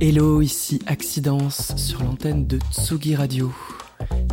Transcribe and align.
Hello, 0.00 0.40
ici 0.42 0.80
Accidence 0.86 1.74
sur 1.74 2.04
l'antenne 2.04 2.46
de 2.46 2.60
Tsugi 2.70 3.16
Radio. 3.16 3.52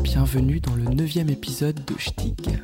Bienvenue 0.04 0.60
dans 0.60 0.76
le 0.76 0.84
neuvième 0.84 1.30
épisode 1.30 1.84
de 1.86 1.96
Stig. 2.00 2.62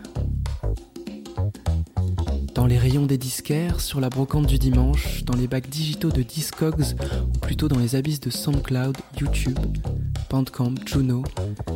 Dans 2.54 2.68
les 2.68 2.78
rayons 2.78 3.08
des 3.08 3.18
disquaires, 3.18 3.80
sur 3.80 4.00
la 4.02 4.10
brocante 4.10 4.46
du 4.46 4.60
dimanche, 4.60 5.24
dans 5.24 5.36
les 5.36 5.48
bacs 5.48 5.68
digitaux 5.68 6.12
de 6.12 6.22
Discogs, 6.22 6.96
ou 7.34 7.40
plutôt 7.40 7.68
dans 7.68 7.80
les 7.80 7.96
abysses 7.96 8.20
de 8.20 8.30
SoundCloud, 8.30 8.96
YouTube, 9.20 9.58
Bandcamp, 10.30 10.76
Juno, 10.86 11.24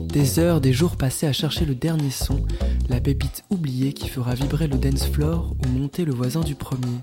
des 0.03 0.37
heures, 0.37 0.61
des 0.61 0.73
jours 0.73 0.95
passés 0.95 1.25
à 1.25 1.33
chercher 1.33 1.65
le 1.65 1.73
dernier 1.73 2.11
son, 2.11 2.45
la 2.87 3.01
pépite 3.01 3.43
oubliée 3.49 3.93
qui 3.93 4.09
fera 4.09 4.35
vibrer 4.35 4.67
le 4.67 4.77
dance 4.77 5.07
floor 5.07 5.55
ou 5.65 5.69
monter 5.69 6.05
le 6.05 6.13
voisin 6.13 6.41
du 6.41 6.53
premier. 6.53 6.99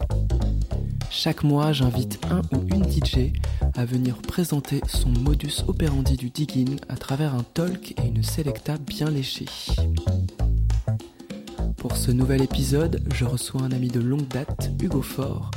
Chaque 1.15 1.45
mois, 1.45 1.73
j'invite 1.73 2.19
un 2.31 2.41
ou 2.57 2.67
une 2.75 2.91
DJ 2.91 3.35
à 3.75 3.85
venir 3.85 4.17
présenter 4.17 4.81
son 4.89 5.11
modus 5.11 5.63
operandi 5.69 6.17
du 6.17 6.31
digging 6.31 6.79
à 6.89 6.97
travers 6.97 7.35
un 7.35 7.45
talk 7.53 7.93
et 8.03 8.09
une 8.09 8.23
selecta 8.23 8.79
bien 8.79 9.11
léchée. 9.11 9.45
Pour 11.77 11.99
ce 11.99 12.11
nouvel 12.13 12.41
épisode, 12.41 13.03
je 13.15 13.27
reçois 13.27 13.61
un 13.61 13.73
ami 13.73 13.89
de 13.89 14.01
longue 14.01 14.27
date, 14.27 14.71
Hugo 14.81 15.03
Faure, 15.03 15.51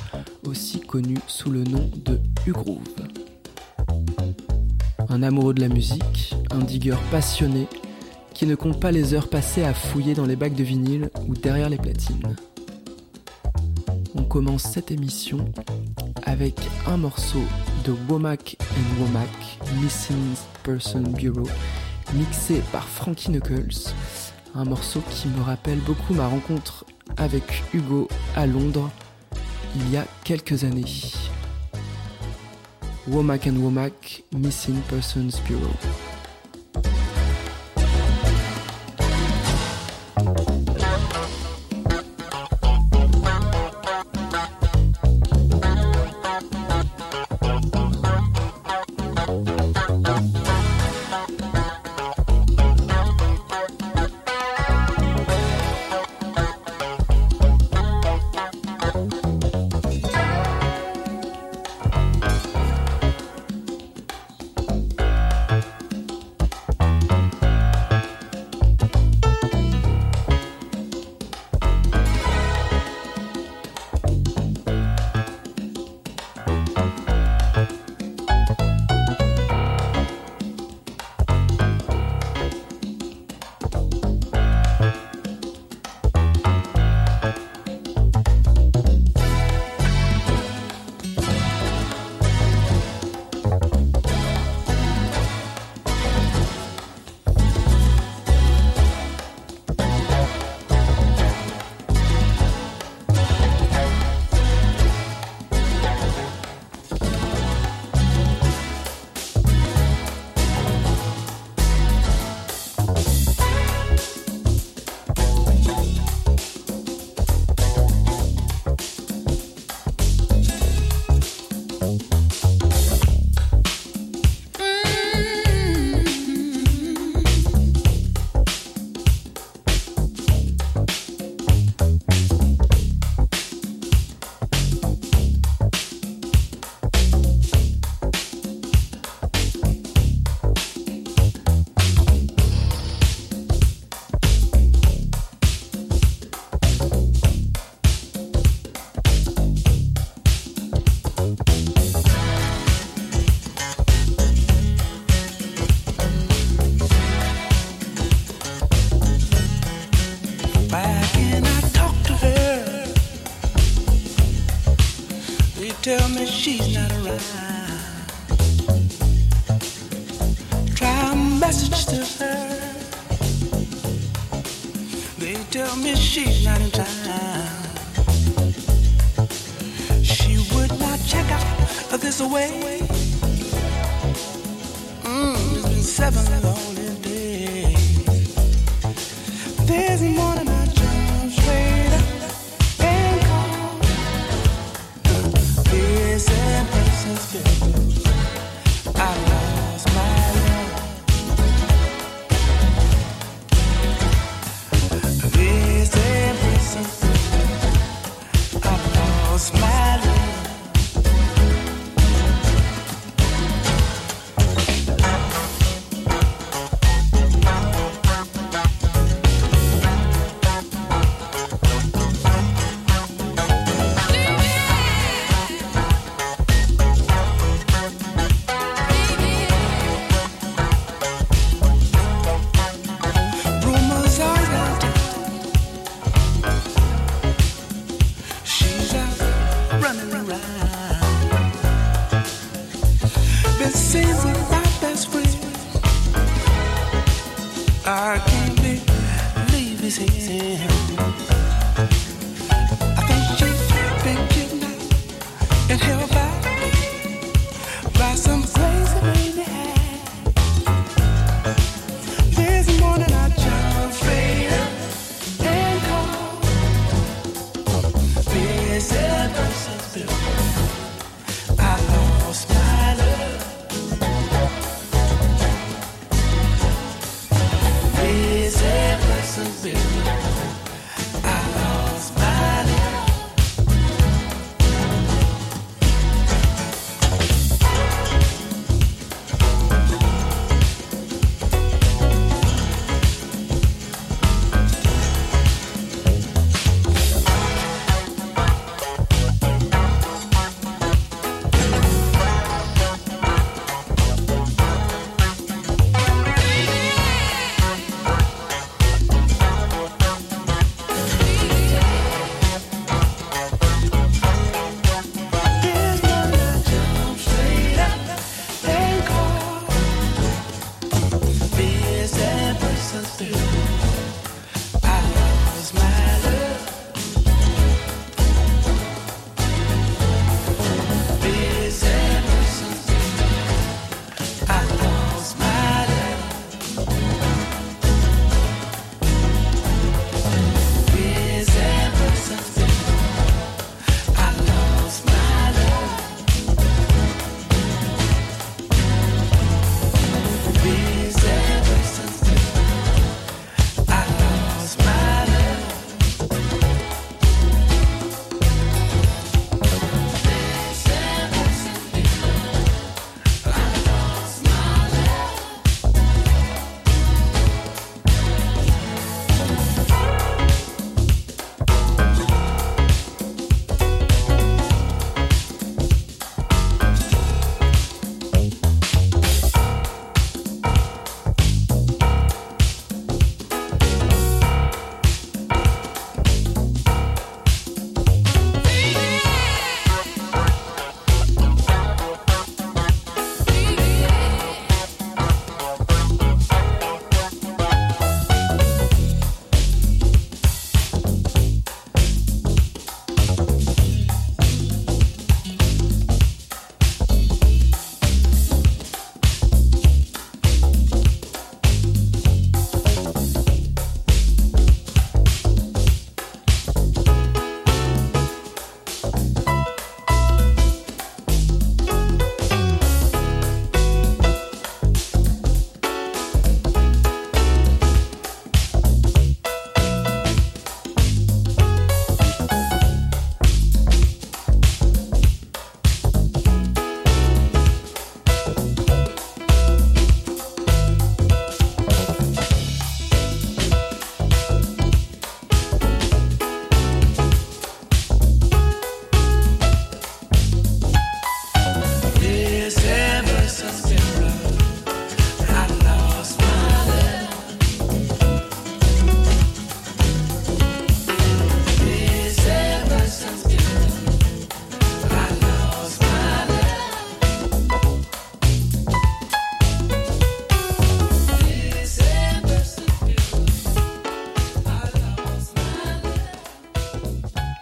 aussi 0.43 0.81
connu 0.81 1.15
sous 1.25 1.49
le 1.49 1.63
nom 1.63 1.89
de 2.03 2.19
Hugroove. 2.45 2.81
Un 5.07 5.23
amoureux 5.23 5.53
de 5.53 5.61
la 5.61 5.69
musique, 5.69 6.35
un 6.51 6.59
digger 6.59 6.97
passionné 7.11 7.67
qui 8.33 8.45
ne 8.45 8.55
compte 8.55 8.81
pas 8.81 8.91
les 8.91 9.13
heures 9.13 9.29
passées 9.29 9.63
à 9.63 9.73
fouiller 9.73 10.15
dans 10.15 10.25
les 10.25 10.35
bacs 10.35 10.55
de 10.55 10.63
vinyle 10.63 11.09
ou 11.29 11.33
derrière 11.33 11.69
les 11.69 11.77
platines 11.77 12.35
on 14.15 14.23
commence 14.23 14.63
cette 14.63 14.91
émission 14.91 15.51
avec 16.23 16.55
un 16.87 16.97
morceau 16.97 17.41
de 17.83 17.93
Womack 18.09 18.57
and 18.61 19.01
Womack, 19.01 19.59
Missing 19.81 20.35
Person 20.63 21.01
Bureau, 21.01 21.47
mixé 22.13 22.61
par 22.71 22.83
Frankie 22.83 23.29
Knuckles. 23.29 23.93
Un 24.55 24.65
morceau 24.65 25.01
qui 25.09 25.27
me 25.27 25.41
rappelle 25.41 25.79
beaucoup 25.79 26.13
ma 26.13 26.27
rencontre 26.27 26.85
avec 27.17 27.63
Hugo 27.73 28.07
à 28.35 28.47
Londres 28.47 28.89
il 29.75 29.91
y 29.91 29.97
a 29.97 30.05
quelques 30.23 30.63
années. 30.63 30.85
Womack 33.07 33.47
and 33.47 33.57
Womack, 33.57 34.23
Missing 34.33 34.79
Persons 34.89 35.39
Bureau. 35.47 36.14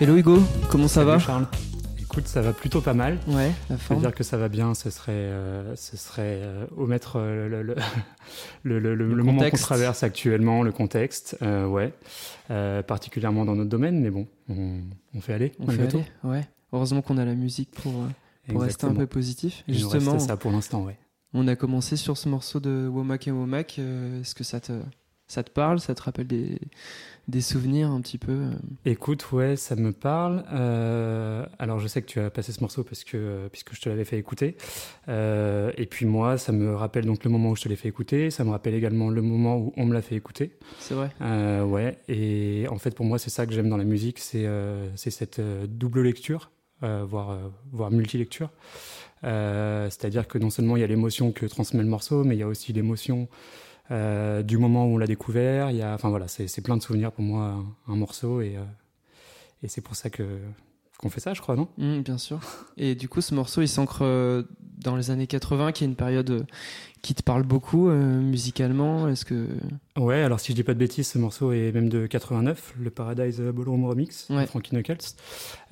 Hello 0.04 0.18
Hugo, 0.18 0.38
comment 0.70 0.90
ça 0.90 1.06
va 1.06 1.18
Charles 1.18 1.48
Écoute, 1.98 2.28
ça 2.28 2.42
va 2.42 2.52
plutôt 2.52 2.82
pas 2.82 2.94
mal. 2.94 3.18
Ouais, 3.26 3.54
la 3.70 3.78
forme. 3.78 4.02
dire 4.02 4.14
que 4.14 4.26
ça 4.26 4.36
va 4.36 4.50
bien, 4.50 4.74
ce 4.74 4.90
serait, 4.90 5.14
euh, 5.14 5.78
ce 5.78 5.96
serait 5.96 6.42
euh, 6.42 6.66
omettre 6.76 7.14
euh, 7.16 7.48
le, 8.64 8.80
le, 8.80 8.96
le, 8.96 9.24
moment 9.24 9.50
qu'on 9.50 9.56
traverse 9.56 10.04
actuellement, 10.04 10.62
le 10.62 10.74
contexte, 10.74 11.38
ouais, 11.42 11.94
particulièrement 12.84 13.46
dans 13.46 13.56
notre 13.56 13.70
domaine, 13.70 14.02
mais 14.02 14.10
bon, 14.10 14.28
on, 14.50 15.22
fait 15.22 15.36
aller. 15.36 15.54
On 15.60 15.68
fait 15.68 15.84
aller, 15.84 16.04
ouais. 16.26 16.46
Heureusement 16.74 17.02
qu'on 17.02 17.18
a 17.18 17.24
la 17.24 17.36
musique 17.36 17.72
pour, 17.72 17.94
pour 18.50 18.62
rester 18.62 18.86
un 18.86 18.96
peu 18.96 19.08
positif. 19.08 19.64
Justement, 19.70 20.20
ça 20.20 20.36
pour 20.36 20.52
l'instant, 20.52 20.84
ouais. 20.84 20.98
On 21.34 21.48
a 21.48 21.56
commencé 21.56 21.96
sur 21.96 22.18
ce 22.18 22.28
morceau 22.28 22.60
de 22.60 22.90
Womack 22.92 23.30
et 23.30 23.32
Womack. 23.32 23.80
Est-ce 23.80 24.36
que 24.36 24.44
ça 24.44 24.60
te, 24.60 24.74
ça 25.28 25.44
te 25.44 25.50
parle 25.50 25.80
Ça 25.80 25.96
te 25.96 26.04
rappelle 26.04 26.28
des 26.28 26.60
des 27.28 27.42
souvenirs 27.42 27.90
un 27.90 28.02
petit 28.02 28.18
peu 28.18 28.32
euh. 28.32 28.52
Écoute, 28.86 29.32
ouais, 29.32 29.56
ça 29.56 29.76
me 29.76 29.94
parle. 29.94 30.44
Euh, 30.52 31.46
alors, 31.58 31.80
je 31.80 31.88
sais 31.88 32.02
que 32.02 32.08
tu 32.08 32.20
as 32.20 32.30
passé 32.30 32.52
ce 32.52 32.60
morceau 32.60 32.84
parce 32.84 33.04
que 33.04 33.48
puisque 33.52 33.74
je 33.74 33.82
te 33.82 33.90
l'avais 33.90 34.04
fait 34.04 34.18
écouter. 34.18 34.58
Euh, 35.08 35.72
et 35.78 35.86
puis 35.86 36.06
moi, 36.06 36.38
ça 36.38 36.52
me 36.52 36.76
rappelle 36.76 37.06
donc 37.06 37.24
le 37.24 37.30
moment 37.30 37.52
où 37.52 37.56
je 37.56 37.64
te 37.64 37.70
l'ai 37.70 37.78
fait 37.78 37.88
écouter. 37.88 38.30
Ça 38.30 38.44
me 38.44 38.50
rappelle 38.50 38.74
également 38.74 39.10
le 39.10 39.22
moment 39.22 39.58
où 39.58 39.74
on 39.78 39.86
me 39.86 39.94
l'a 39.94 40.02
fait 40.02 40.16
écouter. 40.16 40.52
C'est 40.80 40.96
vrai. 40.96 41.12
ouais. 41.64 41.98
Et 42.10 42.66
en 42.70 42.78
fait, 42.78 42.94
pour 42.94 43.06
moi, 43.06 43.18
c'est 43.18 43.30
ça 43.30 43.46
que 43.46 43.54
j'aime 43.54 43.70
dans 43.70 43.78
la 43.78 43.86
musique, 43.86 44.20
c'est 44.20 44.48
c'est 44.96 45.12
cette 45.12 45.40
double 45.40 46.02
lecture, 46.02 46.52
voire 46.82 47.38
voire 47.72 47.92
multi-lecture. 47.92 48.50
C'est-à-dire 49.22 50.28
que 50.28 50.38
non 50.38 50.50
seulement 50.50 50.76
il 50.76 50.82
y 50.82 50.84
a 50.84 50.88
l'émotion 50.88 51.32
que 51.32 51.46
transmet 51.46 51.82
le 51.82 51.90
morceau, 51.90 52.26
mais 52.26 52.36
il 52.36 52.40
y 52.40 52.44
a 52.44 52.48
aussi 52.48 52.74
l'émotion 52.74 53.30
euh, 53.94 54.44
du 54.44 54.58
moment 54.58 54.86
où 54.86 54.96
on 54.96 54.98
l'a 54.98 55.08
découvert. 55.08 55.70
enfin 55.94 56.10
voilà, 56.10 56.28
c'est 56.28 56.62
plein 56.62 56.76
de 56.78 56.82
souvenirs 56.82 57.12
pour 57.12 57.24
moi 57.24 57.64
un, 57.88 57.96
morceau 57.96 58.42
et, 58.42 58.58
euh, 58.58 58.64
et 59.62 59.68
c'est 59.68 59.82
pour 59.82 59.96
ça 59.96 60.10
que 60.10 60.24
qu'on 60.98 61.10
fait 61.10 61.20
ça, 61.20 61.34
je 61.34 61.42
crois, 61.42 61.56
non? 61.56 61.68
Mmh, 61.78 62.00
Bien 62.02 62.18
sûr. 62.18 62.40
Et 62.78 62.96
du 62.96 63.10
coup, 63.10 63.20
ce 63.22 63.36
morceau, 63.36 63.62
il 63.62 63.68
s'ancre 63.68 64.06
dans 64.84 64.96
les 64.96 65.12
années 65.12 65.28
80, 65.28 65.72
qui 65.72 65.84
est 65.84 65.88
une 65.88 65.96
période 65.96 66.46
qui 67.02 67.14
te 67.14 67.22
parle 67.22 67.44
beaucoup 67.44 67.90
euh, 67.90 68.22
musicalement 68.22 69.08
Est-ce 69.10 69.26
que 69.26 69.48
Ouais, 69.98 70.22
alors 70.22 70.40
si 70.40 70.54
je 70.54 70.56
dis 70.56 70.64
pas 70.64 70.74
de 70.74 70.80
bêtises, 70.80 71.08
ce 71.08 71.18
morceau 71.18 71.52
est 71.52 71.72
même 71.74 71.90
de 71.90 72.08
89, 72.08 72.76
le 72.80 72.90
Paradise 72.90 73.42
Ballroom 73.42 73.86
Remix, 73.86 74.32
de 74.32 74.46
Frankie 74.46 74.74
Knuckles. 74.74 75.16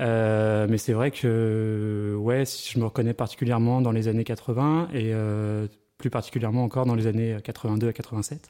Euh, 0.01 0.67
mais 0.69 0.77
c'est 0.77 0.93
vrai 0.93 1.09
que 1.11 2.15
ouais, 2.19 2.43
je 2.45 2.77
me 2.79 2.85
reconnais 2.85 3.13
particulièrement 3.13 3.81
dans 3.81 3.91
les 3.91 4.07
années 4.09 4.25
80 4.25 4.89
et 4.93 5.13
euh, 5.13 5.67
plus 6.01 6.09
particulièrement 6.09 6.63
encore 6.63 6.85
dans 6.85 6.95
les 6.95 7.07
années 7.07 7.37
82 7.43 7.87
à 7.87 7.93
87, 7.93 8.49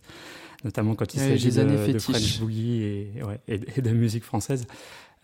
notamment 0.63 0.96
quand 0.96 1.13
il 1.13 1.20
s'agit 1.20 1.51
de, 1.51 1.91
de, 1.91 2.00
French 2.00 2.39
boogie 2.39 2.81
et, 2.84 3.24
ouais, 3.24 3.39
et, 3.48 3.81
de 3.81 3.91
musique 3.91 4.24
française. 4.24 4.65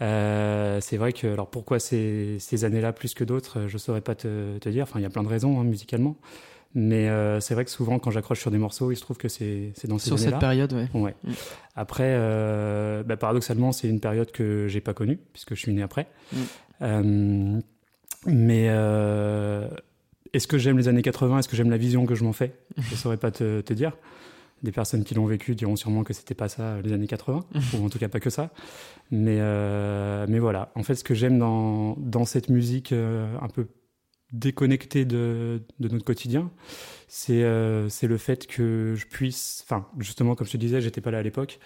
Euh, 0.02 0.80
c'est 0.80 0.98
vrai 0.98 1.12
que 1.12 1.26
alors 1.26 1.50
pourquoi 1.50 1.80
ces, 1.80 2.38
ces 2.40 2.66
années-là 2.66 2.94
plus 2.94 3.16
que 3.16 3.24
d'autres, 3.24 3.68
je 3.68 3.78
saurais 3.80 4.02
pas 4.02 4.14
te, 4.14 4.60
te, 4.60 4.70
dire. 4.70 4.84
Enfin, 4.84 5.00
il 5.00 5.04
y 5.04 5.06
a 5.06 5.10
plein 5.10 5.24
de 5.24 5.28
raisons 5.28 5.60
hein, 5.60 5.64
musicalement. 5.64 6.18
Mais 6.76 7.10
euh, 7.10 7.40
c'est 7.40 7.56
vrai 7.56 7.66
que 7.66 7.72
souvent, 7.72 7.98
quand 7.98 8.12
j'accroche 8.12 8.40
sur 8.40 8.52
des 8.52 8.58
morceaux, 8.58 8.92
il 8.92 8.98
se 8.98 9.02
trouve 9.02 9.18
que 9.18 9.30
c'est 9.30 9.74
dans 9.86 9.98
ces 9.98 10.08
Sur 10.10 10.20
cette 10.20 10.38
période, 10.38 10.74
ouais. 10.74 10.88
ouais. 10.94 11.16
Mm. 11.24 11.32
Après, 11.76 12.14
euh, 12.18 13.04
bah, 13.04 13.18
paradoxalement, 13.18 13.72
c'est 13.72 13.88
une 13.88 14.00
période 14.00 14.32
que 14.32 14.68
j'ai 14.68 14.82
pas 14.82 14.94
connue, 14.94 15.18
puisque 15.34 15.56
je 15.56 15.60
suis 15.60 15.74
né 15.74 15.82
après. 15.82 16.08
Mm. 16.34 16.38
Euh, 16.84 17.62
mais 18.28 18.68
euh, 18.70 19.70
est-ce 20.38 20.48
que 20.48 20.58
j'aime 20.58 20.78
les 20.78 20.88
années 20.88 21.02
80 21.02 21.40
Est-ce 21.40 21.48
que 21.48 21.56
j'aime 21.56 21.70
la 21.70 21.78
vision 21.78 22.06
que 22.06 22.16
je 22.16 22.24
m'en 22.24 22.34
fais? 22.34 22.54
Je 22.78 22.96
saurais 22.96 23.18
pas 23.18 23.32
te, 23.32 23.62
te, 23.62 23.74
dire. 23.74 23.98
Des 24.64 24.72
personnes 24.72 25.04
qui 25.04 25.14
l'ont 25.14 25.26
vécu 25.26 25.54
diront 25.54 25.76
sûrement 25.76 26.04
que 26.04 26.14
c'était 26.14 26.34
pas 26.34 26.48
ça 26.48 26.82
les 26.82 26.94
années 26.94 27.08
80, 27.08 27.46
ou 27.74 27.86
en 27.86 27.90
tout 27.90 28.00
cas 28.00 28.08
pas 28.08 28.20
que 28.20 28.30
ça. 28.30 28.52
Mais, 29.12 29.38
euh, 29.40 30.26
mais 30.30 30.40
voilà. 30.40 30.72
En 30.76 30.84
fait, 30.84 30.96
ce 30.96 31.04
que 31.04 31.14
j'aime 31.14 31.38
dans, 31.38 31.96
dans 31.98 32.26
cette 32.26 32.50
musique 32.50 32.92
un 32.94 33.48
peu 33.54 33.68
déconnecté 34.34 35.06
de, 35.06 35.62
de 35.80 35.88
notre 35.88 36.04
quotidien, 36.04 36.52
c'est 37.08 37.44
euh, 37.44 37.88
le 38.04 38.18
fait 38.18 38.46
que 38.48 38.94
je 38.96 39.06
puisse, 39.06 39.64
enfin 39.64 39.88
justement 40.00 40.36
comme 40.36 40.46
je 40.46 40.52
te 40.52 40.58
disais, 40.58 40.82
j'étais 40.82 41.02
pas 41.02 41.12
là 41.12 41.20
à 41.20 41.24
l'époque, 41.24 41.60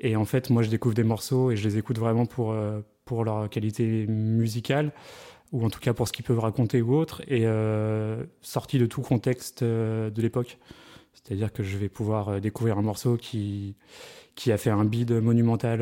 et 0.00 0.14
en 0.16 0.24
fait 0.24 0.50
moi 0.50 0.62
je 0.62 0.70
découvre 0.70 0.94
des 0.94 1.02
morceaux 1.02 1.50
et 1.50 1.56
je 1.56 1.64
les 1.64 1.76
écoute 1.76 1.98
vraiment 1.98 2.26
pour 2.26 2.52
euh, 2.52 2.80
pour 3.04 3.24
leur 3.24 3.50
qualité 3.50 4.06
musicale 4.06 4.92
ou 5.52 5.64
en 5.64 5.70
tout 5.70 5.80
cas 5.80 5.92
pour 5.92 6.08
ce 6.08 6.12
qu'ils 6.12 6.24
peuvent 6.24 6.40
raconter 6.40 6.82
ou 6.82 6.94
autre, 6.94 7.22
et 7.28 7.46
euh, 7.46 8.24
sorti 8.42 8.78
de 8.78 8.86
tout 8.86 9.02
contexte 9.02 9.62
euh, 9.62 10.10
de 10.10 10.22
l'époque. 10.22 10.58
C'est-à-dire 11.14 11.52
que 11.52 11.62
je 11.62 11.78
vais 11.78 11.88
pouvoir 11.88 12.40
découvrir 12.40 12.78
un 12.78 12.82
morceau 12.82 13.16
qui 13.16 13.76
qui 14.34 14.50
a 14.50 14.58
fait 14.58 14.70
un 14.70 14.84
bid 14.84 15.12
monumental 15.12 15.78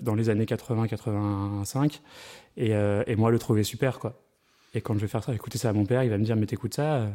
dans 0.00 0.14
les 0.14 0.30
années 0.30 0.46
80-85 0.46 2.00
et, 2.56 2.70
et 2.70 3.16
moi 3.16 3.30
le 3.30 3.38
trouver 3.38 3.62
super 3.62 3.98
quoi. 3.98 4.24
Et 4.74 4.80
quand 4.80 4.94
je 4.94 4.98
vais 4.98 5.08
faire 5.08 5.22
ça, 5.22 5.32
écouter 5.32 5.58
ça 5.58 5.70
à 5.70 5.72
mon 5.72 5.86
père, 5.86 6.02
il 6.02 6.10
va 6.10 6.18
me 6.18 6.24
dire 6.24 6.36
mais 6.36 6.46
t'écoutes 6.46 6.74
ça 6.74 6.96
euh, 6.96 7.10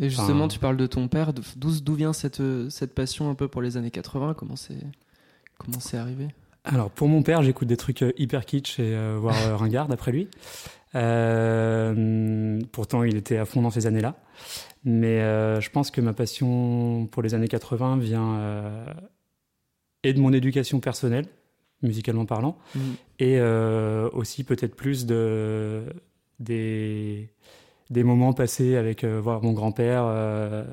Et 0.00 0.08
justement, 0.08 0.48
tu 0.48 0.58
parles 0.58 0.76
de 0.76 0.86
ton 0.86 1.08
père. 1.08 1.32
D'où 1.56 1.94
vient 1.94 2.12
cette, 2.12 2.40
euh, 2.40 2.70
cette 2.70 2.94
passion 2.94 3.28
un 3.28 3.34
peu 3.34 3.48
pour 3.48 3.60
les 3.60 3.76
années 3.76 3.90
80 3.90 4.34
Comment 4.34 4.56
c'est 4.56 4.78
comment 5.58 5.80
c'est 5.80 5.96
arrivé? 5.96 6.28
Alors 6.64 6.90
pour 6.90 7.08
mon 7.08 7.22
père, 7.22 7.42
j'écoute 7.42 7.68
des 7.68 7.76
trucs 7.76 8.02
euh, 8.02 8.12
hyper 8.16 8.44
kitsch 8.46 8.78
et 8.78 8.96
voire 9.16 9.58
ringard 9.58 9.88
d'après 9.88 10.12
lui. 10.12 10.28
pourtant, 12.72 13.02
il 13.02 13.16
était 13.16 13.38
à 13.38 13.44
fond 13.44 13.62
dans 13.62 13.70
ces 13.70 13.86
années-là. 13.86 14.16
Mais 14.84 15.20
je 15.60 15.70
pense 15.70 15.90
que 15.90 16.00
ma 16.00 16.12
passion 16.12 17.06
pour 17.10 17.22
les 17.22 17.34
années 17.34 17.48
80 17.48 17.98
vient 17.98 18.84
et 20.02 20.12
de 20.12 20.20
mon 20.20 20.32
éducation 20.32 20.80
personnelle, 20.80 21.26
musicalement 21.82 22.26
parlant, 22.26 22.58
mmh. 22.74 22.80
et 23.20 23.40
aussi 24.12 24.42
peut-être 24.44 24.74
plus 24.74 25.06
de 25.06 25.84
des, 26.40 27.30
des 27.92 28.02
moments 28.02 28.32
passés 28.32 28.76
avec 28.76 29.04
euh, 29.04 29.20
voir 29.20 29.42
mon 29.42 29.52
grand-père 29.52 30.04
euh, 30.06 30.64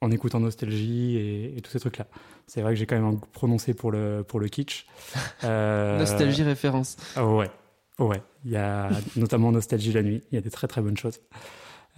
en 0.00 0.10
écoutant 0.10 0.40
Nostalgie 0.40 1.16
et, 1.16 1.60
tous 1.62 1.70
ces 1.70 1.80
trucs-là. 1.80 2.06
C'est 2.46 2.60
vrai 2.60 2.72
que 2.72 2.78
j'ai 2.78 2.86
quand 2.86 3.00
même 3.00 3.18
prononcé 3.32 3.74
pour 3.74 3.90
le, 3.90 4.24
pour 4.26 4.40
le 4.40 4.48
kitsch. 4.48 4.86
Euh, 5.44 5.98
nostalgie 5.98 6.42
référence. 6.42 6.96
ouais, 7.16 7.50
ouais. 7.98 8.22
Il 8.44 8.50
y 8.50 8.56
a 8.56 8.90
notamment 9.16 9.52
Nostalgie 9.52 9.92
la 9.92 10.02
nuit. 10.02 10.22
Il 10.30 10.34
y 10.34 10.38
a 10.38 10.40
des 10.40 10.50
très 10.50 10.66
très 10.66 10.80
bonnes 10.80 10.96
choses. 10.96 11.20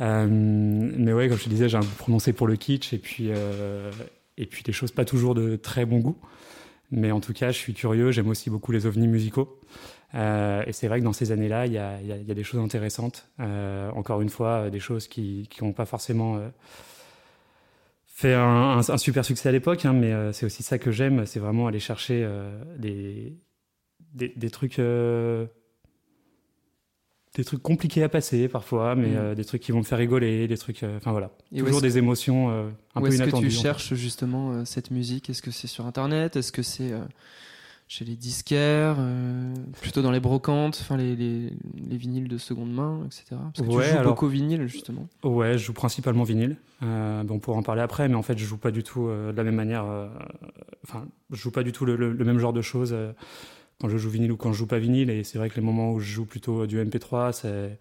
mais 0.00 1.12
ouais, 1.12 1.28
comme 1.28 1.38
je 1.38 1.44
te 1.44 1.48
disais, 1.48 1.68
j'ai 1.68 1.76
un 1.76 1.84
prononcé 1.98 2.32
pour 2.32 2.46
le 2.46 2.56
kitsch 2.56 2.92
et 2.92 2.98
puis, 2.98 3.30
et 4.36 4.46
puis 4.46 4.62
des 4.62 4.72
choses 4.72 4.92
pas 4.92 5.04
toujours 5.04 5.34
de 5.34 5.56
très 5.56 5.86
bon 5.86 5.98
goût. 5.98 6.18
Mais 6.90 7.12
en 7.12 7.20
tout 7.20 7.32
cas, 7.32 7.50
je 7.50 7.58
suis 7.58 7.74
curieux. 7.74 8.10
J'aime 8.10 8.28
aussi 8.28 8.50
beaucoup 8.50 8.72
les 8.72 8.86
ovnis 8.86 9.08
musicaux. 9.08 9.60
Euh, 10.14 10.62
et 10.66 10.72
c'est 10.72 10.88
vrai 10.88 11.00
que 11.00 11.04
dans 11.04 11.12
ces 11.12 11.32
années-là, 11.32 11.66
il 11.66 11.72
y 11.72 11.78
a, 11.78 12.00
y, 12.00 12.12
a, 12.12 12.16
y 12.16 12.30
a, 12.30 12.34
des 12.34 12.44
choses 12.44 12.60
intéressantes. 12.60 13.28
Euh, 13.40 13.90
encore 13.90 14.22
une 14.22 14.30
fois, 14.30 14.70
des 14.70 14.80
choses 14.80 15.06
qui 15.06 15.48
n'ont 15.60 15.72
pas 15.72 15.84
forcément 15.84 16.36
euh, 16.36 16.48
fait 18.18 18.34
un, 18.34 18.40
un, 18.40 18.78
un, 18.78 18.98
super 18.98 19.24
succès 19.24 19.48
à 19.48 19.52
l'époque, 19.52 19.84
hein, 19.84 19.92
mais 19.92 20.12
euh, 20.12 20.32
c'est 20.32 20.44
aussi 20.44 20.64
ça 20.64 20.78
que 20.78 20.90
j'aime, 20.90 21.24
c'est 21.24 21.38
vraiment 21.38 21.68
aller 21.68 21.78
chercher 21.78 22.24
euh, 22.24 22.50
des, 22.76 23.38
des, 24.12 24.32
des, 24.34 24.50
trucs 24.50 24.78
des 24.78 25.48
trucs 27.44 27.62
compliqués 27.62 28.02
à 28.02 28.08
passer 28.08 28.48
parfois, 28.48 28.96
mais 28.96 29.10
mm. 29.10 29.36
des 29.36 29.44
trucs 29.44 29.62
qui 29.62 29.70
vont 29.70 29.78
me 29.78 29.84
faire 29.84 29.98
rigoler, 29.98 30.48
des 30.48 30.58
trucs, 30.58 30.82
enfin 30.82 31.12
voilà, 31.12 31.30
et 31.52 31.60
toujours 31.60 31.80
des 31.80 31.96
émotions 31.96 32.72
un 32.96 33.00
peu 33.00 33.14
inattendues. 33.14 33.22
Où 33.22 33.26
est-ce 33.26 33.30
que 33.30 33.38
tu 33.38 33.50
cherches 33.50 33.94
justement 33.94 34.64
cette 34.64 34.90
musique? 34.90 35.30
Est-ce 35.30 35.42
que 35.42 35.52
c'est 35.52 35.68
sur 35.68 35.86
Internet? 35.86 36.34
Est-ce 36.34 36.50
que 36.50 36.62
c'est 36.62 36.92
chez 37.88 38.04
les 38.04 38.16
disquaires, 38.16 38.96
euh, 38.98 39.54
plutôt 39.80 40.02
dans 40.02 40.10
les 40.10 40.20
brocantes, 40.20 40.78
enfin 40.82 40.98
les, 40.98 41.16
les, 41.16 41.50
les, 41.88 41.96
vinyles 41.96 42.28
de 42.28 42.36
seconde 42.36 42.70
main, 42.70 43.00
etc. 43.06 43.24
Parce 43.30 43.66
que 43.66 43.74
ouais, 43.74 43.84
tu 43.84 43.90
joues 43.90 43.98
alors, 43.98 44.12
beaucoup 44.12 44.28
vinyle 44.28 44.66
justement. 44.66 45.08
Ouais, 45.24 45.54
je 45.54 45.64
joue 45.64 45.72
principalement 45.72 46.22
vinyle. 46.22 46.56
Euh, 46.82 47.24
bon, 47.24 47.36
on 47.36 47.38
pourra 47.38 47.56
en 47.56 47.62
parler 47.62 47.80
après, 47.80 48.06
mais 48.06 48.14
en 48.14 48.22
fait, 48.22 48.36
je 48.36 48.44
joue 48.44 48.58
pas 48.58 48.70
du 48.70 48.82
tout 48.82 49.08
euh, 49.08 49.32
de 49.32 49.36
la 49.38 49.42
même 49.42 49.54
manière. 49.54 49.86
Enfin, 50.84 51.06
je 51.30 51.36
joue 51.36 51.50
pas 51.50 51.62
du 51.62 51.72
tout 51.72 51.86
le, 51.86 51.96
le, 51.96 52.12
le 52.12 52.24
même 52.26 52.38
genre 52.38 52.52
de 52.52 52.60
choses 52.60 52.94
quand 53.80 53.88
je 53.88 53.96
joue 53.96 54.10
vinyle 54.10 54.32
ou 54.32 54.36
quand 54.36 54.52
je 54.52 54.58
joue 54.58 54.66
pas 54.66 54.78
vinyle. 54.78 55.08
Et 55.08 55.24
c'est 55.24 55.38
vrai 55.38 55.48
que 55.48 55.56
les 55.56 55.62
moments 55.62 55.92
où 55.92 55.98
je 55.98 56.12
joue 56.12 56.26
plutôt 56.26 56.66
du 56.66 56.78
MP3, 56.78 57.32
c'est 57.32 57.78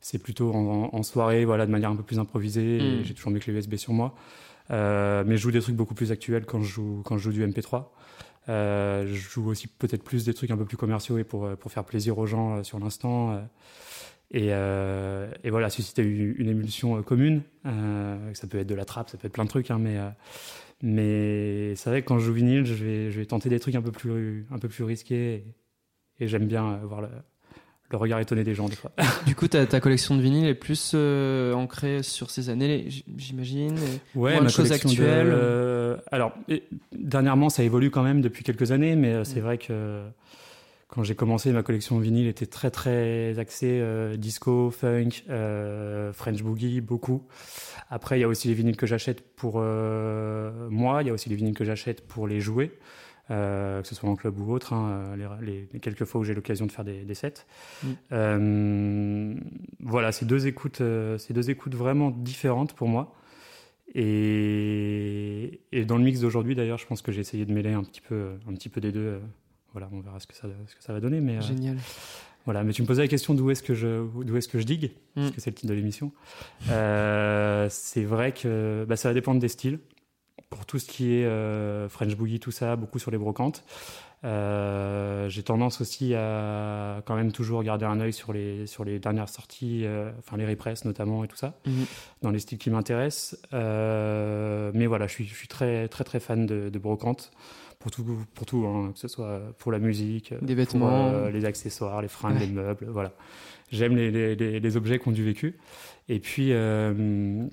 c'est 0.00 0.18
plutôt 0.18 0.52
en, 0.52 0.90
en, 0.92 1.02
soirée, 1.02 1.46
voilà, 1.46 1.64
de 1.64 1.70
manière 1.70 1.90
un 1.90 1.96
peu 1.96 2.02
plus 2.02 2.18
improvisée. 2.18 2.78
Mm. 2.78 3.04
J'ai 3.04 3.14
toujours 3.14 3.30
mes 3.30 3.38
clés 3.38 3.54
USB 3.54 3.76
sur 3.76 3.92
moi. 3.92 4.16
mais 4.68 5.36
je 5.36 5.42
joue 5.42 5.52
des 5.52 5.60
trucs 5.60 5.76
beaucoup 5.76 5.94
plus 5.94 6.10
actuels 6.10 6.44
quand 6.44 6.60
je 6.60 6.72
joue 6.72 7.02
quand 7.04 7.18
je 7.18 7.22
joue 7.22 7.32
du 7.32 7.46
MP3. 7.46 7.84
Euh, 8.48 9.06
je 9.06 9.14
joue 9.14 9.48
aussi 9.48 9.66
peut-être 9.68 10.02
plus 10.02 10.24
des 10.24 10.34
trucs 10.34 10.50
un 10.50 10.56
peu 10.56 10.64
plus 10.64 10.76
commerciaux 10.76 11.18
et 11.18 11.24
pour, 11.24 11.48
pour 11.56 11.72
faire 11.72 11.84
plaisir 11.84 12.18
aux 12.18 12.26
gens 12.26 12.58
euh, 12.58 12.62
sur 12.62 12.78
l'instant. 12.78 13.32
Euh, 13.32 13.40
et, 14.30 14.48
euh, 14.50 15.30
et, 15.44 15.50
voilà, 15.50 15.70
susciter 15.70 16.02
une 16.02 16.48
émulsion 16.48 17.02
commune. 17.02 17.42
Euh, 17.66 18.34
ça 18.34 18.46
peut 18.46 18.58
être 18.58 18.66
de 18.66 18.74
la 18.74 18.84
trappe, 18.84 19.08
ça 19.10 19.16
peut 19.16 19.26
être 19.26 19.32
plein 19.32 19.44
de 19.44 19.48
trucs, 19.48 19.70
hein, 19.70 19.78
mais, 19.78 19.98
mais 20.82 21.76
c'est 21.76 21.90
vrai 21.90 22.02
que 22.02 22.08
quand 22.08 22.18
je 22.18 22.26
joue 22.26 22.32
vinyle, 22.32 22.64
je 22.64 22.74
vais, 22.74 23.10
je 23.10 23.20
vais 23.20 23.26
tenter 23.26 23.48
des 23.48 23.60
trucs 23.60 23.76
un 23.76 23.82
peu 23.82 23.92
plus, 23.92 24.46
un 24.50 24.58
peu 24.58 24.68
plus 24.68 24.84
risqués. 24.84 25.34
Et, 25.34 26.24
et 26.24 26.28
j'aime 26.28 26.46
bien 26.46 26.78
voir 26.78 27.02
le, 27.02 27.08
le 27.90 27.98
regard 27.98 28.18
étonné 28.18 28.44
des 28.44 28.54
gens 28.54 28.68
des 28.68 28.76
fois. 28.76 28.92
du 29.26 29.34
coup, 29.34 29.48
ta, 29.48 29.66
ta 29.66 29.80
collection 29.80 30.16
de 30.16 30.22
vinyle 30.22 30.46
est 30.46 30.54
plus 30.54 30.92
euh, 30.94 31.52
ancrée 31.52 32.02
sur 32.02 32.30
ces 32.30 32.50
années, 32.50 32.88
j'imagine. 33.16 33.76
Ouais, 34.14 34.40
ma 34.40 34.48
choses 34.48 34.72
actuelles. 34.72 35.26
De, 35.26 35.32
euh, 35.32 35.96
alors, 36.10 36.32
et, 36.48 36.64
dernièrement, 36.92 37.50
ça 37.50 37.62
évolue 37.62 37.90
quand 37.90 38.02
même 38.02 38.20
depuis 38.20 38.44
quelques 38.44 38.72
années, 38.72 38.96
mais 38.96 39.12
euh, 39.12 39.24
c'est 39.24 39.40
mm. 39.40 39.44
vrai 39.44 39.58
que 39.58 40.02
quand 40.88 41.02
j'ai 41.02 41.14
commencé, 41.14 41.52
ma 41.52 41.62
collection 41.62 41.98
de 41.98 42.04
vinyle 42.04 42.26
était 42.26 42.46
très 42.46 42.70
très 42.70 43.38
axée 43.38 43.80
euh, 43.80 44.16
disco, 44.16 44.70
funk, 44.70 45.24
French 46.12 46.42
boogie, 46.42 46.80
beaucoup. 46.80 47.22
Après, 47.90 48.18
il 48.18 48.22
y 48.22 48.24
a 48.24 48.28
aussi 48.28 48.48
les 48.48 48.54
vinyles 48.54 48.76
que 48.76 48.86
j'achète 48.86 49.20
pour 49.36 49.60
moi. 49.60 51.02
Il 51.02 51.08
y 51.08 51.10
a 51.10 51.12
aussi 51.12 51.28
les 51.28 51.36
vinyles 51.36 51.54
que 51.54 51.64
j'achète 51.64 52.06
pour 52.06 52.26
les 52.26 52.40
jouer 52.40 52.72
euh, 53.30 53.80
que 53.80 53.88
ce 53.88 53.94
soit 53.94 54.08
en 54.08 54.16
club 54.16 54.38
ou 54.38 54.52
autre, 54.52 54.74
hein, 54.74 55.16
les, 55.40 55.66
les, 55.72 55.80
quelques 55.80 56.04
fois 56.04 56.20
où 56.20 56.24
j'ai 56.24 56.34
l'occasion 56.34 56.66
de 56.66 56.72
faire 56.72 56.84
des, 56.84 57.04
des 57.04 57.14
sets. 57.14 57.46
Mm. 57.82 57.88
Euh, 58.12 59.34
voilà, 59.80 60.12
c'est 60.12 60.26
deux 60.26 60.46
écoutes, 60.46 60.82
euh, 60.82 61.16
c'est 61.16 61.32
deux 61.32 61.48
écoutes 61.48 61.74
vraiment 61.74 62.10
différentes 62.10 62.74
pour 62.74 62.88
moi. 62.88 63.14
Et, 63.94 65.60
et 65.72 65.84
dans 65.84 65.96
le 65.96 66.04
mix 66.04 66.20
d'aujourd'hui, 66.20 66.54
d'ailleurs, 66.54 66.78
je 66.78 66.86
pense 66.86 67.00
que 67.00 67.12
j'ai 67.12 67.20
essayé 67.20 67.46
de 67.46 67.52
mêler 67.52 67.72
un 67.72 67.82
petit 67.82 68.00
peu, 68.02 68.32
un 68.46 68.52
petit 68.52 68.68
peu 68.68 68.80
des 68.80 68.92
deux. 68.92 69.00
Euh, 69.00 69.18
voilà, 69.72 69.88
on 69.92 70.00
verra 70.00 70.20
ce 70.20 70.26
que 70.26 70.34
ça, 70.34 70.48
ce 70.66 70.74
que 70.74 70.82
ça 70.82 70.92
va 70.92 71.00
donner. 71.00 71.20
Mais, 71.20 71.38
euh, 71.38 71.40
Génial. 71.40 71.78
Voilà, 72.44 72.62
mais 72.62 72.74
tu 72.74 72.82
me 72.82 72.86
posais 72.86 73.00
la 73.00 73.08
question 73.08 73.32
d'où 73.32 73.50
est-ce 73.50 73.62
que 73.62 73.72
je, 73.72 74.04
d'où 74.22 74.36
est-ce 74.36 74.48
que 74.48 74.58
je 74.58 74.64
digue, 74.64 74.90
mm. 75.16 75.22
parce 75.22 75.30
que 75.30 75.40
c'est 75.40 75.48
le 75.48 75.54
titre 75.54 75.70
de 75.70 75.74
l'émission. 75.74 76.12
c'est 76.68 78.04
vrai 78.04 78.32
que 78.32 78.84
bah, 78.86 78.96
ça 78.96 79.08
va 79.08 79.14
dépendre 79.14 79.40
des 79.40 79.48
styles 79.48 79.78
pour 80.54 80.66
tout 80.66 80.78
ce 80.78 80.86
qui 80.86 81.14
est 81.14 81.28
French 81.88 82.14
Boogie, 82.16 82.40
tout 82.40 82.50
ça, 82.50 82.76
beaucoup 82.76 82.98
sur 82.98 83.10
les 83.10 83.18
brocantes. 83.18 83.64
j'ai 84.22 85.42
tendance 85.42 85.80
aussi 85.80 86.14
à 86.14 87.02
quand 87.04 87.16
même 87.16 87.32
toujours 87.32 87.62
garder 87.62 87.84
un 87.84 88.00
œil 88.00 88.12
sur 88.12 88.32
les, 88.32 88.66
sur 88.66 88.84
les 88.84 88.98
dernières 88.98 89.28
sorties, 89.28 89.84
enfin 90.18 90.36
les 90.36 90.46
repress 90.46 90.84
notamment 90.84 91.24
et 91.24 91.28
tout 91.28 91.36
ça, 91.36 91.54
mhm. 91.66 91.84
dans 92.22 92.30
les 92.30 92.38
styles 92.38 92.58
qui 92.58 92.70
m'intéressent. 92.70 93.36
mais 93.52 94.86
voilà, 94.86 95.06
je 95.06 95.12
suis, 95.12 95.24
je 95.26 95.34
suis 95.34 95.48
très, 95.48 95.88
très, 95.88 96.04
très 96.04 96.20
fan 96.20 96.46
de, 96.46 96.70
de 96.70 96.78
brocante 96.78 97.32
pour 97.80 97.90
tout, 97.90 98.04
pour 98.34 98.46
tout 98.46 98.64
hein, 98.66 98.92
que 98.94 98.98
ce 98.98 99.08
soit 99.08 99.40
pour 99.58 99.72
la 99.72 99.78
musique, 99.78 100.32
des 100.40 100.54
vêtements, 100.54 101.26
les 101.26 101.44
accessoires, 101.44 102.00
les 102.00 102.08
fringues, 102.08 102.40
les 102.40 102.46
meubles, 102.46 102.86
voilà. 102.88 103.12
J'aime 103.72 103.96
les, 103.96 104.10
les, 104.10 104.60
les, 104.60 104.76
objets 104.76 104.98
qui 104.98 105.08
ont 105.08 105.12
du 105.12 105.24
vécu. 105.24 105.56
Et 106.08 106.20
puis, 106.20 106.52
euh, 106.52 107.46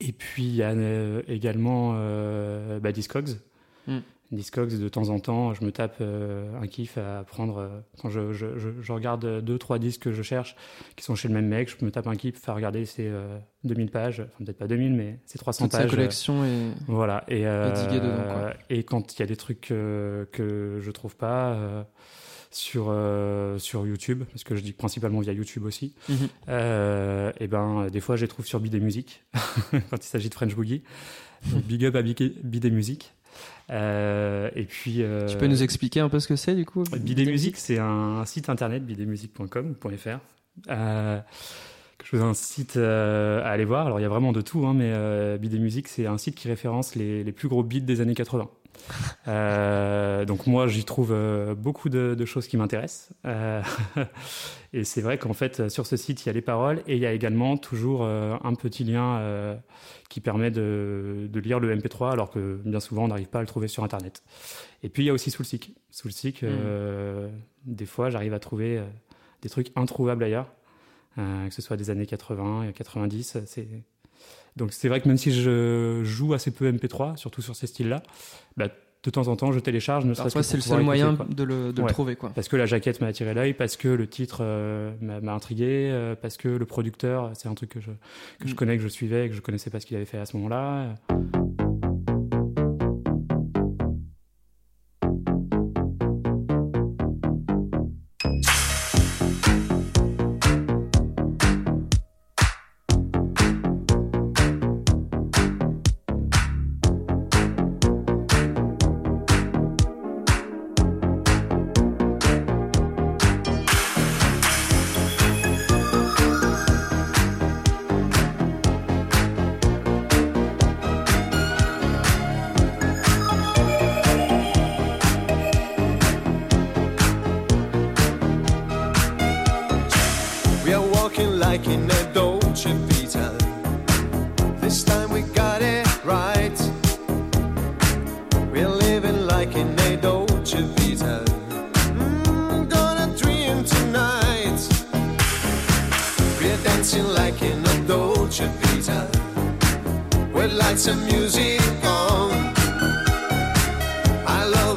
et 0.00 0.12
puis 0.12 0.44
il 0.44 0.54
y 0.54 0.62
a 0.62 0.70
euh, 0.70 1.22
également 1.28 1.94
euh, 1.96 2.78
bah, 2.80 2.92
Discogs. 2.92 3.38
Mm. 3.86 3.98
Discogs, 4.32 4.76
de 4.76 4.88
temps 4.88 5.08
en 5.10 5.20
temps, 5.20 5.54
je 5.54 5.64
me 5.64 5.70
tape 5.70 6.00
un 6.00 6.66
kiff 6.66 6.98
à 6.98 7.22
prendre. 7.22 7.84
quand 8.00 8.10
je, 8.10 8.32
je, 8.32 8.58
je, 8.58 8.92
regarde 8.92 9.40
deux, 9.40 9.56
trois 9.56 9.78
disques 9.78 10.02
que 10.02 10.12
je 10.12 10.22
cherche 10.22 10.56
qui 10.96 11.04
sont 11.04 11.14
chez 11.14 11.28
le 11.28 11.34
même 11.34 11.46
mec, 11.46 11.70
je 11.70 11.84
me 11.84 11.92
tape 11.92 12.08
un 12.08 12.16
kiff 12.16 12.48
à 12.48 12.54
regarder 12.54 12.86
ces 12.86 13.08
2000 13.62 13.88
pages, 13.92 14.18
enfin 14.20 14.44
peut-être 14.44 14.58
pas 14.58 14.66
2000, 14.66 14.94
mais 14.94 15.20
ces 15.26 15.38
300 15.38 15.68
pages. 15.68 15.82
Toute 15.82 15.90
sa 15.90 15.96
collection 15.96 16.44
est. 16.44 16.72
Voilà. 16.88 17.22
Et, 17.28 17.42
dedans, 17.42 18.50
et 18.68 18.82
quand 18.82 19.14
il 19.14 19.20
y 19.20 19.22
a 19.22 19.26
des 19.26 19.36
trucs 19.36 19.60
que 19.60 20.80
je 20.80 20.90
trouve 20.90 21.14
pas 21.14 21.86
sur 22.50 22.86
euh, 22.88 23.58
sur 23.58 23.86
YouTube 23.86 24.24
parce 24.30 24.44
que 24.44 24.56
je 24.56 24.60
dis 24.60 24.72
principalement 24.72 25.20
via 25.20 25.32
YouTube 25.32 25.64
aussi. 25.64 25.94
Mhm. 26.08 26.16
Euh, 26.48 27.32
et 27.40 27.46
ben 27.46 27.88
des 27.88 28.00
fois 28.00 28.16
je 28.16 28.22
les 28.22 28.28
trouve 28.28 28.46
sur 28.46 28.60
Bidé 28.60 28.80
Musique 28.80 29.24
quand 29.90 29.96
il 29.96 30.08
s'agit 30.08 30.28
de 30.28 30.34
French 30.34 30.54
Boogie. 30.54 30.82
Big 31.68 31.84
up 31.84 31.94
à 31.96 32.02
Bidé 32.02 32.70
Musique. 32.70 33.12
Euh, 33.70 34.48
et 34.54 34.64
puis. 34.64 35.02
tu 35.28 35.36
peux 35.36 35.46
nous 35.46 35.62
expliquer 35.62 36.00
un 36.00 36.08
peu 36.08 36.20
ce 36.20 36.28
que 36.28 36.36
c'est 36.36 36.54
du 36.54 36.64
coup 36.64 36.82
Bidé 36.98 37.26
Musique, 37.26 37.56
c'est 37.56 37.78
un, 37.78 38.24
site 38.24 38.48
internet 38.48 38.84
bidémusique.com.fr. 38.84 40.18
Euh, 40.70 41.20
je 42.02 42.16
vous 42.16 42.22
incite 42.22 42.76
à 42.76 43.48
aller 43.48 43.64
voir. 43.64 43.86
Alors 43.86 44.00
il 44.00 44.02
y 44.02 44.06
a 44.06 44.08
vraiment 44.08 44.32
de 44.32 44.40
tout, 44.40 44.66
hein, 44.66 44.74
mais 44.74 45.38
Bidé 45.38 45.58
Musique, 45.58 45.88
c'est 45.88 46.06
un 46.06 46.18
site 46.18 46.36
qui 46.36 46.48
référence 46.48 46.94
les, 46.94 47.22
les 47.22 47.32
plus 47.32 47.48
gros 47.48 47.62
beats 47.62 47.80
des 47.80 48.00
années 48.00 48.14
80. 48.14 48.48
Euh, 49.28 50.24
donc 50.24 50.46
moi, 50.46 50.66
j'y 50.68 50.84
trouve 50.84 51.10
euh, 51.12 51.54
beaucoup 51.54 51.88
de, 51.88 52.24
choses 52.24 52.46
qui 52.46 52.56
m'intéressent. 52.56 53.10
Euh, 53.24 53.62
et 54.72 54.84
c'est 54.84 55.00
vrai 55.00 55.18
qu'en 55.18 55.32
fait, 55.32 55.68
sur 55.68 55.86
ce 55.86 55.96
site, 55.96 56.24
il 56.24 56.28
y 56.28 56.30
a 56.30 56.32
les 56.32 56.42
paroles 56.42 56.82
et 56.86 56.96
il 56.96 57.02
y 57.02 57.06
a 57.06 57.12
également 57.12 57.56
toujours 57.56 58.04
un 58.04 58.54
petit 58.54 58.84
lien 58.84 59.58
qui 60.08 60.20
permet 60.20 60.50
de, 60.50 61.28
lire 61.34 61.60
le 61.60 61.74
MP3, 61.74 62.12
alors 62.12 62.30
que 62.30 62.60
bien 62.64 62.80
souvent, 62.80 63.04
on 63.04 63.08
n'arrive 63.08 63.28
pas 63.28 63.38
à 63.38 63.42
le 63.42 63.48
trouver 63.48 63.68
sur 63.68 63.84
Internet. 63.84 64.22
Et 64.82 64.88
puis, 64.88 65.04
il 65.04 65.06
y 65.06 65.10
a 65.10 65.12
aussi 65.12 65.30
Soulseek. 65.30 65.74
Soulseek, 65.90 66.42
mm. 66.42 66.48
des 67.64 67.86
fois, 67.86 68.10
j'arrive 68.10 68.34
à 68.34 68.38
trouver 68.38 68.82
des 69.42 69.48
trucs 69.48 69.68
introuvables 69.76 70.24
ailleurs, 70.24 70.52
que 71.16 71.52
ce 71.52 71.62
soit 71.62 71.76
des 71.76 71.90
années 71.90 72.06
80 72.06 72.68
et 72.68 72.72
90. 72.72 73.38
C'est 73.46 73.68
donc 74.56 74.72
c'est 74.72 74.88
vrai 74.88 75.00
que 75.00 75.08
même 75.08 75.18
si 75.18 75.32
je 75.32 76.02
joue 76.02 76.34
assez 76.34 76.50
peu 76.50 76.70
MP3, 76.70 77.16
surtout 77.16 77.42
sur 77.42 77.54
ces 77.54 77.66
styles-là, 77.66 78.02
bah, 78.56 78.68
de 79.06 79.10
temps 79.10 79.28
en 79.28 79.36
temps 79.36 79.52
je 79.52 79.60
télécharge. 79.60 80.04
Ne 80.04 80.14
serait-ce 80.14 80.34
que 80.34 80.42
c'est 80.42 80.56
le 80.56 80.62
seul 80.62 80.82
moyen 80.82 81.16
de 81.28 81.44
le, 81.44 81.72
de 81.72 81.82
trouver. 81.86 82.16
Quoi. 82.16 82.30
Parce 82.34 82.48
que 82.48 82.56
la 82.56 82.66
jaquette 82.66 83.00
m'a 83.00 83.06
attiré 83.06 83.34
l'œil, 83.34 83.54
parce 83.54 83.76
que 83.76 83.88
le 83.88 84.06
titre 84.06 84.38
euh, 84.40 84.92
m'a 85.00 85.32
intrigué, 85.32 85.90
euh, 85.90 86.14
parce 86.20 86.36
que 86.36 86.48
le 86.48 86.66
producteur, 86.66 87.30
c'est 87.34 87.48
un 87.48 87.54
truc 87.54 87.70
que 87.70 87.80
je, 87.80 87.90
que 88.40 88.48
je 88.48 88.52
mm. 88.52 88.56
connais, 88.56 88.76
que 88.76 88.82
je 88.82 88.88
suivais, 88.88 89.28
que 89.28 89.34
je 89.34 89.40
connaissais 89.40 89.70
pas 89.70 89.80
ce 89.80 89.86
qu'il 89.86 89.96
avait 89.96 90.06
fait 90.06 90.18
à 90.18 90.26
ce 90.26 90.36
moment-là. 90.36 90.94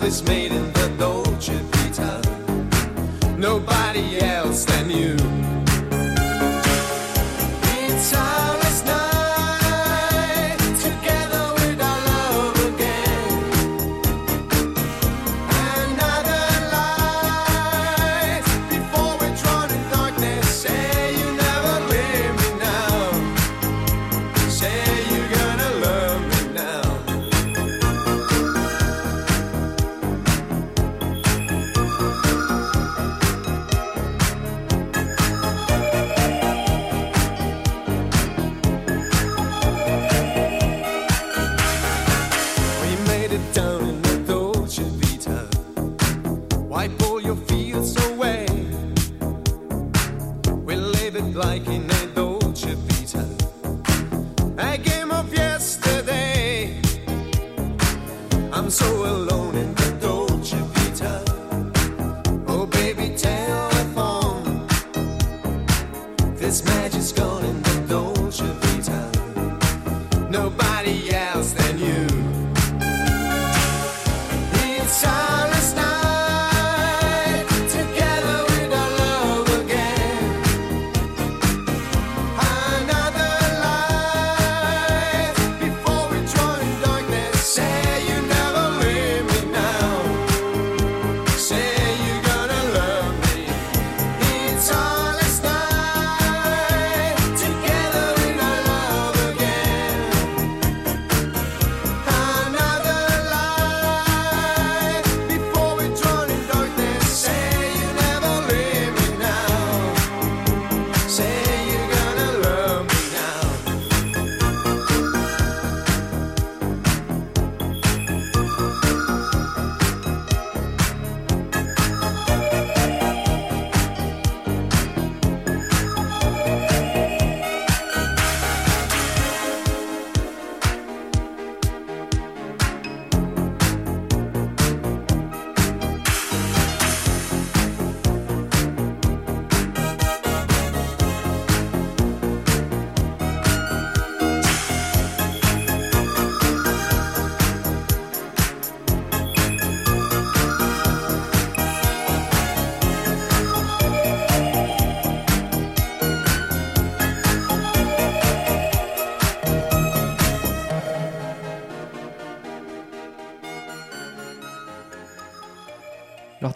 is 0.10 0.24
made 0.24 0.52
in 0.52 0.74
the 0.74 0.88
Dolce 0.98 1.54
Vita. 1.72 2.20
Nobody 3.38 4.20
else 4.20 4.66
than 4.66 4.90
you. 4.90 5.19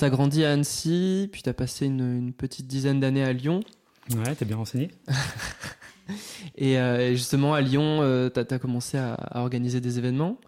Alors, 0.04 0.12
tu 0.12 0.16
as 0.16 0.18
grandi 0.18 0.44
à 0.44 0.52
Annecy, 0.52 1.30
puis 1.32 1.44
tu 1.44 1.50
as 1.50 1.54
passé 1.54 1.86
une, 1.86 2.34
petite 2.34 2.68
dizaine 2.68 3.00
d'années 3.00 3.24
à 3.24 3.32
Lyon. 3.32 3.62
Ouais, 4.12 4.36
t'es 4.36 4.44
bien 4.44 4.58
renseigné. 4.58 4.92
et 6.56 6.78
euh, 6.78 7.12
justement, 7.12 7.54
à 7.54 7.62
Lyon, 7.62 8.00
euh, 8.02 8.30
tu 8.30 8.40
as, 8.40 8.60
commencé 8.60 8.98
à, 8.98 9.18
organiser 9.36 9.80
des 9.80 10.00
événements 10.00 10.40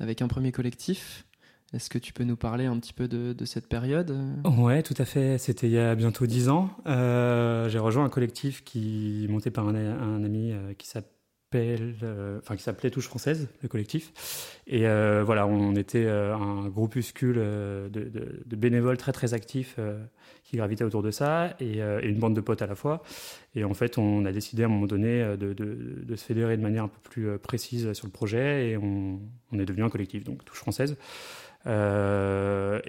avec 0.00 0.22
un 0.22 0.28
premier 0.28 0.52
collectif. 0.52 1.26
Est-ce 1.74 1.90
que 1.90 1.98
tu 1.98 2.14
peux 2.14 2.24
nous 2.24 2.36
parler 2.36 2.64
un 2.64 2.78
petit 2.78 2.94
peu 2.94 3.06
de, 3.06 3.44
cette 3.44 3.68
période? 3.68 4.16
Ouais, 4.44 4.82
tout 4.82 4.94
à 4.96 5.04
fait. 5.04 5.36
C'était 5.38 5.66
il 5.66 5.72
y 5.72 5.78
a 5.78 5.94
bientôt 5.94 6.26
dix 6.26 6.48
ans. 6.48 6.70
Euh, 6.86 7.68
j'ai 7.68 7.80
rejoint 7.80 8.04
un 8.04 8.08
collectif 8.08 8.64
qui 8.64 9.26
monté 9.28 9.50
par 9.50 9.68
un, 9.68 9.74
un 9.74 10.24
ami 10.24 10.54
qui 10.78 10.86
s'appelle 10.88 11.13
euh, 11.54 12.40
qui 12.56 12.62
s'appelait 12.62 12.90
Touche 12.90 13.06
Française, 13.06 13.48
le 13.62 13.68
collectif. 13.68 14.12
Et 14.66 14.86
euh, 14.86 15.22
voilà, 15.24 15.46
on 15.46 15.74
était 15.74 16.04
euh, 16.04 16.34
un 16.34 16.68
groupuscule 16.68 17.36
de, 17.36 18.56
bénévoles 18.56 18.96
très 18.96 19.12
très 19.12 19.34
actifs 19.34 19.78
qui 20.44 20.56
gravitaient 20.56 20.84
autour 20.84 21.02
de 21.02 21.10
ça 21.10 21.54
et, 21.60 21.80
une 21.80 22.18
bande 22.18 22.34
de 22.34 22.40
potes 22.40 22.62
à 22.62 22.66
la 22.66 22.74
fois. 22.74 23.02
Et 23.54 23.64
en 23.64 23.74
fait, 23.74 23.98
on 23.98 24.24
a 24.24 24.32
décidé 24.32 24.62
à 24.62 24.66
un 24.66 24.68
moment 24.68 24.86
donné 24.86 25.36
de, 25.36 26.16
se 26.16 26.24
fédérer 26.24 26.56
de 26.56 26.62
manière 26.62 26.84
un 26.84 26.88
peu 26.88 27.00
plus 27.02 27.38
précise 27.38 27.92
sur 27.92 28.06
le 28.06 28.12
projet 28.12 28.70
et 28.70 28.76
on, 28.76 29.20
est 29.52 29.64
devenu 29.64 29.84
un 29.84 29.90
collectif, 29.90 30.24
donc 30.24 30.44
Touche 30.44 30.58
Française. 30.58 30.96
et 31.66 31.70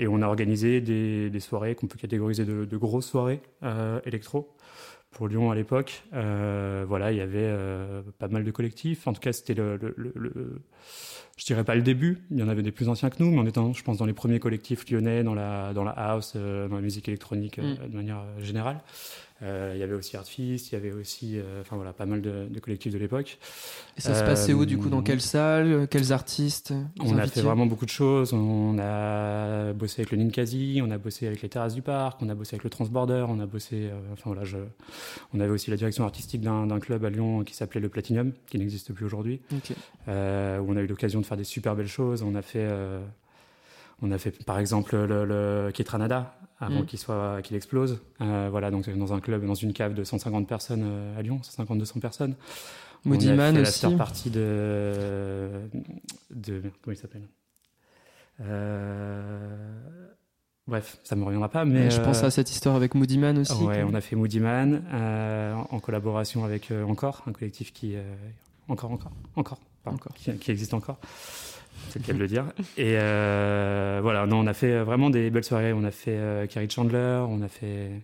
on 0.07 0.21
a 0.21 0.27
organisé 0.27 0.81
des 0.81 1.39
soirées 1.39 1.75
qu'on 1.75 1.87
peut 1.87 1.97
catégoriser 1.99 2.45
de, 2.45 2.77
grosses 2.77 3.07
soirées 3.07 3.41
électro 4.05 4.54
pour 5.15 5.29
Lyon 5.29 5.49
à 5.49 5.55
l'époque. 5.55 6.03
Euh, 6.13 6.85
voilà, 6.87 7.11
il 7.11 7.17
y 7.17 7.21
avait 7.21 7.39
euh, 7.39 8.01
pas 8.19 8.27
mal 8.27 8.43
de 8.43 8.51
collectifs. 8.51 9.07
En 9.07 9.13
tout 9.13 9.21
cas, 9.21 9.31
c'était 9.31 9.53
le, 9.53 9.77
le, 9.77 10.11
le, 10.13 10.61
je 11.37 11.45
dirais 11.45 11.63
pas 11.63 11.73
le 11.73 11.81
début. 11.81 12.19
Il 12.31 12.37
y 12.37 12.43
en 12.43 12.49
avait 12.49 12.61
des 12.61 12.73
plus 12.73 12.89
anciens 12.89 13.09
que 13.09 13.23
nous, 13.23 13.31
mais 13.31 13.39
en 13.39 13.45
étant, 13.45 13.73
je 13.73 13.81
pense, 13.81 13.97
dans 13.97 14.05
les 14.05 14.13
premiers 14.13 14.39
collectifs 14.39 14.87
lyonnais, 14.89 15.23
dans 15.23 15.33
la 15.33 15.73
dans 15.73 15.85
la 15.85 15.91
house, 15.91 16.33
euh, 16.35 16.67
dans 16.67 16.75
la 16.75 16.81
musique 16.81 17.07
électronique 17.07 17.57
mm. 17.57 17.89
de 17.89 17.95
manière 17.95 18.23
générale. 18.39 18.81
Euh, 19.43 19.73
il 19.75 19.79
y 19.79 19.83
avait 19.83 19.93
aussi 19.93 20.15
Artfist, 20.15 20.71
il 20.71 20.75
y 20.75 20.77
avait 20.77 20.93
aussi, 20.93 21.37
euh, 21.37 21.59
enfin 21.59 21.75
voilà, 21.75 21.91
pas 21.91 22.05
mal 22.05 22.21
de, 22.21 22.47
de 22.49 22.59
collectifs 22.61 22.93
de 22.93 22.97
l'époque. 22.97 23.37
Et 23.97 24.01
ça 24.01 24.15
se 24.15 24.23
passait 24.23 24.53
où 24.53 24.65
du 24.65 24.77
coup 24.77 24.87
Dans 24.87 25.01
quelle 25.01 25.19
salle 25.19 25.87
Quels 25.89 26.13
artistes 26.13 26.73
On 27.01 27.17
a 27.17 27.27
fait 27.27 27.41
vraiment 27.41 27.65
beaucoup 27.65 27.85
de 27.85 27.91
choses. 27.91 28.31
On 28.33 28.77
a 28.79 29.73
bossé 29.73 30.01
avec 30.01 30.11
le 30.11 30.19
Ninkasi, 30.19 30.81
on 30.81 30.89
a 30.89 30.97
bossé 30.97 31.27
avec 31.27 31.41
les 31.41 31.49
Terrasses 31.49 31.75
du 31.75 31.81
Parc, 31.81 32.21
on 32.21 32.29
a 32.29 32.35
bossé 32.35 32.55
avec 32.55 32.63
le 32.63 32.69
Transborder, 32.69 33.25
on 33.27 33.39
a 33.41 33.45
bossé, 33.45 33.89
euh, 33.91 33.99
enfin 34.13 34.23
voilà, 34.27 34.45
je, 34.45 34.57
on 35.33 35.41
avait 35.41 35.51
aussi 35.51 35.69
la 35.69 35.77
direction 35.77 36.05
artistique 36.05 36.39
d'un 36.41 36.79
club 36.79 37.03
à 37.03 37.09
Lyon 37.09 37.43
qui 37.43 37.55
s'appelait 37.55 37.81
le 37.81 37.89
Platinum, 37.89 38.31
qui 38.47 38.57
n'existe 38.57 38.93
plus 38.93 39.05
aujourd'hui, 39.05 39.41
okay. 39.53 39.75
où 40.07 40.71
on 40.71 40.77
a 40.77 40.81
eu 40.81 40.87
l'occasion 40.87 41.19
de 41.19 41.25
faire 41.25 41.37
des 41.37 41.43
super 41.43 41.75
belles 41.75 41.87
choses. 41.87 42.23
On 42.23 42.35
a 42.35 42.41
fait 42.41 42.69
on 44.01 44.11
a 44.11 44.17
fait 44.17 44.43
par 44.43 44.59
exemple 44.59 44.95
le, 44.95 45.25
le 45.25 45.71
Ketranada 45.71 46.35
avant 46.59 46.81
mm. 46.81 46.85
qu'il 46.85 46.99
soit 46.99 47.41
qu'il 47.41 47.55
explose. 47.55 48.01
Euh, 48.21 48.47
voilà, 48.49 48.71
donc 48.71 48.89
dans 48.89 49.13
un 49.13 49.19
club, 49.19 49.45
dans 49.45 49.55
une 49.55 49.73
cave 49.73 49.93
de 49.93 50.03
150 50.03 50.47
personnes 50.47 50.83
euh, 50.85 51.19
à 51.19 51.21
Lyon, 51.21 51.41
150-200 51.43 51.99
personnes. 51.99 52.35
Moody 53.03 53.31
Man 53.33 53.57
aussi. 53.59 53.85
La 53.85 53.91
partie 53.97 54.31
de, 54.31 55.49
de 56.31 56.61
comment 56.81 56.93
il 56.93 56.97
s'appelle? 56.97 57.27
Euh, 58.41 59.55
Bref, 60.67 60.97
ça 61.03 61.15
me 61.15 61.23
reviendra 61.23 61.49
pas, 61.49 61.63
mais 61.63 61.91
je 61.91 62.01
pense 62.01 62.23
à 62.23 62.31
cette 62.31 62.49
histoire 62.49 62.75
avec 62.75 62.95
Moody 62.95 63.19
Man 63.19 63.37
aussi. 63.37 63.63
Ouais, 63.63 63.83
on 63.83 63.93
a 63.93 64.01
fait 64.01 64.15
Moody 64.15 64.39
Man 64.39 64.81
en 64.91 65.79
collaboration 65.79 66.43
avec 66.43 66.71
Encore, 66.87 67.21
un 67.27 67.31
collectif 67.33 67.71
qui 67.71 67.95
encore, 68.67 68.91
encore, 68.91 69.11
encore, 69.35 69.59
encore. 69.85 70.13
qui 70.15 70.49
existe 70.49 70.73
encore 70.73 70.97
c'est 71.89 71.99
le 71.99 72.05
cas 72.05 72.13
de 72.13 72.19
le 72.19 72.27
dire. 72.27 72.45
Et 72.77 72.95
euh, 72.97 73.99
voilà, 74.01 74.25
non, 74.25 74.39
on 74.39 74.47
a 74.47 74.53
fait 74.53 74.83
vraiment 74.83 75.09
des 75.09 75.29
belles 75.29 75.43
soirées. 75.43 75.73
On 75.73 75.83
a 75.83 75.91
fait 75.91 76.15
euh, 76.17 76.47
Carrie 76.47 76.69
Chandler, 76.69 77.23
on 77.27 77.41
a 77.41 77.47
fait 77.47 78.01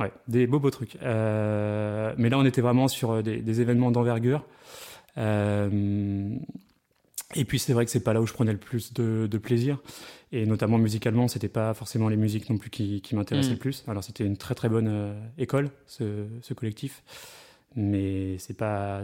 ouais, 0.00 0.12
des 0.28 0.46
beaux 0.46 0.60
beaux 0.60 0.70
trucs. 0.70 0.96
Euh, 1.02 2.14
mais 2.18 2.28
là, 2.28 2.38
on 2.38 2.44
était 2.44 2.60
vraiment 2.60 2.88
sur 2.88 3.22
des, 3.22 3.60
événements 3.60 3.90
d'envergure. 3.90 4.44
et 5.16 5.22
puis 7.46 7.58
c'est 7.58 7.72
vrai 7.72 7.84
que 7.84 7.90
c'est 7.90 8.04
pas 8.04 8.12
là 8.12 8.20
où 8.20 8.26
je 8.26 8.32
prenais 8.32 8.52
le 8.52 8.58
plus 8.58 8.92
de, 8.92 9.38
plaisir. 9.38 9.78
Et 10.32 10.44
notamment 10.44 10.78
musicalement, 10.78 11.28
c'était 11.28 11.48
pas 11.48 11.72
forcément 11.74 12.08
les 12.08 12.16
musiques 12.16 12.50
non 12.50 12.58
plus 12.58 12.70
qui, 12.70 13.02
m'intéressaient 13.12 13.50
mm. 13.50 13.52
le 13.52 13.58
plus. 13.58 13.84
Alors 13.88 14.02
c'était 14.04 14.24
une 14.24 14.36
très 14.36 14.54
très 14.54 14.68
bonne 14.68 15.14
école, 15.38 15.70
ce, 15.86 16.52
collectif. 16.54 17.02
Mais 17.74 18.38
c'est 18.38 18.56
pas 18.56 19.02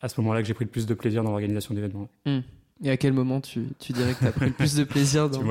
à 0.00 0.08
ce 0.08 0.20
moment-là 0.20 0.40
que 0.42 0.48
j'ai 0.48 0.54
pris 0.54 0.64
le 0.64 0.70
plus 0.70 0.86
de 0.86 0.94
plaisir 0.94 1.24
dans 1.24 1.30
l'organisation 1.30 1.74
d'événements. 1.74 2.08
Mm. 2.24 2.40
Et 2.84 2.90
à 2.90 2.96
quel 2.98 3.14
moment 3.14 3.40
tu, 3.40 3.68
tu 3.78 3.94
dirais 3.94 4.12
que 4.12 4.18
tu 4.18 4.26
as 4.26 4.32
pris 4.32 4.46
le 4.46 4.52
plus 4.52 4.74
de 4.74 4.84
plaisir 4.84 5.30
dans, 5.30 5.42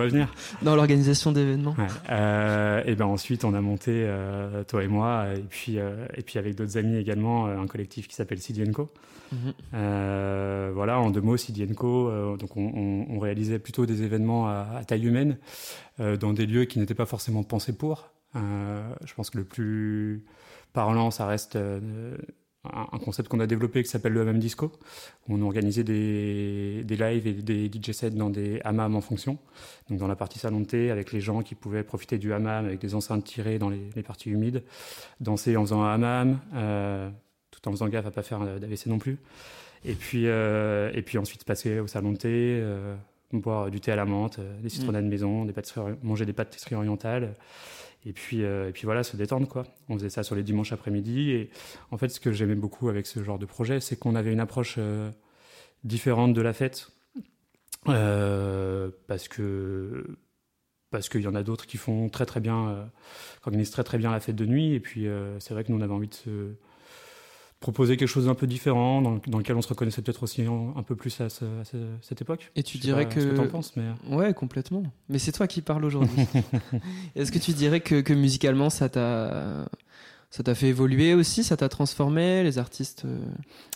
dans 0.62 0.76
l'organisation 0.76 1.32
d'événements? 1.32 1.76
Euh, 2.10 2.84
Et 2.86 2.96
ben 2.96 3.06
ensuite, 3.06 3.44
on 3.46 3.54
a 3.56 3.62
monté, 3.62 3.92
euh, 4.06 4.64
toi 4.64 4.84
et 4.84 4.88
moi, 4.88 5.28
et 5.36 5.42
puis, 5.42 5.80
euh, 5.80 6.06
et 6.16 6.22
puis 6.22 6.38
avec 6.38 6.56
d'autres 6.56 6.78
amis 6.78 6.98
également, 6.98 7.48
un 7.48 7.66
collectif 7.66 8.08
qui 8.08 8.16
s'appelle 8.16 8.40
Sidienco. 8.40 8.92
Mhm. 9.32 9.54
voilà, 10.74 11.00
en 11.00 11.10
deux 11.10 11.22
mots, 11.22 11.36
Sidienco, 11.36 12.38
donc 12.38 12.56
on, 12.58 13.08
on, 13.10 13.20
réalisait 13.20 13.58
plutôt 13.58 13.88
des 13.88 14.04
événements 14.04 14.48
à, 14.48 14.68
à 14.78 14.84
taille 14.84 15.08
humaine, 15.08 15.38
dans 15.98 16.32
des 16.32 16.46
lieux 16.46 16.66
qui 16.66 16.78
n'étaient 16.78 16.94
pas 16.94 17.08
forcément 17.08 17.42
pensés 17.42 17.76
pour. 17.76 18.12
je 18.36 19.14
pense 19.16 19.32
que 19.32 19.40
le 19.40 19.44
plus 19.44 20.24
parlant, 20.74 21.10
ça 21.10 21.26
reste 21.26 21.58
un 22.74 22.98
concept 23.00 23.30
qu'on 23.30 23.40
a 23.40 23.48
développé 23.48 23.84
qui 23.84 23.90
s'appelle 23.90 24.14
le 24.14 24.22
hammam 24.22 24.40
disco, 24.40 24.72
où 25.28 25.36
on 25.36 25.42
organisait 25.42 25.84
des, 25.84 26.84
des 26.84 26.96
lives 26.96 27.28
et 27.28 27.34
des 27.34 27.68
DJ 27.68 27.92
sets 27.92 28.12
dans 28.12 28.30
des 28.30 28.62
hammams 28.64 28.96
en 28.96 29.02
fonction. 29.02 29.38
Donc 29.90 30.00
dans 30.00 30.08
la 30.08 30.16
partie 30.16 30.40
salon 30.40 30.62
de 30.62 30.66
thé, 30.66 30.92
avec 30.92 31.12
les 31.12 31.22
gens 31.22 31.42
qui 31.42 31.56
pouvaient 31.56 31.84
profiter 31.84 32.18
du 32.18 32.34
hammam 32.34 32.66
avec 32.66 32.80
des 32.80 32.96
enceintes 32.96 33.24
tirées 33.24 33.60
dans 33.60 33.70
les, 33.70 34.04
parties 34.04 34.30
humides, 34.30 34.64
danser 35.20 35.58
en 35.58 35.62
faisant 35.62 35.84
un 35.84 35.94
hammam, 35.94 36.40
euh, 36.54 37.10
tout 37.52 37.68
en 37.68 37.72
faisant 37.72 37.88
gaffe 37.88 38.06
à 38.06 38.12
pas 38.12 38.24
faire 38.24 38.60
d'AVC 38.60 38.88
non 38.88 39.00
plus. 39.00 39.18
Et 39.84 39.94
puis, 39.94 40.28
euh, 40.28 40.92
et 40.94 41.02
puis 41.02 41.18
ensuite 41.18 41.44
passer 41.44 41.80
au 41.80 41.88
salon 41.88 42.12
de 42.12 42.18
thé, 42.18 42.30
euh, 42.32 42.96
boire 43.32 43.70
du 43.70 43.80
thé 43.80 43.92
à 43.92 43.96
la 43.96 44.06
menthe, 44.06 44.40
des 44.62 44.70
citronnades 44.70 45.06
de 45.06 45.10
maison, 45.10 45.46
des 45.46 45.54
manger 46.04 46.26
des 46.26 46.34
pâtisseries 46.34 46.76
orientales. 46.76 47.36
Et 48.06 48.14
puis, 48.14 48.44
euh, 48.44 48.70
et 48.70 48.72
puis 48.72 48.86
voilà, 48.86 49.04
se 49.04 49.18
détendre 49.18 49.48
quoi. 49.48 49.66
On 49.90 49.96
faisait 49.96 50.10
ça 50.10 50.24
sur 50.24 50.36
les 50.36 50.44
dimanches 50.44 50.72
après-midi. 50.72 51.32
Et 51.32 51.50
en 51.92 51.98
fait, 51.98 52.10
ce 52.10 52.20
que 52.20 52.32
j'aimais 52.32 52.56
beaucoup 52.56 52.90
avec 52.90 53.08
ce 53.08 53.24
genre 53.24 53.40
de 53.40 53.46
projet, 53.46 53.80
c'est 53.80 53.98
qu'on 53.98 54.16
avait 54.16 54.32
une 54.32 54.40
approche 54.40 54.76
euh, 54.78 55.10
différente 55.84 56.34
de 56.34 56.42
la 56.42 56.54
fête. 56.54 56.92
Euh, 57.88 58.90
parce 59.08 59.28
que 59.28 60.18
parce 60.90 61.10
qu'il 61.10 61.22
y 61.22 61.28
en 61.28 61.36
a 61.36 61.44
d'autres 61.44 61.68
qui 61.68 61.78
font 61.78 62.10
très 62.10 62.26
très 62.26 62.40
bien, 62.40 62.90
qui 63.42 63.48
organisent 63.48 63.72
très 63.72 63.84
très 63.84 63.98
bien 63.98 64.12
la 64.12 64.20
fête 64.20 64.36
de 64.36 64.46
nuit. 64.46 64.74
Et 64.74 64.80
puis 64.80 65.08
c'est 65.40 65.54
vrai 65.54 65.64
que 65.64 65.72
nous 65.72 65.78
on 65.78 65.82
avait 65.82 65.94
envie 65.94 66.08
de 66.08 66.14
se 66.14 66.56
proposer 67.66 67.98
quelque 67.98 68.08
chose 68.08 68.26
d'un 68.28 68.36
peu 68.36 68.46
différent, 68.46 69.02
dans, 69.02 69.40
lequel 69.40 69.56
on 69.56 69.62
se 69.64 69.68
reconnaissait 69.68 70.04
peut-être 70.04 70.22
aussi 70.22 70.44
un, 70.44 70.84
peu 70.84 70.96
plus 70.96 71.20
à, 71.20 71.30
cette 71.30 72.22
époque. 72.22 72.52
Et 72.56 72.62
tu 72.62 72.78
dirais 72.78 73.10
que... 73.10 73.20
Ce 73.20 73.26
que 73.26 73.40
en 73.40 73.48
penses, 73.48 73.74
mais... 73.76 73.88
Ouais, 74.16 74.36
complètement. 74.36 74.84
Mais 75.10 75.18
c'est 75.18 75.32
toi 75.32 75.48
qui 75.48 75.64
parles 75.64 75.84
aujourd'hui. 75.84 76.28
Est-ce 77.16 77.32
que 77.32 77.40
tu 77.40 77.54
dirais 77.54 77.80
que, 77.80 78.02
que 78.02 78.14
musicalement, 78.14 78.70
ça 78.70 78.88
t'a... 78.90 79.66
Ça 80.30 80.44
t'a 80.44 80.54
fait 80.54 80.68
évoluer 80.68 81.14
aussi, 81.14 81.44
ça 81.44 81.56
t'a 81.56 81.70
transformé, 81.70 82.44
les 82.44 82.58
artistes 82.60 83.06
euh, 83.06 83.20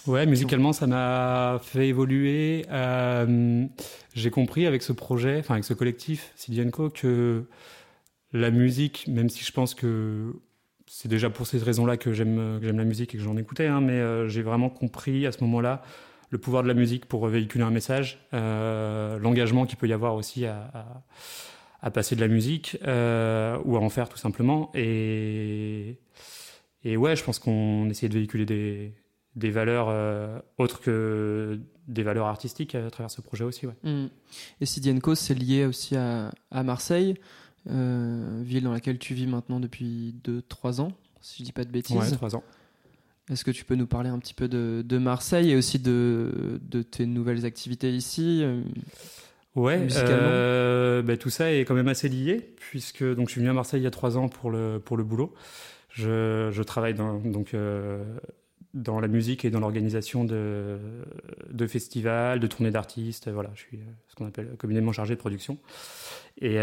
Ouais, 0.05 0.25
musicalement, 0.25 0.73
ça 0.73 0.87
m'a 0.87 1.59
fait 1.63 1.87
évoluer. 1.87 2.65
Euh, 2.69 3.65
j'ai 4.13 4.29
compris 4.29 4.65
avec 4.65 4.83
ce 4.83 4.91
projet, 4.91 5.39
enfin 5.39 5.53
avec 5.53 5.63
ce 5.63 5.73
collectif, 5.73 6.33
Sidienko, 6.35 6.89
que 6.89 7.45
la 8.33 8.51
musique, 8.51 9.07
même 9.07 9.29
si 9.29 9.45
je 9.45 9.53
pense 9.53 9.73
que 9.73 10.33
c'est 10.91 11.07
déjà 11.07 11.29
pour 11.29 11.45
ces 11.45 11.59
raisons-là 11.59 11.97
que 11.97 12.13
j'aime 12.13 12.59
la 12.61 12.83
musique 12.83 13.13
et 13.13 13.17
que 13.19 13.23
j'en 13.23 13.37
écoutais, 13.37 13.67
hein, 13.67 13.79
mais 13.79 13.93
euh, 13.93 14.27
j'ai 14.27 14.41
vraiment 14.41 14.69
compris 14.69 15.27
à 15.27 15.31
ce 15.31 15.43
moment-là 15.43 15.83
le 16.31 16.39
pouvoir 16.39 16.63
de 16.63 16.67
la 16.67 16.73
musique 16.73 17.05
pour 17.05 17.27
véhiculer 17.27 17.63
un 17.63 17.69
message, 17.69 18.19
euh, 18.33 19.19
l'engagement 19.19 19.67
qu'il 19.67 19.77
peut 19.77 19.87
y 19.87 19.93
avoir 19.93 20.15
aussi 20.15 20.45
à, 20.45 21.03
passer 21.93 22.15
de 22.15 22.21
la 22.21 22.27
musique 22.27 22.77
euh, 22.87 23.57
ou 23.65 23.77
à 23.77 23.79
en 23.79 23.89
faire 23.89 24.09
tout 24.09 24.17
simplement. 24.17 24.71
Et, 24.73 25.99
et 26.83 26.97
ouais, 26.97 27.15
je 27.15 27.23
pense 27.23 27.37
qu'on 27.37 27.87
essayait 27.89 28.09
de 28.09 28.15
véhiculer 28.15 28.45
des, 29.35 29.49
valeurs 29.51 30.43
autres 30.57 30.81
que 30.81 31.59
des 31.87 32.03
valeurs 32.03 32.27
artistiques 32.27 32.73
à 32.73 32.89
travers 32.89 33.11
ce 33.11 33.21
projet 33.21 33.43
aussi. 33.43 33.67
Ouais. 33.67 33.75
Mmh. 33.83 34.07
Et 34.61 34.65
Sidienko, 34.65 35.15
c'est 35.15 35.35
lié 35.35 35.65
aussi 35.65 35.95
à 35.95 36.31
Marseille. 36.51 37.15
Euh, 37.69 38.41
ville 38.43 38.63
dans 38.63 38.71
laquelle 38.71 38.97
tu 38.97 39.13
vis 39.13 39.27
maintenant 39.27 39.59
depuis 39.59 40.15
2-3 40.25 40.81
ans, 40.81 40.91
si 41.21 41.39
je 41.39 41.43
dis 41.45 41.51
pas 41.51 41.63
de 41.63 41.71
bêtises. 41.71 41.95
Ouais, 41.95 42.11
3 42.11 42.35
ans. 42.35 42.43
Est-ce 43.31 43.43
que 43.45 43.51
tu 43.51 43.63
peux 43.63 43.75
nous 43.75 43.85
parler 43.85 44.09
un 44.09 44.17
petit 44.17 44.33
peu 44.33 44.47
de, 44.47 44.83
de 44.83 44.97
Marseille 44.97 45.51
et 45.51 45.55
aussi 45.55 45.77
de, 45.77 46.59
de, 46.63 46.81
tes 46.81 47.05
nouvelles 47.05 47.45
activités 47.45 47.91
ici 47.91 48.41
euh, 48.43 48.61
Ouais, 49.55 49.87
euh, 49.97 51.01
bah, 51.03 51.17
tout 51.17 51.29
ça 51.29 51.51
est 51.51 51.61
quand 51.61 51.75
même 51.75 51.87
assez 51.87 52.09
lié, 52.09 52.55
puisque 52.57 53.03
donc, 53.03 53.27
je 53.27 53.33
suis 53.33 53.41
venu 53.41 53.49
à 53.49 53.53
Marseille 53.53 53.81
il 53.81 53.83
y 53.83 53.87
a 53.87 53.91
3 53.91 54.17
ans 54.17 54.29
pour 54.29 54.49
le, 54.49 54.79
pour 54.83 54.97
le 54.97 55.03
boulot. 55.03 55.33
Je, 55.89 56.49
je 56.51 56.63
travaille 56.63 56.93
dans, 56.95 57.19
donc, 57.19 57.55
dans 58.73 58.99
la 58.99 59.07
musique 59.07 59.45
et 59.45 59.49
dans 59.49 59.59
l'organisation 59.59 60.23
de, 60.23 60.77
de 61.51 61.67
festivals, 61.67 62.39
de 62.39 62.47
tournées 62.47 62.71
d'artistes. 62.71 63.29
Voilà, 63.29 63.49
je 63.55 63.61
suis 63.61 63.79
ce 64.07 64.15
qu'on 64.15 64.27
appelle 64.27 64.55
communément 64.57 64.91
chargé 64.91 65.15
de 65.15 65.19
production. 65.19 65.57
Et, 66.41 66.55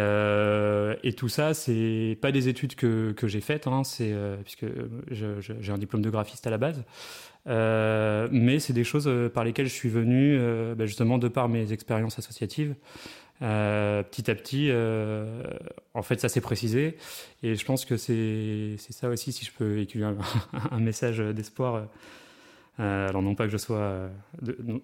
et 1.03 1.13
tout 1.13 1.29
ça, 1.29 1.53
c'est 1.53 2.17
pas 2.23 2.33
des 2.33 2.49
études 2.49 2.77
que, 2.77 3.13
que 3.13 3.29
j'ai 3.29 3.43
faites, 3.43 3.67
hein, 3.67 3.85
c'est 3.85 4.15
puisque 4.43 4.65
j'ai 5.11 5.73
un 5.73 5.79
diplôme 5.79 6.01
de 6.01 6.09
graphiste 6.09 6.47
à 6.47 6.51
la 6.51 6.59
base. 6.59 6.83
Euh, 7.49 8.29
mais 8.33 8.59
c'est 8.59 8.73
des 8.73 8.85
choses 8.85 9.11
par 9.33 9.45
lesquelles 9.45 9.67
je 9.67 9.73
suis 9.73 9.89
venu, 9.89 10.37
euh, 10.39 10.75
bah 10.75 10.87
justement 10.87 11.19
de 11.19 11.29
par 11.29 11.49
mes 11.49 11.73
expériences 11.73 12.19
associatives. 12.19 12.75
Euh, 13.43 14.03
petit 14.03 14.31
à 14.31 14.35
petit, 14.35 14.69
euh, 14.71 15.43
en 15.95 16.03
fait, 16.03 16.21
ça 16.21 16.29
s'est 16.29 16.41
précisé. 16.41 16.97
Et 17.43 17.55
je 17.55 17.65
pense 17.65 17.85
que 17.85 17.97
c'est 17.97 18.77
ça 18.79 19.09
aussi, 19.09 19.33
si 19.33 19.45
je 19.45 19.53
peux 19.53 19.67
véhiculer 19.67 20.05
un, 20.71 20.81
message 20.81 21.19
d'espoir. 21.19 21.87
Euh, 22.79 23.09
alors 23.09 23.23
non 23.23 23.35
pas 23.35 23.45
que 23.45 23.51
je 23.51 23.57
sois, 23.57 24.11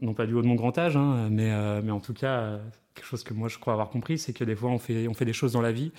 non 0.00 0.14
pas 0.14 0.24
du 0.26 0.32
haut 0.34 0.40
de 0.42 0.46
mon 0.46 0.54
grand 0.54 0.76
âge, 0.78 0.96
hein, 0.96 1.28
mais, 1.30 1.50
mais 1.82 1.90
en 1.90 2.00
tout 2.00 2.14
cas, 2.14 2.58
quelque 2.94 3.04
chose 3.04 3.22
que 3.22 3.34
moi 3.34 3.48
je 3.48 3.58
crois 3.58 3.74
avoir 3.74 3.90
compris, 3.90 4.18
c'est 4.18 4.32
que 4.32 4.44
des 4.44 4.56
fois 4.56 4.70
on 4.70 4.78
fait, 4.78 5.08
on 5.08 5.14
fait 5.14 5.26
des 5.26 5.34
choses 5.34 5.52
dans 5.52 5.60
la 5.60 5.72
vie, 5.72 5.92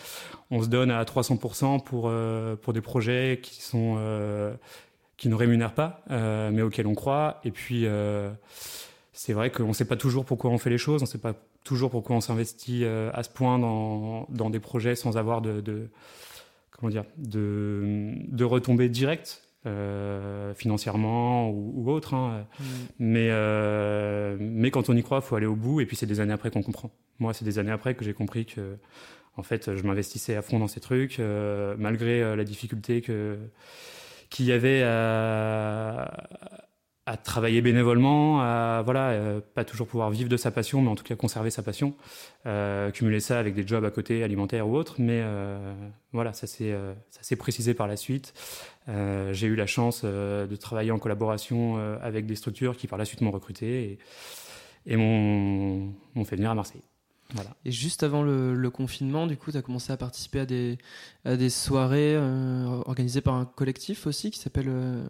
on 0.49 0.63
se 0.63 0.69
donne 0.69 0.89
à 0.89 1.03
300% 1.03 1.83
pour, 1.83 2.11
pour 2.61 2.73
des 2.73 2.81
projets 2.81 3.39
qui 3.43 3.61
sont 3.61 4.57
qui 5.17 5.29
ne 5.29 5.35
rémunèrent 5.35 5.75
pas, 5.75 6.03
mais 6.09 6.63
auxquels 6.63 6.87
on 6.87 6.95
croit. 6.95 7.39
Et 7.43 7.51
puis, 7.51 7.85
c'est 9.11 9.33
vrai 9.33 9.51
qu'on 9.51 9.67
ne 9.67 9.73
sait 9.73 9.85
pas 9.85 9.95
toujours 9.95 10.25
pourquoi 10.25 10.49
on 10.49 10.57
fait 10.57 10.71
les 10.71 10.79
choses, 10.79 11.03
on 11.03 11.05
ne 11.05 11.09
sait 11.09 11.19
pas 11.19 11.35
toujours 11.63 11.89
pourquoi 11.89 12.15
on 12.15 12.21
s'investit 12.21 12.83
euh, 12.83 13.09
à 13.13 13.23
ce 13.23 13.29
point 13.29 13.59
dans, 13.59 14.25
dans, 14.29 14.49
des 14.49 14.59
projets 14.59 14.95
sans 14.95 15.17
avoir 15.17 15.41
de, 15.41 15.61
de 15.61 15.89
comment 16.71 16.89
dire, 16.89 17.05
de, 17.17 18.13
de 18.27 18.43
retombées 18.43 18.89
directes. 18.89 19.43
Euh, 19.65 20.53
financièrement 20.55 21.49
ou, 21.49 21.71
ou 21.73 21.89
autre. 21.89 22.15
Hein. 22.15 22.45
Mmh. 22.59 22.63
Mais, 22.99 23.27
euh, 23.31 24.35
mais 24.37 24.71
quand 24.71 24.89
on 24.89 24.93
y 24.97 25.01
croit, 25.03 25.19
il 25.19 25.25
faut 25.25 25.37
aller 25.37 25.45
au 25.45 25.55
bout. 25.55 25.79
Et 25.79 25.85
puis 25.85 25.95
c'est 25.95 26.05
des 26.05 26.19
années 26.19 26.33
après 26.33 26.51
qu'on 26.51 26.61
comprend. 26.61 26.91
Moi, 27.19 27.33
c'est 27.33 27.45
des 27.45 27.59
années 27.59 27.71
après 27.71 27.95
que 27.95 28.03
j'ai 28.03 28.13
compris 28.13 28.45
que, 28.45 28.75
en 29.37 29.43
fait, 29.43 29.73
je 29.73 29.83
m'investissais 29.83 30.35
à 30.35 30.41
fond 30.41 30.59
dans 30.59 30.67
ces 30.67 30.81
trucs, 30.81 31.17
euh, 31.21 31.75
malgré 31.79 32.35
la 32.35 32.43
difficulté 32.43 32.99
que 32.99 33.37
qu'il 34.29 34.47
y 34.47 34.51
avait 34.51 34.83
à, 34.83 36.11
à, 37.05 37.17
travailler 37.17 37.61
bénévolement, 37.61 38.41
à 38.41 38.81
voilà, 38.83 39.09
euh, 39.09 39.41
pas 39.53 39.65
toujours 39.65 39.87
pouvoir 39.87 40.09
vivre 40.09 40.29
de 40.29 40.37
sa 40.37 40.51
passion, 40.51 40.81
mais 40.81 40.89
en 40.89 40.95
tout 40.95 41.03
cas 41.03 41.15
conserver 41.15 41.49
sa 41.49 41.63
passion, 41.63 41.95
euh, 42.45 42.91
cumuler 42.91 43.19
ça 43.19 43.39
avec 43.39 43.55
des 43.55 43.67
jobs 43.67 43.83
à 43.85 43.91
côté, 43.91 44.23
alimentaires 44.23 44.67
ou 44.67 44.75
autres. 44.75 44.95
Mais 44.99 45.21
euh, 45.23 45.73
voilà, 46.13 46.33
ça 46.33 46.47
s'est 46.47 46.71
euh, 46.71 46.93
ça 47.09 47.23
s'est 47.23 47.35
précisé 47.35 47.73
par 47.73 47.87
la 47.87 47.97
suite. 47.97 48.33
Euh, 48.87 49.33
j'ai 49.33 49.47
eu 49.47 49.55
la 49.55 49.67
chance 49.67 50.01
euh, 50.03 50.47
de 50.47 50.55
travailler 50.55 50.91
en 50.91 50.99
collaboration 50.99 51.77
avec 52.01 52.25
des 52.25 52.35
structures 52.35 52.77
qui 52.77 52.87
par 52.87 52.97
la 52.99 53.05
suite 53.05 53.21
m'ont 53.21 53.31
recruté 53.31 53.99
et, 54.85 54.93
et 54.93 54.97
m'ont 54.97 55.93
fait 56.25 56.35
venir 56.35 56.51
à 56.51 56.55
Marseille. 56.55 56.83
Et 57.65 57.71
juste 57.71 58.03
avant 58.03 58.23
le, 58.23 58.69
confinement, 58.69 59.27
du 59.27 59.37
coup, 59.37 59.51
tu 59.51 59.57
as 59.57 59.61
commencé 59.61 59.91
à 59.91 59.97
participer 59.97 60.41
à 60.41 60.45
des, 60.45 60.77
à 61.25 61.35
des 61.35 61.49
soirées 61.49 62.15
euh, 62.15 62.81
organisées 62.85 63.21
par 63.21 63.35
un 63.35 63.45
collectif 63.45 64.07
aussi 64.07 64.31
qui 64.31 64.39
s'appelle 64.39 64.69
euh, 64.69 65.03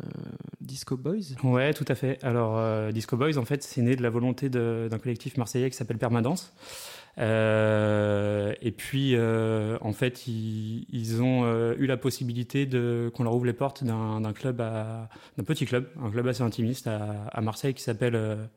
Disco 0.62 0.98
Boys? 0.98 1.36
Ouais, 1.44 1.74
tout 1.74 1.86
à 1.88 1.96
fait. 1.96 2.24
Alors, 2.24 2.58
euh, 2.58 2.92
Disco 2.92 3.18
Boys, 3.18 3.38
en 3.38 3.46
fait, 3.46 3.64
c'est 3.64 3.82
né 3.82 3.96
de 3.96 4.04
la 4.04 4.10
volonté 4.10 4.50
d'un 4.50 5.00
collectif 5.00 5.38
marseillais 5.38 5.70
qui 5.70 5.78
s'appelle 5.78 5.98
Permanence. 5.98 6.54
et 7.18 8.74
puis, 8.78 9.18
en 9.18 9.94
fait, 9.94 10.28
ils, 10.28 10.86
ils 10.90 11.22
ont 11.22 11.74
eu 11.74 11.86
la 11.86 11.98
possibilité 11.98 12.66
de 12.66 13.12
qu'on 13.14 13.24
leur 13.24 13.36
ouvre 13.36 13.46
les 13.46 13.54
portes 13.54 13.84
d'un 13.84 14.34
club, 14.34 14.58
d'un 14.58 15.44
petit 15.44 15.66
club, 15.66 15.90
un 16.02 16.10
club 16.10 16.28
assez 16.28 16.44
intimiste 16.44 16.88
à, 16.88 17.26
à 17.32 17.42
Marseille 17.42 17.74
qui 17.74 17.84
s'appelle 17.84 18.50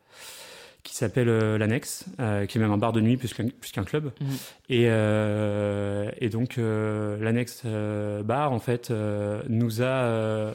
qui 0.86 0.94
s'appelle 0.94 1.28
euh, 1.28 1.58
l'Annexe, 1.58 2.04
euh, 2.20 2.46
qui 2.46 2.58
est 2.58 2.60
même 2.60 2.70
un 2.70 2.78
bar 2.78 2.92
de 2.92 3.00
nuit 3.00 3.16
plus 3.16 3.34
qu'un 3.34 3.84
club. 3.84 4.12
Mmh. 4.20 4.24
Et, 4.68 4.84
euh, 4.86 6.10
et 6.20 6.28
donc 6.28 6.58
l'Annexe 6.58 7.64
bar 8.24 8.52
en 8.52 8.60
fait 8.60 8.92
nous 9.48 9.82
a 9.82 10.52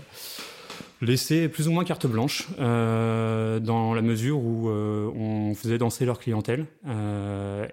laissé 1.01 1.49
plus 1.49 1.67
ou 1.67 1.71
moins 1.71 1.83
carte 1.83 2.07
blanche 2.07 2.47
dans 2.57 3.93
la 3.93 4.01
mesure 4.01 4.37
où 4.37 4.69
on 4.69 5.53
faisait 5.53 5.77
danser 5.77 6.05
leur 6.05 6.19
clientèle. 6.19 6.65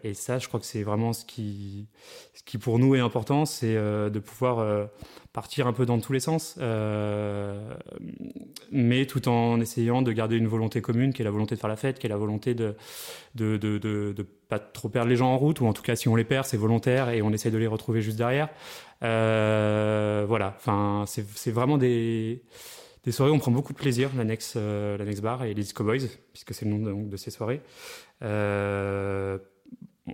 et 0.03 0.15
ça, 0.15 0.39
je 0.39 0.49
crois 0.49 0.59
que 0.61 0.67
c'est 0.67 0.83
vraiment 0.83 1.13
ce 1.13 1.25
qui, 1.25 1.87
ce 2.35 2.43
qui 2.43 2.59
pour 2.59 2.79
nous 2.79 2.95
est 2.95 3.01
important, 3.01 3.45
c'est 3.45 3.75
de 3.75 4.19
pouvoir 4.19 4.89
partir 5.39 5.69
un 5.69 5.73
peu 5.73 5.87
dans 5.87 6.01
tous 6.01 6.13
les 6.13 6.19
sens, 6.19 6.57
euh, 6.59 7.73
mais 8.73 9.07
tout 9.07 9.29
en 9.29 9.61
essayant 9.61 10.03
de 10.03 10.11
garder 10.11 10.35
une 10.37 10.49
volonté 10.49 10.81
commune, 10.81 11.13
qui 11.13 11.23
est 11.23 11.25
la 11.25 11.31
volonté 11.31 11.55
de 11.55 11.61
faire 11.61 11.71
la 11.71 11.77
fête, 11.77 12.01
qui 12.01 12.07
est 12.07 12.09
la 12.09 12.17
volonté 12.17 12.55
de 12.55 12.75
de, 13.37 13.57
de, 13.57 14.27
pas 14.49 14.59
trop 14.59 14.89
perdre 14.89 15.09
les 15.09 15.15
gens 15.15 15.29
en 15.29 15.39
route, 15.39 15.61
ou 15.61 15.67
en 15.67 15.73
tout 15.73 15.83
cas 15.83 15.95
si 15.95 16.09
on 16.09 16.17
les 16.17 16.25
perd, 16.25 16.45
c'est 16.45 16.57
volontaire 16.57 17.11
et 17.11 17.23
on 17.23 17.31
essaie 17.31 17.53
de 17.53 17.57
les 17.57 17.69
retrouver 17.69 18.03
juste 18.03 18.19
derrière. 18.19 18.49
Euh, 19.05 20.25
voilà, 20.27 20.55
enfin 20.57 21.05
c'est 21.07 21.53
vraiment 21.53 21.79
des 21.79 22.43
des 23.05 23.13
soirées 23.13 23.31
où 23.31 23.37
on 23.37 23.39
prend 23.39 23.53
beaucoup 23.53 23.73
de 23.73 23.79
plaisir, 23.79 24.11
l'annexe 24.17 24.55
euh, 24.57 24.99
l'annexe 24.99 25.21
bar 25.21 25.45
et 25.45 25.55
les 25.55 25.63
Disco 25.63 25.85
Boys, 25.85 26.09
puisque 26.33 26.53
c'est 26.53 26.65
le 26.65 26.73
nom 26.73 27.03
de, 27.05 27.17
ces 27.17 27.31
soirées. 27.31 27.61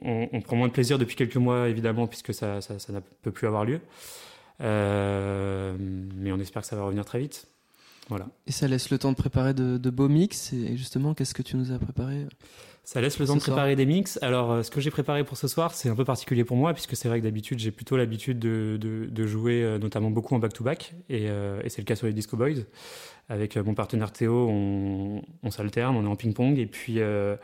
On, 0.03 0.29
on, 0.33 0.41
prend 0.43 0.57
moins 0.57 0.69
de 0.69 0.73
plaisir 0.73 0.99
depuis 0.99 1.17
quelques 1.17 1.37
mois, 1.37 1.69
évidemment, 1.69 2.07
puisque 2.09 2.35
ça, 2.35 2.61
ça, 2.61 2.79
ça 2.79 2.93
ne 2.93 3.01
peut 3.23 3.31
plus 3.31 3.47
avoir 3.47 3.65
lieu. 3.65 3.81
Euh, 4.61 5.77
mais 5.79 6.33
on 6.33 6.39
espère 6.39 6.63
que 6.63 6.69
ça 6.69 6.77
va 6.77 6.85
revenir 6.85 7.05
très 7.05 7.19
vite. 7.19 7.47
Voilà. 8.09 8.29
Et 8.47 8.53
ça 8.53 8.69
laisse 8.69 8.91
le 8.91 8.99
temps 8.99 9.13
de 9.13 9.17
préparer 9.17 9.55
de, 9.55 9.79
de 9.79 9.91
beaux 9.91 10.09
mix. 10.09 10.53
Et 10.53 10.77
justement, 10.77 11.15
qu'est-ce 11.15 11.35
que 11.35 11.43
tu 11.43 11.57
nous 11.57 11.73
as 11.73 11.79
préparé 11.79 12.27
ça 12.85 13.01
laisse 13.01 13.19
le 13.19 13.27
temps 13.27 13.37
de 13.37 13.41
préparer 13.41 13.77
des 13.77 13.87
mix. 13.87 14.19
Alors, 14.21 14.53
euh, 14.53 14.63
ce 14.63 14.71
que 14.71 14.79
j'ai 14.81 14.91
préparé 14.91 15.25
pour 15.25 15.39
ce 15.39 15.49
soir, 15.49 15.73
c'est 15.73 15.89
un 15.89 15.97
peu 15.97 16.05
particulier 16.05 16.45
pour 16.45 16.59
moi, 16.59 16.75
puisque 16.75 16.95
c'est 16.95 17.09
vrai 17.09 17.19
que 17.19 17.25
d'habitude, 17.25 17.59
j'ai 17.59 17.71
plutôt 17.71 17.97
l'habitude 17.97 18.39
de, 18.39 18.77
de, 18.79 19.07
de, 19.07 19.27
jouer 19.27 19.63
euh, 19.63 19.79
notamment 19.79 20.11
beaucoup 20.11 20.35
en 20.35 20.39
back-to-back, 20.39 20.93
et, 21.09 21.31
euh, 21.31 21.63
et 21.65 21.71
c'est 21.71 21.81
le 21.81 21.87
cas 21.87 21.97
sur 21.97 22.07
les 22.07 22.13
Disco 22.13 22.37
Boys. 22.37 22.61
Avec 23.31 23.57
mon 23.57 23.75
partenaire 23.75 24.13
Théo, 24.13 24.49
on, 24.51 25.23
on 25.43 25.51
s'alterne, 25.51 25.97
on 25.97 26.05
est 26.05 26.09
en 26.09 26.15
ping-pong, 26.15 26.59
et 26.59 26.67
puis, 26.67 27.01
euh, 27.01 27.37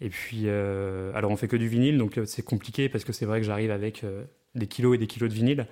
et 0.00 0.08
puis 0.08 0.48
alors 0.48 1.32
on 1.32 1.36
fait 1.36 1.48
que 1.48 1.56
du 1.56 1.66
vinyle, 1.66 1.98
donc 1.98 2.20
c'est 2.26 2.44
compliqué, 2.44 2.88
parce 2.88 3.02
que 3.02 3.12
c'est 3.12 3.26
vrai 3.26 3.40
que 3.40 3.46
j'arrive 3.46 3.72
avec 3.72 4.04
des 4.54 4.68
kilos 4.68 4.94
et 4.94 4.98
des 4.98 5.08
kilos 5.08 5.28
de 5.28 5.34
vinyle 5.34 5.66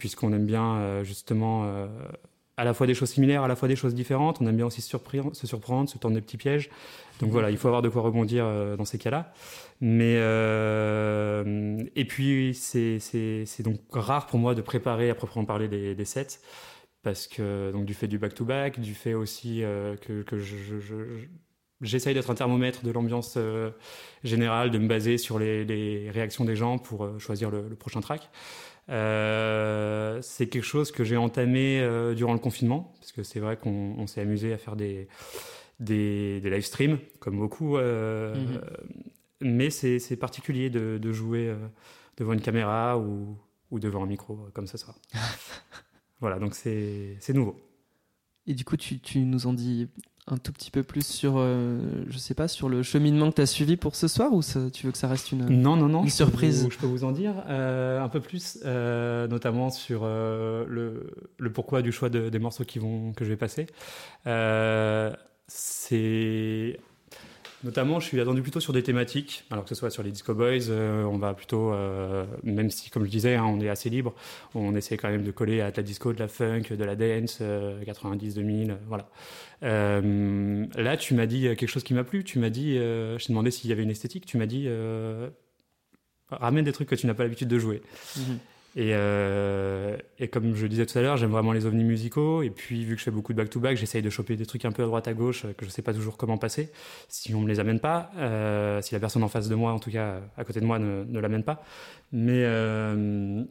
puisqu'on 0.00 0.32
aime 0.32 0.46
bien 0.46 0.78
euh, 0.78 1.04
justement 1.04 1.62
euh, 1.64 1.86
à 2.56 2.64
la 2.64 2.74
fois 2.74 2.86
des 2.88 2.94
choses 2.94 3.10
similaires, 3.10 3.44
à 3.44 3.48
la 3.48 3.54
fois 3.54 3.68
des 3.68 3.76
choses 3.76 3.94
différentes. 3.94 4.40
On 4.40 4.46
aime 4.48 4.56
bien 4.56 4.66
aussi 4.66 4.82
se 4.82 4.88
surprendre, 4.88 5.34
se, 5.36 5.46
surprendre, 5.46 5.88
se 5.88 5.98
tendre 5.98 6.16
des 6.16 6.20
petits 6.20 6.36
pièges. 6.36 6.68
Donc 7.20 7.28
mhm. 7.28 7.32
voilà, 7.32 7.50
il 7.50 7.56
faut 7.56 7.68
avoir 7.68 7.82
de 7.82 7.88
quoi 7.88 8.02
rebondir 8.02 8.44
euh, 8.44 8.76
dans 8.76 8.84
ces 8.84 8.98
cas-là. 8.98 9.32
Mais 9.80 10.16
euh, 10.18 11.82
et 11.94 12.04
puis 12.04 12.54
c'est 12.54 12.98
donc 13.62 13.78
rare 13.92 14.26
pour 14.26 14.40
moi 14.40 14.54
de 14.54 14.62
préparer 14.62 15.10
à 15.10 15.14
proprement 15.14 15.44
parler 15.44 15.68
des, 15.68 15.94
des 15.94 16.04
sets 16.04 16.40
parce 17.02 17.26
que 17.26 17.70
donc 17.72 17.86
du 17.86 17.94
fait 17.94 18.08
du 18.08 18.18
back 18.18 18.34
to 18.34 18.44
back, 18.44 18.80
du 18.80 18.94
fait 18.94 19.14
aussi 19.14 19.62
euh, 19.62 19.96
que 19.96 20.22
que 20.22 20.38
je, 20.38 20.56
je, 20.56 20.80
je 20.80 21.26
J'essaye 21.82 22.12
d'être 22.12 22.30
un 22.30 22.34
thermomètre 22.34 22.84
de 22.84 22.90
l'ambiance 22.90 23.34
euh, 23.38 23.70
générale, 24.22 24.70
de 24.70 24.76
me 24.76 24.86
baser 24.86 25.16
sur 25.16 25.38
les, 25.38 25.64
les 25.64 26.10
réactions 26.10 26.44
des 26.44 26.54
gens 26.54 26.76
pour 26.76 27.04
euh, 27.04 27.18
choisir 27.18 27.50
le, 27.50 27.68
le, 27.68 27.74
prochain 27.74 28.02
track. 28.02 28.28
Euh, 28.90 30.18
c'est 30.22 30.48
quelque 30.48 30.64
chose 30.64 30.90
que 30.90 31.04
j'ai 31.04 31.16
entamé 31.16 31.80
euh, 31.80 32.14
durant 32.14 32.32
le 32.32 32.38
confinement, 32.38 32.92
parce 32.98 33.12
que 33.12 33.22
c'est 33.22 33.40
vrai 33.40 33.56
qu'on 33.56 34.06
s'est 34.06 34.20
amusé 34.20 34.52
à 34.52 34.58
faire 34.58 34.76
des, 34.76 35.08
des, 35.78 36.40
des 36.40 36.50
live 36.50 36.64
streams, 36.64 36.98
comme 37.20 37.38
beaucoup. 37.38 37.76
Euh, 37.76 38.34
mm 38.34 38.56
-hmm. 38.56 38.60
Mais 39.42 39.70
c'est 39.70 40.16
particulier 40.16 40.68
de, 40.70 40.98
de 40.98 41.12
jouer 41.12 41.54
devant 42.18 42.34
une 42.34 42.42
caméra 42.42 42.98
ou, 42.98 43.38
ou 43.70 43.78
devant 43.80 44.02
un 44.02 44.06
micro, 44.06 44.36
comme 44.52 44.66
ce 44.66 44.76
soir. 44.76 44.96
voilà, 46.20 46.38
donc 46.38 46.54
c'est 46.54 47.32
nouveau. 47.32 47.56
Et 48.46 48.54
du 48.54 48.64
coup, 48.64 48.76
tu, 48.76 48.98
tu 48.98 49.20
nous 49.20 49.46
en 49.46 49.54
dis 49.54 49.88
un 50.26 50.36
tout 50.36 50.52
petit 50.52 50.70
peu 50.70 50.82
plus 50.82 51.06
sur, 51.06 51.34
euh, 51.36 51.80
je 52.08 52.18
sais 52.18 52.34
pas, 52.34 52.48
sur 52.48 52.68
le 52.68 52.82
cheminement 52.82 53.30
que 53.30 53.36
tu 53.36 53.42
as 53.42 53.46
suivi 53.46 53.76
pour 53.76 53.96
ce 53.96 54.08
soir 54.08 54.32
ou 54.32 54.42
ça, 54.42 54.70
tu 54.70 54.86
veux 54.86 54.92
que 54.92 54.98
ça 54.98 55.08
reste 55.08 55.32
une, 55.32 55.46
non, 55.48 55.76
non, 55.76 55.88
non, 55.88 56.04
une 56.04 56.10
surprise 56.10 56.56
je 56.56 56.60
peux, 56.60 56.64
vous, 56.64 56.70
je 56.70 56.78
peux 56.78 56.86
vous 56.86 57.04
en 57.04 57.12
dire 57.12 57.34
euh, 57.48 58.00
un 58.00 58.08
peu 58.08 58.20
plus, 58.20 58.58
euh, 58.64 59.26
notamment 59.26 59.70
sur 59.70 60.04
le, 60.04 61.10
le, 61.38 61.52
pourquoi 61.52 61.82
du 61.82 61.92
choix 61.92 62.08
de, 62.08 62.28
des 62.28 62.38
morceaux 62.38 62.64
qui 62.64 62.78
vont, 62.78 63.12
que 63.12 63.24
je 63.24 63.30
vais 63.30 63.36
passer. 63.36 63.66
C'est 65.48 66.78
Notamment, 67.62 68.00
je 68.00 68.06
suis 68.06 68.18
attendu 68.20 68.40
plutôt 68.40 68.60
sur 68.60 68.72
des 68.72 68.82
thématiques, 68.82 69.44
alors 69.50 69.64
que 69.64 69.68
ce 69.68 69.74
soit 69.74 69.90
sur 69.90 70.02
les 70.02 70.10
Disco 70.10 70.32
Boys, 70.34 70.70
euh, 70.70 71.04
on 71.04 71.18
va 71.18 71.34
plutôt, 71.34 71.72
euh, 71.72 72.24
même 72.42 72.70
si, 72.70 72.88
comme 72.88 73.04
je 73.04 73.10
disais, 73.10 73.34
hein, 73.34 73.44
on 73.44 73.60
est 73.60 73.68
assez 73.68 73.90
libre, 73.90 74.14
on 74.54 74.74
essaie 74.74 74.96
quand 74.96 75.10
même 75.10 75.24
de 75.24 75.30
coller 75.30 75.60
à 75.60 75.70
de 75.70 75.76
la 75.76 75.82
disco, 75.82 76.12
de 76.14 76.18
la 76.18 76.28
funk, 76.28 76.62
de 76.70 76.84
la 76.84 76.96
dance, 76.96 77.38
euh, 77.42 77.84
90, 77.84 78.34
2000, 78.34 78.78
voilà. 78.88 79.10
Euh, 79.62 80.66
là, 80.74 80.96
tu 80.96 81.12
m'as 81.14 81.26
dit 81.26 81.42
quelque 81.42 81.66
chose 81.66 81.84
qui 81.84 81.92
m'a 81.92 82.04
plu, 82.04 82.24
tu 82.24 82.38
m'as 82.38 82.48
dit, 82.50 82.78
euh, 82.78 83.18
je 83.18 83.26
t'ai 83.26 83.32
demandé 83.32 83.50
s'il 83.50 83.68
y 83.68 83.72
avait 83.74 83.82
une 83.82 83.90
esthétique, 83.90 84.24
tu 84.24 84.38
m'as 84.38 84.46
dit, 84.46 84.66
ramène 86.30 86.64
des 86.64 86.72
trucs 86.72 86.88
que 86.88 86.94
tu 86.94 87.06
n'as 87.06 87.14
pas 87.14 87.24
l'habitude 87.24 87.48
de 87.48 87.58
jouer. 87.58 87.82
-hmm. 88.16 88.38
Et, 88.76 88.92
euh, 88.94 89.96
et, 90.20 90.28
comme 90.28 90.54
je 90.54 90.62
le 90.62 90.68
disais 90.68 90.86
tout 90.86 90.96
à 90.96 91.02
l'heure, 91.02 91.16
j'aime 91.16 91.30
vraiment 91.30 91.52
les 91.52 91.66
ovnis 91.66 91.82
musicaux. 91.82 92.42
Et 92.42 92.50
puis, 92.50 92.84
vu 92.84 92.94
que 92.94 93.00
je 93.00 93.04
fais 93.04 93.10
beaucoup 93.10 93.32
de 93.32 93.38
back-to-back, 93.38 93.76
j'essaye 93.76 94.00
de 94.00 94.10
choper 94.10 94.36
des 94.36 94.46
trucs 94.46 94.64
un 94.64 94.70
peu 94.70 94.84
à 94.84 94.86
droite 94.86 95.08
à 95.08 95.12
gauche 95.12 95.44
que 95.56 95.64
je 95.64 95.70
sais 95.70 95.82
pas 95.82 95.92
toujours 95.92 96.16
comment 96.16 96.38
passer, 96.38 96.70
si 97.08 97.34
on 97.34 97.40
me 97.40 97.48
les 97.48 97.58
amène 97.58 97.80
pas, 97.80 98.12
euh, 98.16 98.80
si 98.80 98.94
la 98.94 99.00
personne 99.00 99.24
en 99.24 99.28
face 99.28 99.48
de 99.48 99.54
moi, 99.56 99.72
en 99.72 99.80
tout 99.80 99.90
cas 99.90 100.20
à 100.36 100.44
côté 100.44 100.60
de 100.60 100.66
moi, 100.66 100.78
ne, 100.78 101.04
ne 101.04 101.18
l'amène 101.18 101.42
pas. 101.42 101.64
Mais 102.12 102.44
euh, 102.44 103.42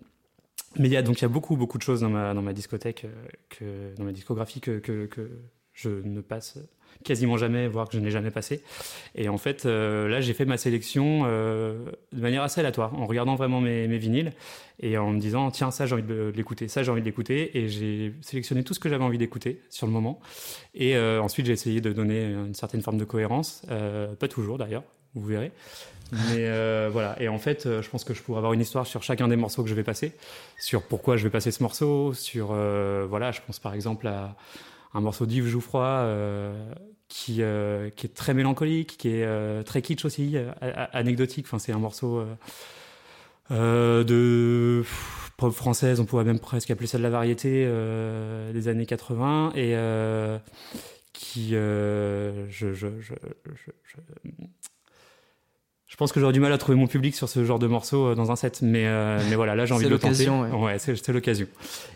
il 0.78 0.88
y 0.88 0.98
a 0.98 1.02
donc 1.02 1.22
y 1.22 1.26
a 1.26 1.30
beaucoup 1.30 1.58
beaucoup 1.58 1.78
de 1.78 1.84
choses 1.84 2.02
dans 2.02 2.10
ma 2.10 2.34
dans 2.34 2.42
ma 2.42 2.54
discothèque 2.54 3.06
euh, 3.06 3.28
que 3.50 3.96
dans 3.98 4.04
ma 4.04 4.12
discographie 4.12 4.62
que, 4.62 4.80
que, 4.80 5.06
que 5.08 5.30
je 5.74 5.90
ne 5.90 6.22
passe 6.22 6.60
quasiment 7.04 7.38
jamais, 7.38 7.68
voire 7.68 7.88
que 7.88 7.96
je 7.96 8.00
n'ai 8.00 8.12
jamais 8.12 8.32
passé. 8.32 8.62
Et 9.16 9.30
en 9.30 9.38
fait, 9.38 9.66
euh, 9.66 10.08
là, 10.08 10.22
j'ai 10.22 10.34
fait 10.34 10.46
ma 10.46 10.58
sélection 10.58 11.24
euh, 11.26 11.86
de 12.12 12.22
manière 12.22 12.44
assez 12.44 12.60
aléatoire, 12.60 12.94
en 13.00 13.06
regardant 13.06 13.36
vraiment 13.36 13.62
mes, 13.62 13.88
mes, 13.88 13.98
vinyles 13.98 14.34
et 14.82 14.98
en 14.98 15.12
me 15.12 15.20
disant, 15.20 15.50
tiens, 15.52 15.72
ça, 15.72 15.86
j'ai 15.86 15.94
envie 15.94 16.04
de 16.04 16.32
l'écouter, 16.36 16.68
ça, 16.68 16.84
j'ai 16.84 16.92
envie 16.92 17.02
de 17.02 17.06
l'écouter. 17.06 17.58
Et 17.58 17.70
j'ai 17.70 18.14
sélectionné 18.22 18.64
tout 18.64 18.74
ce 18.74 18.80
que 18.80 18.90
j'avais 18.90 19.04
envie 19.04 19.18
d'écouter 19.18 19.62
sur 19.70 19.88
le 19.88 19.94
moment. 19.94 20.20
Et 20.76 20.96
euh, 20.96 21.22
ensuite, 21.22 21.46
j'ai 21.46 21.54
essayé 21.54 21.82
de 21.82 21.94
donner 21.94 22.26
une 22.26 22.54
certaine 22.54 22.82
forme 22.82 22.98
de 22.98 23.06
cohérence, 23.06 23.64
pas 24.20 24.28
toujours 24.28 24.58
d'ailleurs, 24.58 24.84
vous 25.16 25.26
verrez. 25.26 25.52
Mais 26.12 26.90
voilà, 26.90 27.22
et 27.22 27.28
en 27.28 27.38
fait, 27.38 27.82
je 27.82 27.90
pense 27.90 28.04
que 28.04 28.14
je 28.14 28.22
pourrais 28.22 28.40
avoir 28.40 28.54
une 28.54 28.62
histoire 28.62 28.88
sur 28.88 29.04
chacun 29.04 29.28
des 29.28 29.36
morceaux 29.36 29.64
que 29.64 29.70
je 29.70 29.76
vais 29.76 29.84
passer, 29.84 30.14
sur 30.58 30.82
pourquoi 30.82 31.18
je 31.18 31.24
vais 31.24 31.30
passer 31.30 31.52
ce 31.52 31.62
morceau, 31.62 32.14
sur, 32.14 32.48
voilà, 32.48 33.32
je 33.32 33.42
pense 33.46 33.60
par 33.60 33.74
exemple 33.74 34.08
à 34.08 34.36
un 34.94 35.02
morceau 35.02 35.26
d'Yves 35.26 35.48
Jouffroy 35.48 36.06
qui, 37.10 37.42
euh, 37.42 37.90
qui 37.90 38.06
est 38.08 38.14
très 38.16 38.34
mélancolique, 38.34 38.98
qui 38.98 39.10
est 39.10 39.26
euh, 39.26 39.64
très 39.64 39.82
kitsch 39.82 40.06
aussi, 40.06 40.38
anecdotique. 40.62 41.46
Enfin, 41.48 41.60
c'est 41.60 41.74
un 41.74 41.80
morceau 41.80 42.24
de 43.50 44.84
pop 45.38 45.54
française, 45.54 46.00
on 46.00 46.06
pourrait 46.06 46.24
même 46.24 46.40
presque 46.40 46.72
appeler 46.72 46.88
ça 46.88 46.98
de 46.98 47.04
la 47.04 47.10
variété 47.10 47.66
des 48.54 48.68
années 48.68 48.86
80 48.86 49.54
et 49.56 49.76
qui, 51.14 51.50
je, 51.52 52.48
je, 52.50 53.14
je 55.90 55.96
pense 55.96 56.12
que 56.12 56.20
j'aurais 56.20 56.34
du 56.34 56.40
mal 56.40 56.54
à 56.54 56.60
trouver 56.60 56.78
mon 56.78 56.86
public 56.86 57.16
sur 57.16 57.28
ce 57.28 57.44
genre 57.44 57.58
de 57.58 57.66
morceau 57.66 58.14
dans 58.14 58.32
un 58.32 58.36
set, 58.36 58.62
mais 58.62 58.86
euh, 58.86 59.20
mais 59.28 59.36
voilà, 59.36 59.56
là 59.56 59.66
j'ai 59.66 59.74
envie 59.74 59.86
de 59.86 59.90
le 59.90 59.98
tenter. 59.98 60.30
Ouais, 60.30 60.52
ouais 60.52 60.78
c'est 60.78 61.08
l'occasion. 61.10 61.48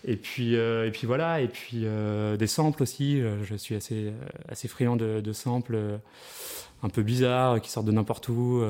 Et 0.04 0.16
puis 0.16 0.56
euh, 0.56 0.88
et 0.88 0.92
puis 0.92 1.06
voilà, 1.06 1.42
et 1.42 1.48
puis 1.48 1.84
euh, 1.84 2.36
des 2.36 2.48
samples 2.48 2.82
aussi. 2.82 3.22
Je 3.44 3.56
suis 3.56 3.76
assez 3.76 4.12
assez 4.50 4.68
friand 4.68 4.96
de, 4.96 5.22
de 5.22 5.32
samples 5.32 5.78
un 6.82 6.90
peu 6.90 7.04
bizarres 7.04 7.62
qui 7.62 7.70
sortent 7.70 7.86
de 7.86 7.92
n'importe 7.92 8.30
où. 8.30 8.64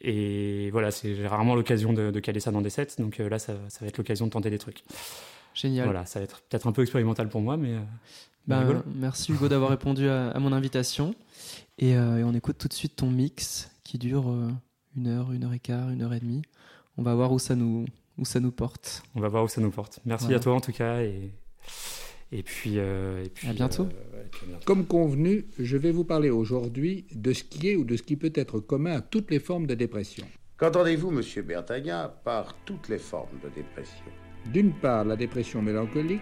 et 0.00 0.70
voilà, 0.72 0.90
c'est 0.90 1.14
j'ai 1.14 1.28
rarement 1.28 1.54
l'occasion 1.54 1.92
de, 1.92 2.10
de, 2.10 2.20
caler 2.20 2.40
ça 2.40 2.50
dans 2.50 2.62
des 2.62 2.70
sets, 2.70 2.96
donc 2.98 3.18
là 3.18 3.38
ça, 3.38 3.52
ça 3.68 3.78
va 3.82 3.86
être 3.86 3.98
l'occasion 3.98 4.26
de 4.26 4.32
tenter 4.32 4.50
des 4.50 4.58
trucs. 4.58 4.82
Génial. 5.54 5.84
Voilà, 5.84 6.04
ça 6.04 6.18
va 6.18 6.24
être 6.24 6.40
peut-être 6.48 6.66
un 6.66 6.72
peu 6.72 6.82
expérimental 6.82 7.28
pour 7.28 7.42
moi, 7.42 7.56
mais. 7.56 7.76
Ben, 8.48 8.82
merci 8.96 9.30
Hugo 9.30 9.46
d'avoir 9.46 9.70
répondu 9.70 10.08
à, 10.08 10.30
à, 10.30 10.38
mon 10.40 10.52
invitation. 10.52 11.14
Et, 11.78 11.90
et 11.90 12.24
on 12.24 12.34
écoute 12.34 12.58
tout 12.58 12.66
de 12.66 12.72
suite 12.72 12.96
ton 12.96 13.08
mix 13.08 13.70
qui 13.90 13.98
dure 13.98 14.32
une 14.96 15.08
heure, 15.08 15.32
une 15.32 15.42
heure 15.42 15.52
et 15.52 15.58
quart, 15.58 15.90
une 15.90 16.02
heure 16.02 16.14
et 16.14 16.20
demie. 16.20 16.42
On 16.96 17.02
va 17.02 17.12
voir 17.16 17.32
où 17.32 17.40
ça 17.40 17.56
nous, 17.56 17.86
où 18.18 18.24
ça 18.24 18.38
nous 18.38 18.52
porte. 18.52 19.02
On 19.16 19.20
va 19.20 19.26
voir 19.26 19.42
où 19.42 19.48
ça 19.48 19.60
nous 19.60 19.72
porte. 19.72 19.98
Merci 20.04 20.26
voilà. 20.26 20.38
à 20.38 20.40
toi 20.40 20.54
en 20.54 20.60
tout 20.60 20.70
cas 20.70 21.02
et, 21.02 21.32
et, 22.30 22.44
puis, 22.44 22.74
euh, 22.76 23.24
et 23.24 23.28
puis 23.28 23.48
à 23.48 23.52
bientôt. 23.52 23.82
Euh, 23.82 24.24
puis 24.30 24.42
à 24.44 24.46
bientôt. 24.46 24.64
Comme 24.64 24.86
convenu, 24.86 25.44
je 25.58 25.76
vais 25.76 25.90
vous 25.90 26.04
parler 26.04 26.30
aujourd'hui 26.30 27.04
de 27.12 27.32
ce 27.32 27.42
qui 27.42 27.68
est 27.68 27.74
ou 27.74 27.82
de 27.82 27.96
ce 27.96 28.04
qui 28.04 28.14
peut 28.14 28.32
être 28.36 28.60
commun 28.60 28.92
à 28.92 29.00
toutes 29.00 29.32
les 29.32 29.40
formes 29.40 29.66
de 29.66 29.74
dépression. 29.74 30.24
Qu'entendez-vous, 30.56 31.10
monsieur 31.10 31.42
Bertagna, 31.42 32.06
par 32.22 32.54
toutes 32.64 32.88
les 32.88 32.98
formes 32.98 33.40
de 33.42 33.48
dépression? 33.48 34.04
D'une 34.52 34.72
part, 34.72 35.04
la 35.04 35.16
dépression 35.16 35.62
mélancolique, 35.62 36.20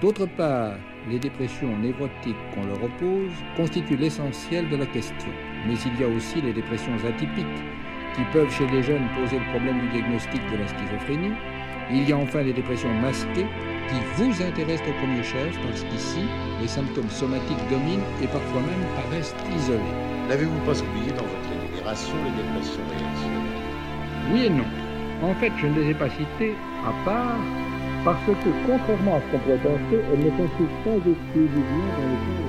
D'autre 0.00 0.26
part, 0.36 0.78
les 1.08 1.18
dépressions 1.18 1.78
névrotiques 1.78 2.34
qu'on 2.54 2.66
leur 2.66 2.82
oppose 2.82 3.32
constituent 3.56 3.98
l'essentiel 3.98 4.68
de 4.70 4.76
la 4.76 4.86
question. 4.86 5.30
Mais 5.66 5.74
il 5.74 6.00
y 6.00 6.04
a 6.04 6.08
aussi 6.08 6.40
les 6.40 6.52
dépressions 6.52 6.96
atypiques, 7.06 7.62
qui 8.14 8.22
peuvent 8.32 8.50
chez 8.50 8.66
les 8.68 8.82
jeunes 8.82 9.08
poser 9.14 9.38
le 9.38 9.50
problème 9.50 9.80
du 9.80 9.88
diagnostic 9.88 10.40
de 10.50 10.56
la 10.58 10.66
schizophrénie. 10.66 11.32
Il 11.90 12.08
y 12.08 12.12
a 12.12 12.16
enfin 12.16 12.42
les 12.42 12.52
dépressions 12.52 12.92
masquées, 13.00 13.46
qui 13.88 13.98
vous 14.16 14.42
intéressent 14.42 14.88
au 14.88 14.92
premier 15.04 15.22
chef, 15.22 15.58
parce 15.62 15.82
qu'ici, 15.84 16.24
les 16.60 16.68
symptômes 16.68 17.10
somatiques 17.10 17.68
dominent 17.70 18.04
et 18.22 18.26
parfois 18.26 18.60
même 18.60 18.86
paraissent 18.96 19.34
isolés. 19.56 19.96
N'avez-vous 20.28 20.60
pas 20.60 20.78
oublié 20.80 21.10
dans 21.12 21.26
votre 21.26 21.48
énumération 21.52 22.14
les 22.24 22.42
dépressions 22.42 22.84
réactionnaires 22.88 24.32
Oui 24.32 24.46
et 24.46 24.50
non. 24.50 24.68
En 25.22 25.34
fait, 25.34 25.52
je 25.58 25.66
ne 25.66 25.80
les 25.80 25.90
ai 25.90 25.94
pas 25.94 26.10
citées 26.10 26.54
à 26.86 26.92
part 27.04 27.38
parce 28.04 28.18
que, 28.26 28.48
contrairement 28.66 29.16
à 29.16 29.20
ce 29.20 29.26
qu'on 29.30 29.38
pourrait 29.38 29.56
penser, 29.58 30.00
elles 30.12 30.24
ne 30.24 30.30
consistent 30.30 30.82
pas 30.84 30.96
exclusivement 30.96 31.90
dans 31.98 32.08
le 32.10 32.41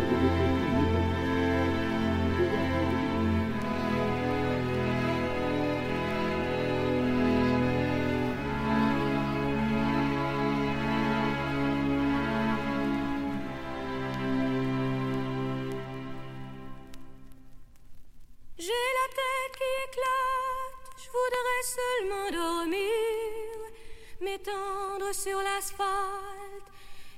m'étendre 24.44 25.14
sur 25.14 25.38
l'asphalte 25.40 26.68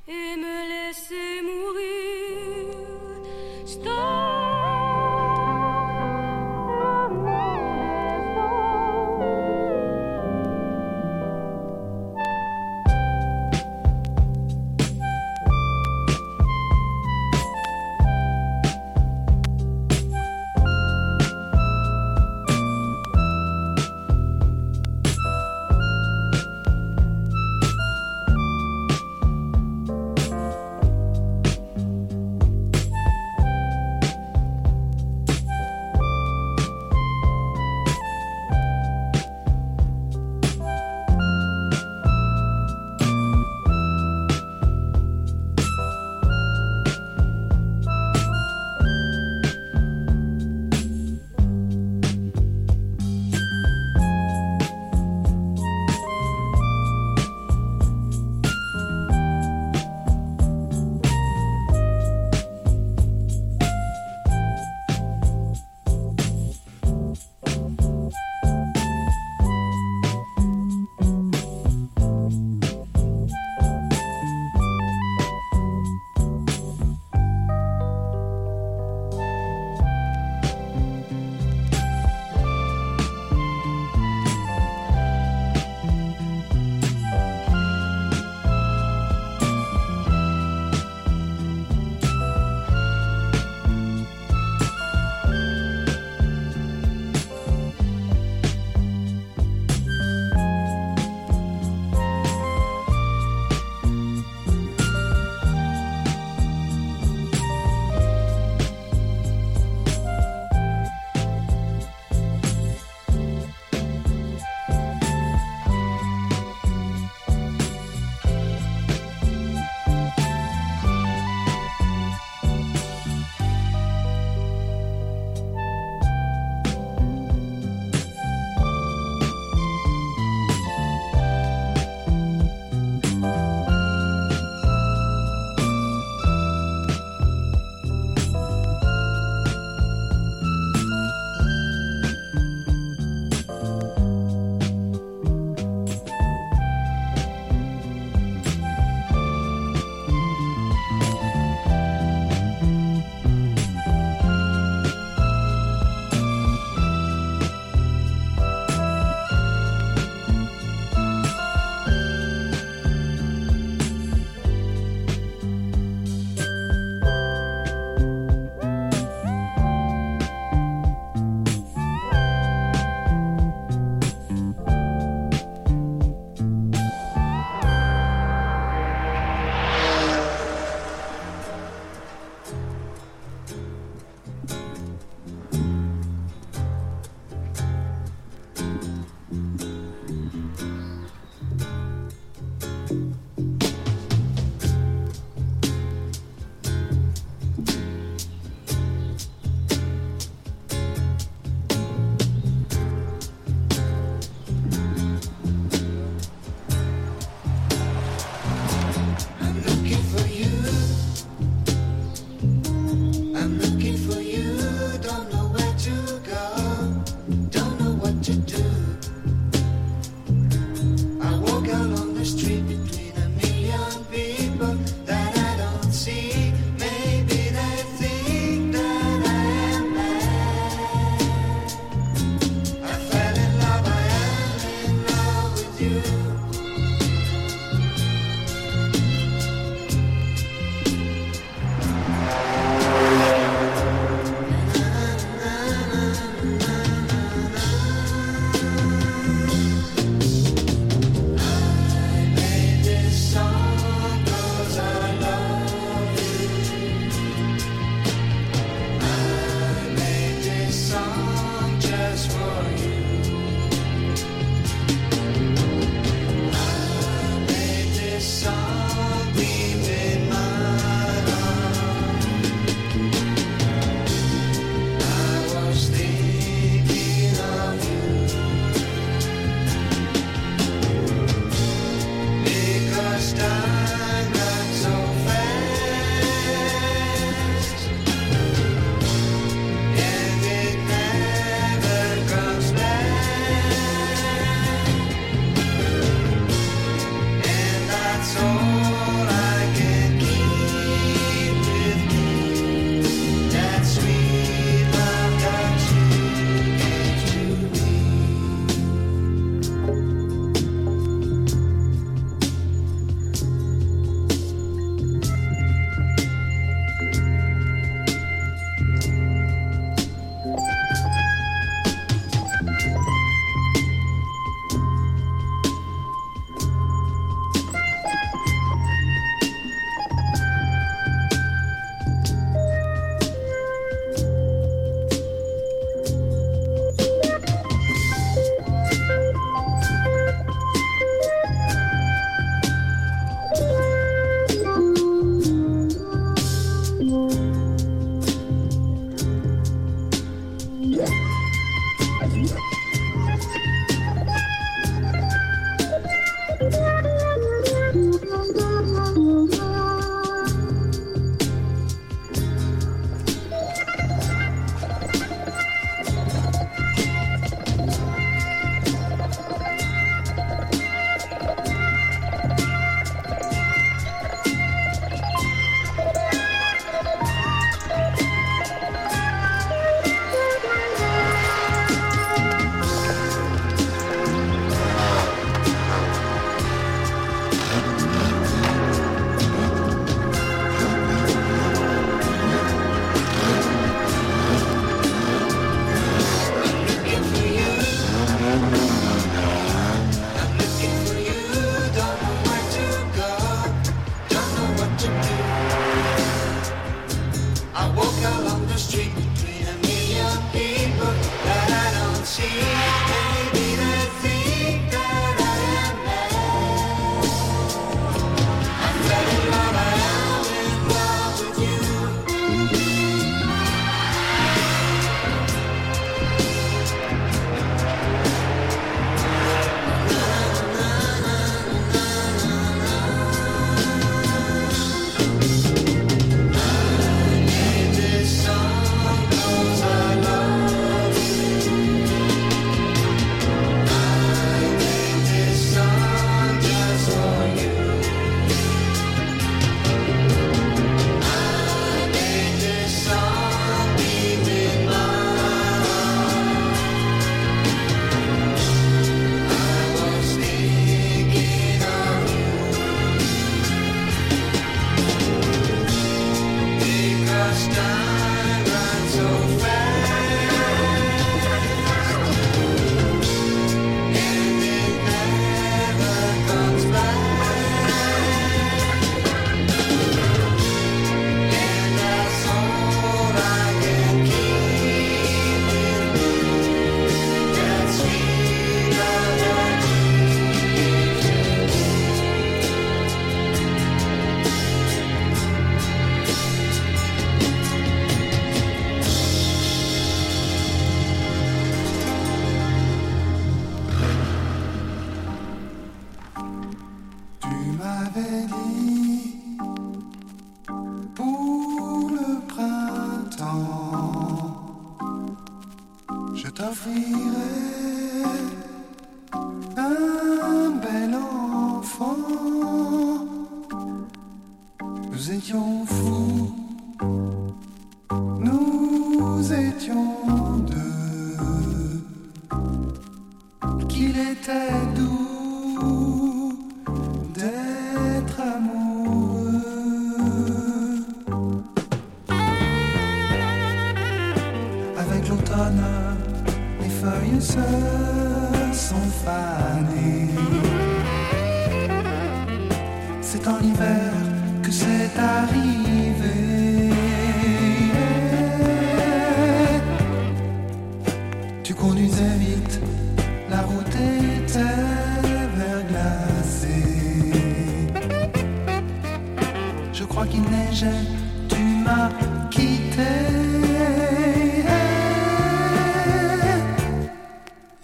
et 0.08 0.36
me 0.38 0.88
laisser 0.88 1.42
mourir. 1.42 2.76
Stop. 3.66 4.35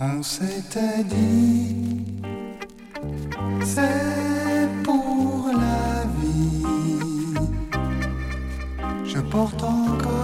On 0.04 0.24
s'était 0.24 1.04
dit, 1.04 1.76
c'est 3.64 4.68
pour 4.84 5.52
la 5.54 6.06
vie. 6.20 6.64
Je 9.06 9.20
porte 9.20 9.64
encore. 9.64 10.21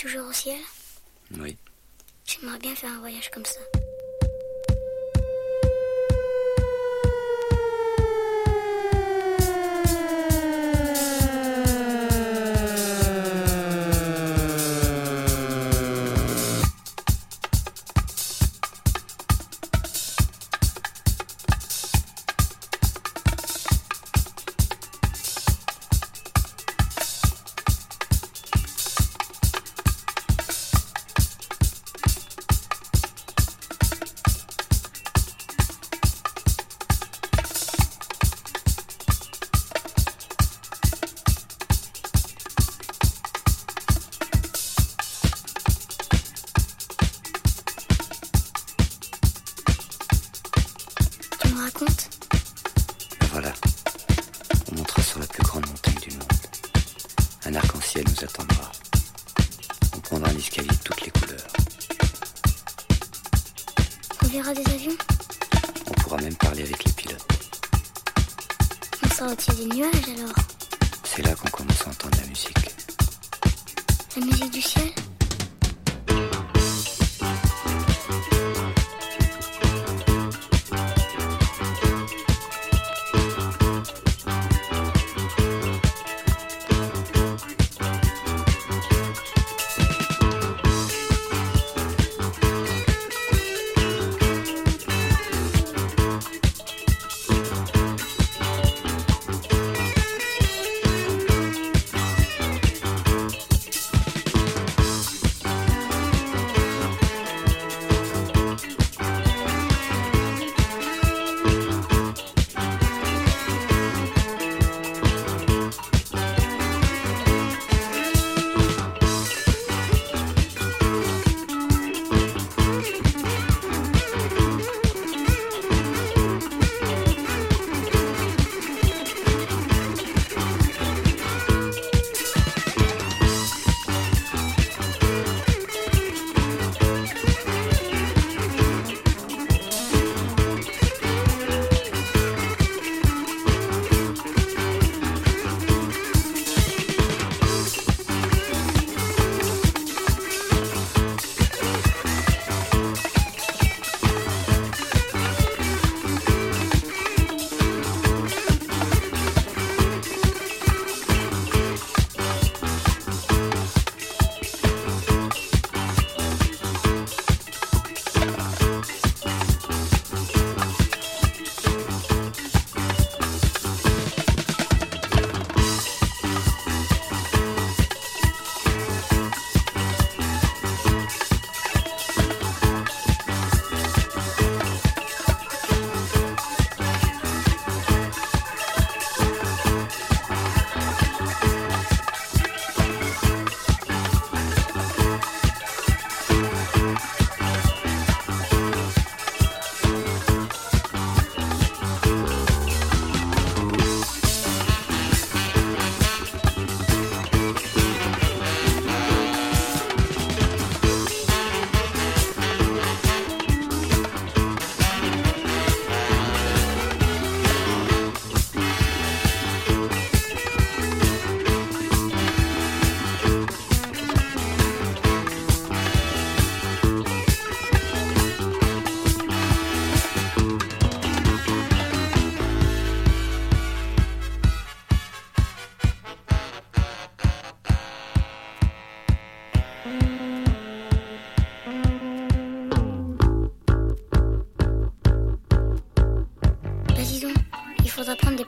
toujours 0.00 0.28
au 0.28 0.32
ciel 0.32 0.58
Oui. 1.38 1.58
J'aimerais 2.24 2.58
bien 2.58 2.74
faire 2.74 2.90
un 2.90 3.00
voyage 3.00 3.30
comme 3.30 3.44
ça. 3.44 3.60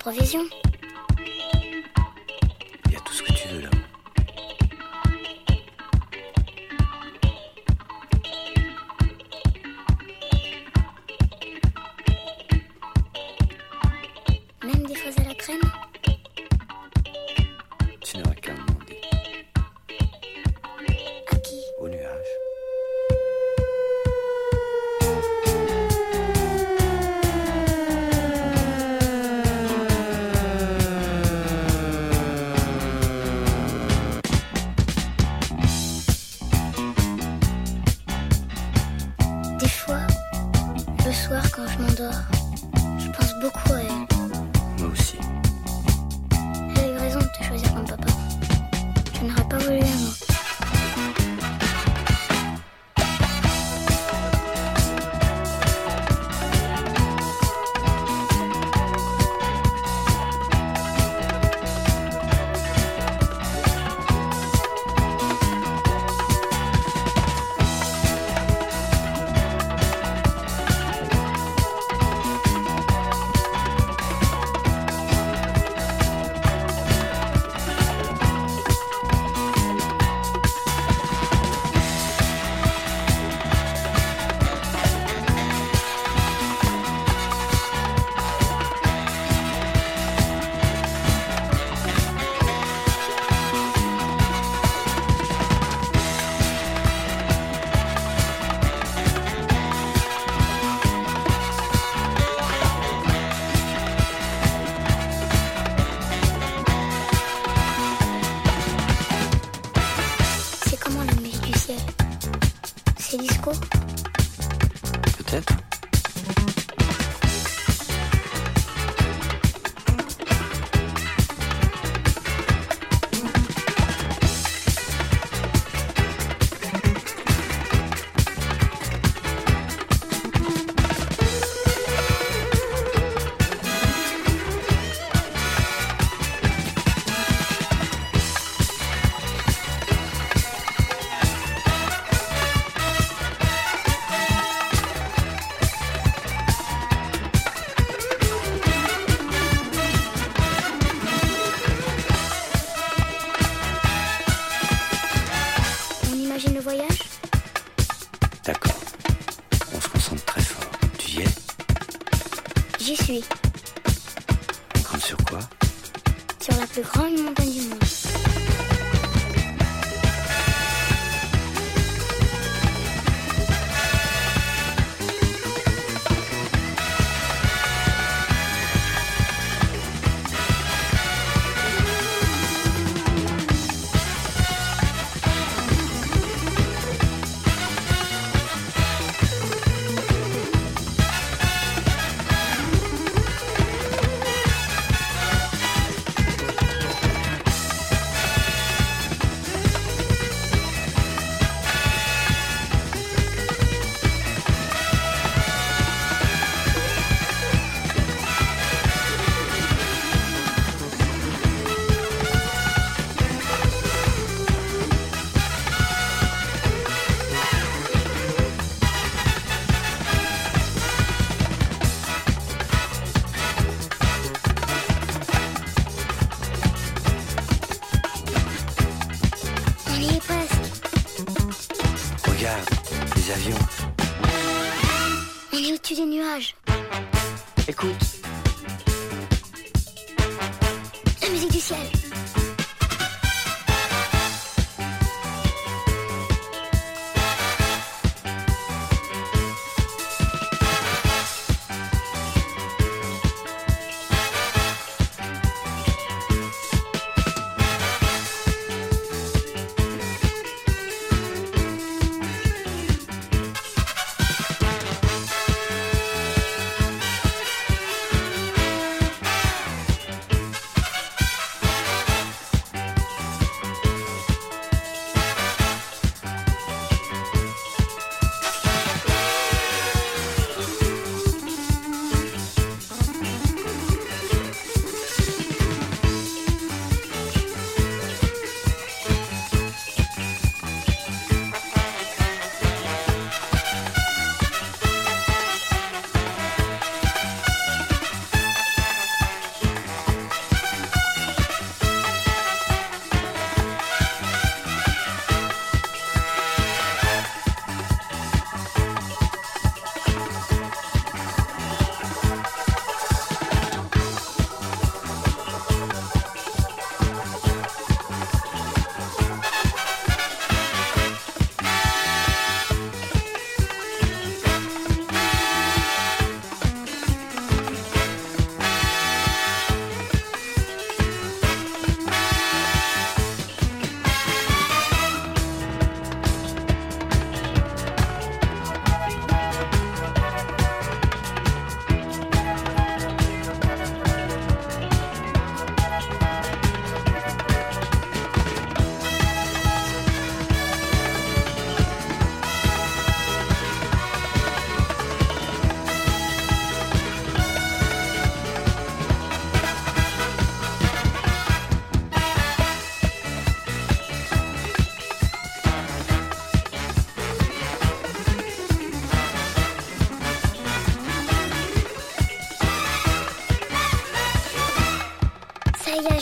Faudra 0.02 0.71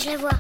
je 0.01 0.07
la 0.09 0.17
vois. 0.17 0.40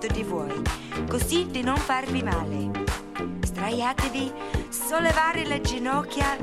Sotto 0.00 0.06
di 0.14 0.22
voi, 0.22 0.62
così 1.08 1.46
di 1.50 1.60
non 1.60 1.76
farvi 1.76 2.22
male. 2.22 2.70
Sdraiatevi, 3.44 4.32
sollevare 4.70 5.44
le 5.44 5.60
ginocchia, 5.60 6.38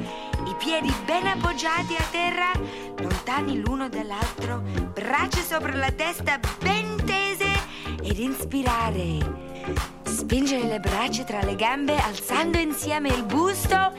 i 0.45 0.55
piedi 0.59 0.93
ben 1.05 1.25
appoggiati 1.25 1.95
a 1.95 2.05
terra, 2.11 2.51
lontani 2.99 3.59
l'uno 3.59 3.89
dall'altro, 3.89 4.61
braccia 4.93 5.41
sopra 5.41 5.75
la 5.75 5.91
testa 5.91 6.39
ben 6.59 7.03
tese 7.03 7.49
ed 8.03 8.19
inspirare. 8.19 9.65
Spingere 10.03 10.67
le 10.67 10.79
braccia 10.79 11.23
tra 11.23 11.41
le 11.41 11.55
gambe 11.55 11.97
alzando 11.97 12.59
insieme 12.59 13.09
il 13.09 13.23
busto 13.23 13.91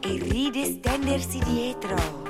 e 0.00 0.18
ridistendersi 0.18 1.38
dietro. 1.38 2.21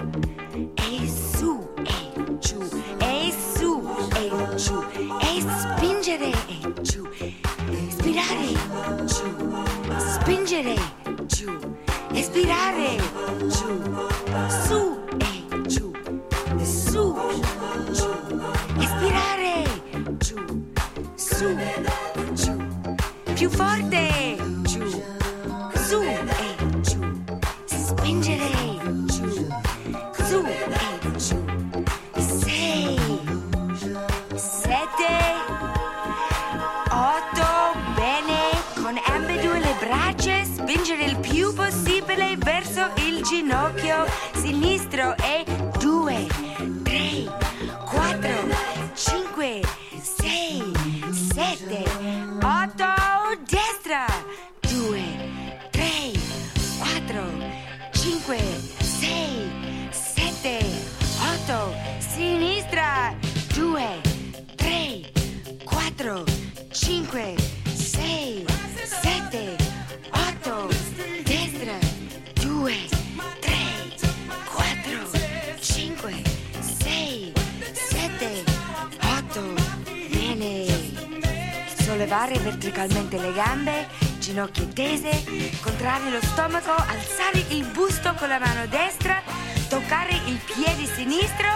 Il 87.53 87.67
busto 87.67 88.15
con 88.15 88.29
la 88.29 88.39
mano 88.39 88.67
destra, 88.67 89.23
toccare 89.69 90.15
il 90.27 90.41
piede 90.45 90.87
sinistro, 90.87 91.49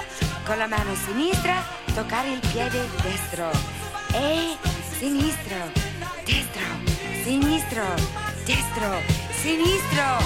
con 0.45 0.59
la 0.59 0.67
mano 0.67 0.95
sinistra, 0.95 1.65
toccare 1.95 2.33
il 2.33 2.41
piede 2.53 2.87
destro. 3.03 3.51
E 4.13 4.57
sinistro, 4.99 5.57
destro, 6.25 6.65
sinistro, 7.25 7.83
destro, 8.45 9.01
sinistro, 9.41 10.19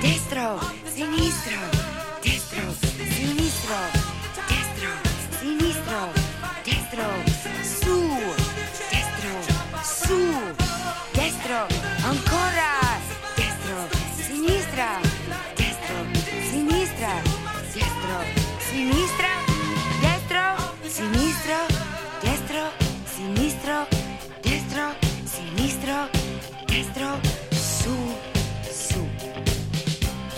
destro, 0.00 0.60
sinistro, 0.92 1.58
destro, 2.22 2.74
sinistro, 3.10 3.76
destro, 4.46 4.90
sinistro, 5.40 6.12
destro, 6.62 7.25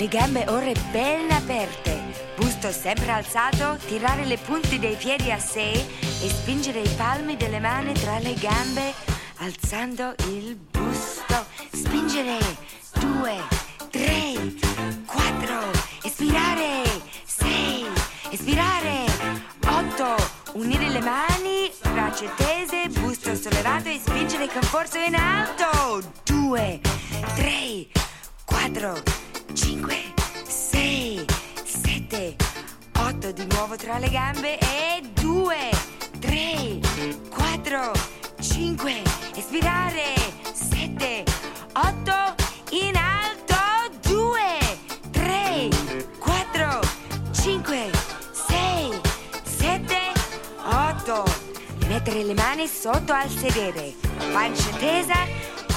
gambe 0.08 0.44
ora 0.48 0.72
ben 0.90 1.30
aperte, 1.30 2.00
busto 2.36 2.72
sempre 2.72 3.10
alzato, 3.10 3.76
tirare 3.86 4.24
le 4.24 4.38
punte 4.38 4.78
dei 4.78 4.96
piedi 4.96 5.30
a 5.30 5.38
sé 5.38 5.70
e 5.72 6.28
spingere 6.30 6.80
i 6.80 6.88
palmi 6.96 7.36
delle 7.36 7.60
mani 7.60 7.92
tra 7.92 8.18
le 8.18 8.32
gambe, 8.34 8.94
alzando 9.36 10.14
il 10.30 10.56
busto. 10.56 11.44
Spingere. 11.72 12.38
Due, 12.94 13.36
tre, 13.90 14.54
quattro. 15.04 15.70
Espirare. 16.02 16.82
Sei. 17.24 17.86
Espirare. 18.30 19.04
Otto. 19.66 20.16
Unire 20.54 20.88
le 20.88 21.00
mani, 21.00 21.70
braccia 21.92 22.32
tese, 22.34 22.88
busto 22.88 23.34
sollevato 23.36 23.90
e 23.90 24.00
spingere 24.02 24.48
con 24.48 24.62
forza 24.62 24.98
in 25.04 25.14
alto. 25.14 26.02
2, 26.24 26.80
3, 27.36 27.86
4, 28.44 29.02
5, 29.60 30.14
6, 30.46 31.24
7, 31.64 32.36
8 32.96 33.32
di 33.32 33.44
nuovo 33.50 33.74
tra 33.74 33.98
le 33.98 34.08
gambe 34.08 34.56
e 34.56 35.02
2, 35.14 35.56
3, 36.20 36.78
4, 37.28 37.92
5, 38.40 39.02
espirare, 39.34 40.14
7, 40.52 41.24
8, 41.72 42.34
in 42.70 42.94
alto, 42.94 43.56
2, 44.08 44.40
3, 45.10 45.68
4, 46.20 46.80
5, 47.32 47.90
6, 48.30 49.00
7, 49.42 49.96
8. 50.70 51.24
Mettere 51.88 52.22
le 52.22 52.34
mani 52.34 52.68
sotto 52.68 53.12
al 53.12 53.28
sedere, 53.28 53.92
pancia 54.32 54.70
tesa, 54.76 55.26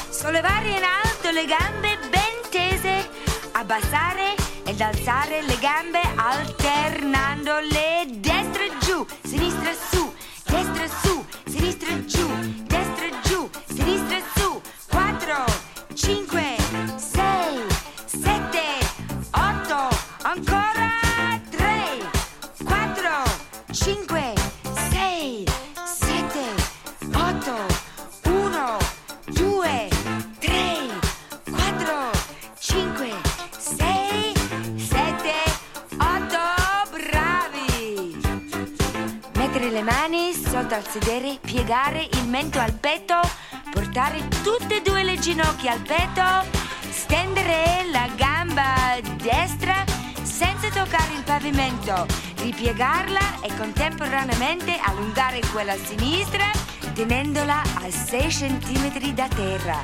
sollevare 0.08 0.70
in 0.70 0.84
alto 0.84 1.32
le 1.32 1.46
gambe 1.46 1.98
ben 2.12 2.50
tese, 2.52 3.21
abbassare 3.62 4.34
ed 4.66 4.82
alzare 4.82 5.44
le 5.44 5.56
gambe 5.60 6.02
alternando 6.16 7.60
le 7.60 8.08
destre 8.18 8.72
giù, 8.80 9.06
sinistra 9.24 9.72
su, 9.74 10.12
destra 10.46 10.88
su, 10.88 11.24
sinistra 11.46 12.06
giù, 12.06 12.28
destra 12.64 13.06
giù, 13.22 13.48
sinistra 13.68 14.18
su, 14.34 14.60
4, 14.90 15.46
5, 15.94 16.41
dal 40.72 40.88
sedere, 40.88 41.38
piegare 41.42 42.08
il 42.14 42.28
mento 42.30 42.58
al 42.58 42.72
petto, 42.72 43.20
portare 43.72 44.26
tutte 44.42 44.78
e 44.78 44.82
due 44.82 45.04
le 45.04 45.20
ginocchia 45.20 45.74
al 45.74 45.82
petto, 45.82 46.48
stendere 46.90 47.90
la 47.92 48.08
gamba 48.16 48.98
destra 49.18 49.84
senza 50.22 50.70
toccare 50.70 51.14
il 51.14 51.24
pavimento, 51.26 52.06
ripiegarla 52.38 53.42
e 53.42 53.54
contemporaneamente 53.58 54.80
allungare 54.82 55.42
quella 55.52 55.76
sinistra 55.76 56.50
tenendola 56.94 57.62
a 57.62 57.92
6 57.92 58.28
cm 58.30 59.14
da 59.14 59.28
terra. 59.28 59.84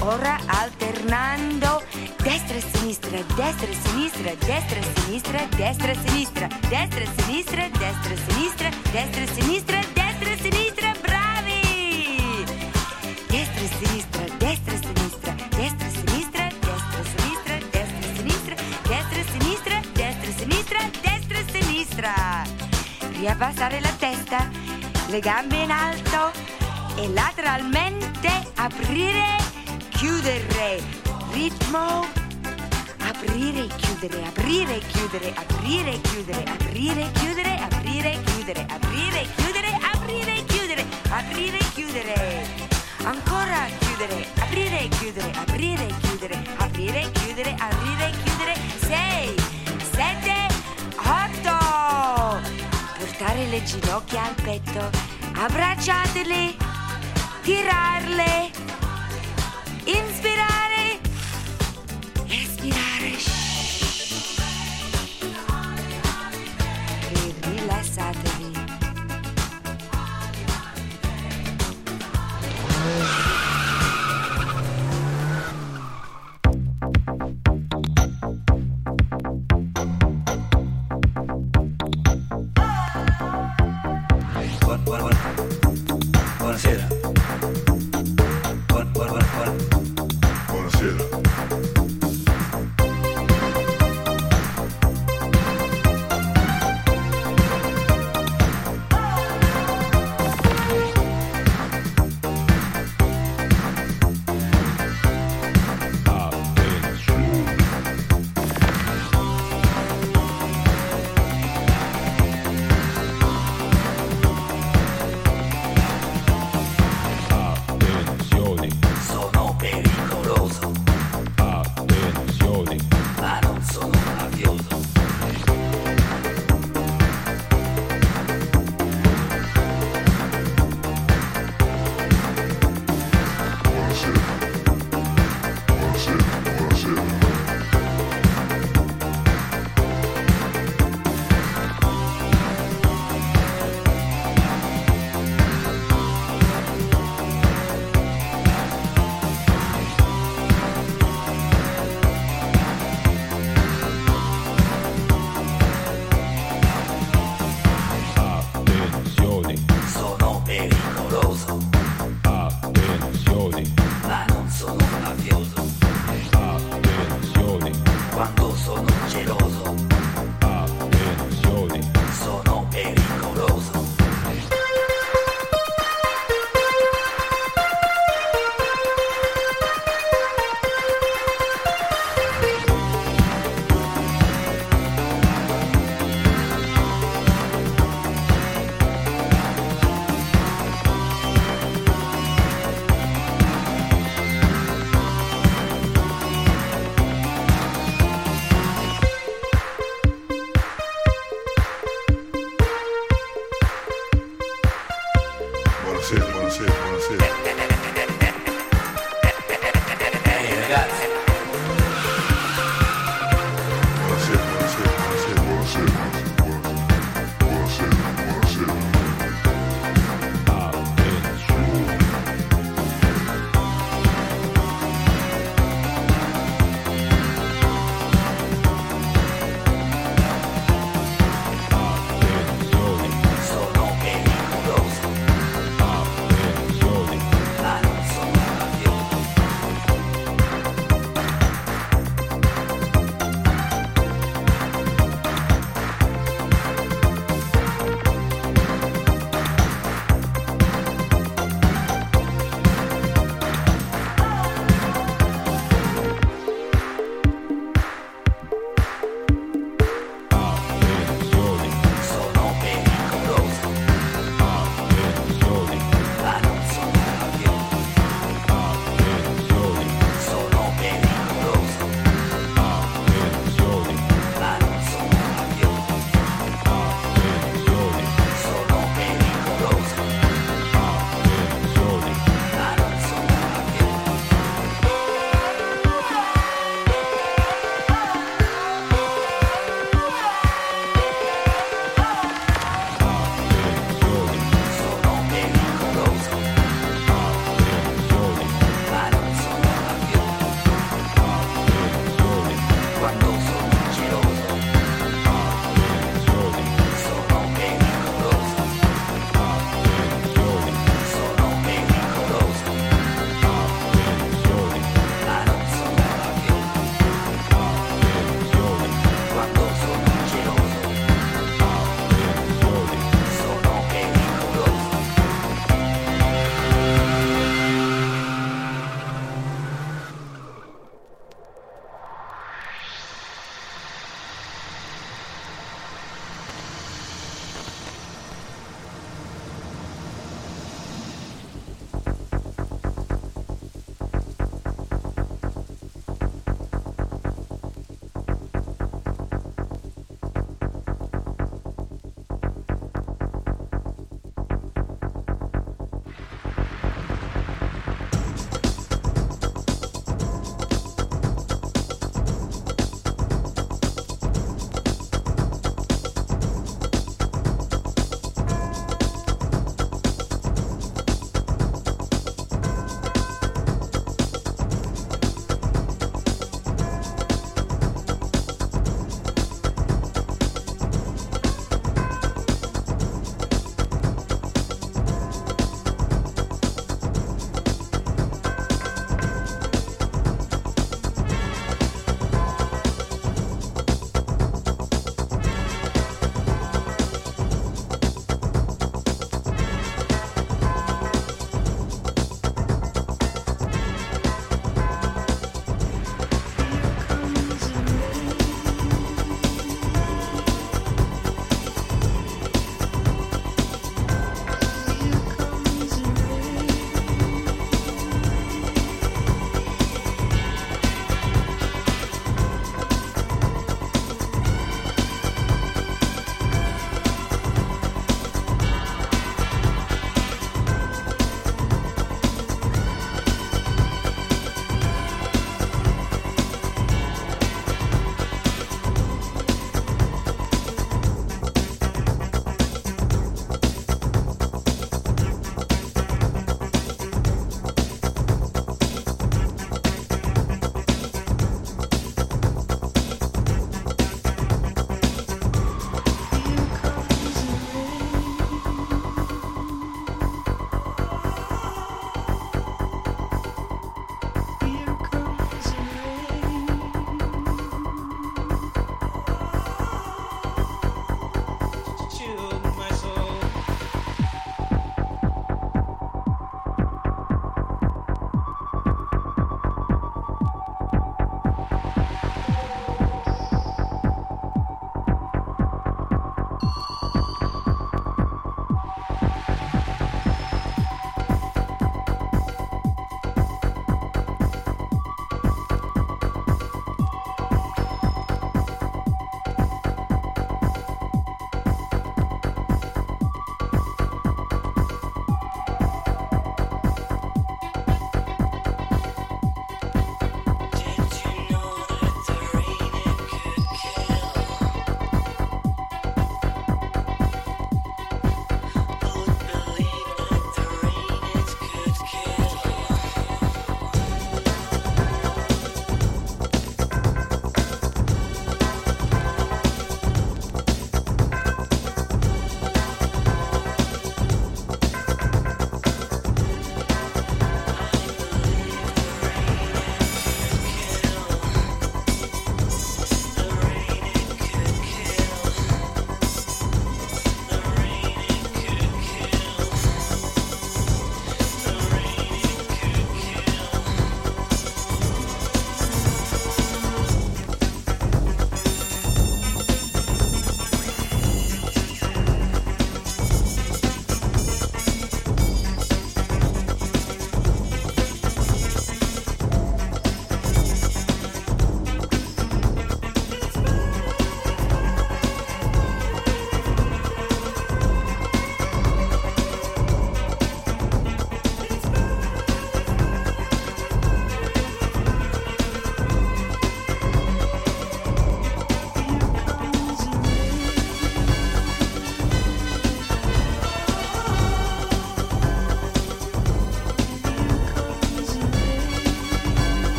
Ora 0.00 0.40
alternando 0.46 1.84
destra 2.16 2.56
e 2.56 2.64
sinistra, 2.72 3.22
destra 3.36 3.68
e 3.68 3.76
sinistra, 3.80 4.34
destra 4.34 4.78
e 4.80 4.92
sinistra, 4.96 5.46
destra 5.54 5.90
e 5.92 5.98
sinistra, 6.04 6.48
destra 6.68 7.00
e 7.00 7.08
sinistra, 7.16 7.68
destra 7.78 8.12
e 8.12 8.16
sinistra, 8.16 8.16
destra 8.16 8.16
e 8.16 8.16
sinistra, 8.16 8.70
destra 8.90 9.22
e 9.22 9.26
sinistra 9.28 10.05
bravi! 11.00 12.44
Destra 13.28 13.60
e 13.60 13.68
sinistra, 13.68 14.24
destra 14.38 14.74
e 14.74 14.78
sinistra, 14.78 15.34
destra 15.56 15.86
e 15.86 15.90
sinistra, 15.90 16.48
destra 16.70 16.98
e 16.98 17.04
sinistra, 17.04 17.64
destra 17.70 17.98
e 17.98 18.04
sinistra, 18.14 18.54
destra 18.82 19.18
e 19.18 19.24
sinistra, 19.24 19.80
destra 19.92 20.28
e 20.28 20.32
sinistra, 20.32 20.78
destra 21.02 21.38
e 21.38 21.44
sinistra. 21.52 22.14
Riabbassare 23.18 23.80
la 23.80 23.92
testa, 23.98 24.50
le 25.08 25.20
gambe 25.20 25.62
in 25.62 25.70
alto 25.70 26.32
e 26.96 27.08
lateralmente 27.08 28.28
aprire, 28.56 29.36
chiudere. 29.90 30.82
Ritmo 31.32 32.24
aprire, 32.98 33.66
chiudere, 33.76 34.24
aprire, 34.26 34.78
chiudere, 34.78 35.32
aprire, 35.34 36.00
chiudere, 36.00 36.44
aprire, 36.44 37.10
chiudere, 37.12 37.60
aprire, 37.60 37.60
chiudere, 37.60 37.60
aprire, 37.60 38.20
chiudere, 38.24 38.66
aprire, 38.68 39.26
chiudere, 39.36 39.85
aprire, 40.06 41.58
chiudere. 41.74 42.46
Ancora 43.04 43.66
chiudere, 43.78 44.26
aprire, 44.38 44.88
chiudere, 44.88 45.30
aprire, 45.34 45.86
chiudere, 46.00 46.38
aprire, 46.58 47.10
chiudere, 47.12 47.54
aprire, 47.58 48.10
chiudere. 48.24 48.54
6, 48.78 49.34
7, 49.92 50.46
8. 50.96 52.40
Portare 52.98 53.46
le 53.46 53.62
ginocchia 53.64 54.24
al 54.24 54.34
petto, 54.34 54.90
abbracciatele, 55.34 56.54
tirarle, 57.42 58.50
inspirare, 59.84 60.55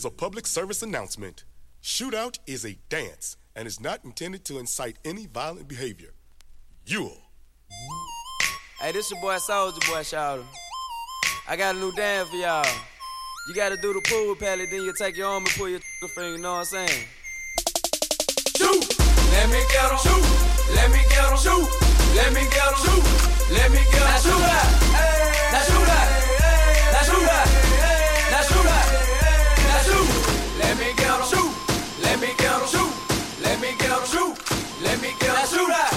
is 0.00 0.06
a 0.06 0.10
public 0.10 0.46
service 0.46 0.82
announcement. 0.82 1.44
Shootout 1.82 2.38
is 2.46 2.64
a 2.64 2.78
dance 2.88 3.36
and 3.54 3.68
is 3.68 3.78
not 3.78 4.02
intended 4.02 4.46
to 4.46 4.58
incite 4.58 4.96
any 5.04 5.26
violent 5.26 5.68
behavior. 5.68 6.14
Yule. 6.86 7.18
Hey, 8.80 8.92
this 8.92 9.10
your 9.10 9.20
boy 9.20 9.36
Soldier 9.36 9.78
Boy, 9.86 10.02
shout 10.02 10.40
I 11.46 11.54
got 11.54 11.74
a 11.74 11.78
new 11.78 11.92
dance 11.92 12.30
for 12.30 12.36
y'all. 12.36 12.64
You 13.46 13.54
gotta 13.54 13.76
do 13.76 13.92
the 13.92 14.00
pool 14.08 14.34
pally, 14.36 14.64
then 14.70 14.84
you 14.84 14.94
take 14.96 15.18
your 15.18 15.28
arm 15.28 15.44
and 15.44 15.52
pull 15.52 15.68
your 15.68 15.80
finger, 16.14 16.30
you 16.34 16.38
know 16.38 16.52
what 16.52 16.60
I'm 16.60 16.64
saying? 16.64 17.04
Shoot! 18.56 18.98
Let 19.36 19.50
me 19.50 19.60
get 19.68 19.92
em. 19.92 19.98
Shoot! 19.98 20.24
Let 20.76 20.90
me 20.92 21.00
get 21.10 21.30
em. 21.30 21.36
Shoot! 21.36 21.68
Let 22.16 22.32
me 22.32 22.40
get 22.48 22.68
em. 22.68 22.74
Shoot! 22.84 23.04
Let 23.52 23.70
me 23.70 23.84
get 23.92 24.00
em. 24.00 24.08
Now 24.08 24.16
shoot 24.16 24.44
out! 24.48 25.52
Now 25.52 25.62
shoot 25.68 25.88
out! 25.90 26.29
Me 30.80 30.92
get 30.96 31.10
em. 31.10 31.22
Shoot. 31.28 31.52
Let 32.02 32.20
me 32.20 32.28
get 32.38 32.52
em. 32.52 32.66
Shoot. 32.66 32.92
Let 33.44 33.60
me 33.60 33.70
get 33.78 33.92
em. 33.92 34.04
Shoot. 34.08 34.34
Let 34.82 34.96
me 35.02 35.10
get 35.20 35.36
em. 35.36 35.46
Shoot 35.46 35.68
that. 35.68 35.92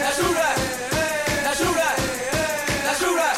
Now 0.00 0.12
shoot 0.12 0.34
that. 0.36 0.56
Now 1.44 1.54
shoot 1.58 1.74
that. 1.80 1.96
Now 2.84 2.94
shoot 3.00 3.16
that. 3.16 3.36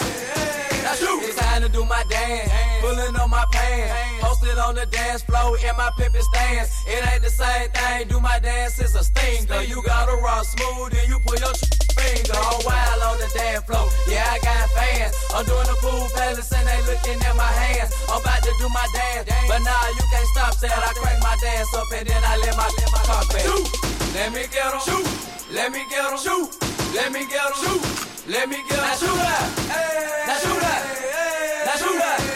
Now 0.83 0.95
shoot. 0.95 1.23
It's 1.23 1.37
time 1.37 1.63
to 1.63 1.69
do 1.69 1.85
my 1.85 2.03
dance. 2.11 2.51
Pulling 2.81 3.17
on 3.17 3.31
my 3.31 3.45
pants. 3.53 4.23
Posted 4.23 4.59
on 4.59 4.75
the 4.75 4.87
dance 4.87 5.23
floor 5.23 5.57
in 5.59 5.77
my 5.77 5.91
pippin 5.97 6.23
stance. 6.23 6.69
It 6.87 7.01
ain't 7.13 7.23
the 7.23 7.31
same 7.31 7.71
thing. 7.71 8.09
Do 8.09 8.21
my 8.21 8.39
dance 8.41 8.81
is 8.81 8.95
a 8.97 9.05
stinger. 9.05 9.63
You 9.63 9.83
gotta 9.85 10.17
rock 10.17 10.45
smooth 10.45 10.95
and 10.99 11.09
you 11.09 11.21
pull 11.21 11.39
your 11.39 11.55
finger 12.07 12.39
on 12.39 12.63
wild 12.63 13.03
on 13.03 13.17
the 13.19 13.29
dance 13.35 13.65
floor. 13.67 13.91
Yeah, 14.07 14.23
I 14.31 14.39
got 14.39 14.71
fans. 14.71 15.15
I'm 15.35 15.45
doing 15.45 15.67
the 15.67 15.77
pool 15.83 16.07
palace 16.15 16.51
and 16.55 16.67
they 16.67 16.81
looking 16.87 17.19
at 17.19 17.35
my 17.35 17.51
hands. 17.67 17.91
I'm 18.07 18.23
about 18.23 18.43
to 18.47 18.53
do 18.63 18.69
my 18.71 18.87
dance, 18.95 19.27
but 19.51 19.61
nah, 19.67 19.91
you 19.99 20.05
can't 20.15 20.29
stop. 20.31 20.55
Said 20.55 20.71
I 20.71 20.93
crank 20.95 21.19
my 21.23 21.35
dance 21.43 21.73
up 21.75 21.91
and 21.91 22.07
then 22.07 22.23
I 22.23 22.39
let 22.39 22.55
my 22.57 22.69
let 22.71 22.89
my 22.95 23.03
car 23.03 23.25
back. 23.35 23.43
Shoot. 23.43 23.67
Let 24.15 24.33
me 24.33 24.47
get 24.49 24.65
em. 24.65 24.81
Shoot. 24.81 25.07
Let 25.53 25.73
me 25.73 25.83
get 25.91 26.05
em. 26.07 26.17
Shoot. 26.17 26.49
Let 26.95 27.13
me 27.13 27.27
get 27.27 27.43
em. 27.43 27.53
Shoot. 27.61 27.83
Let 28.29 28.49
me 28.49 28.59
get 28.69 28.79
em. 28.79 28.85
Now 28.87 28.95
shoot 28.97 29.19
that. 29.19 29.47
Now 30.27 30.39
shoot 30.41 30.61
that. 30.65 30.83
Now 31.67 31.77
shoot 31.77 31.99
that. 31.99 32.36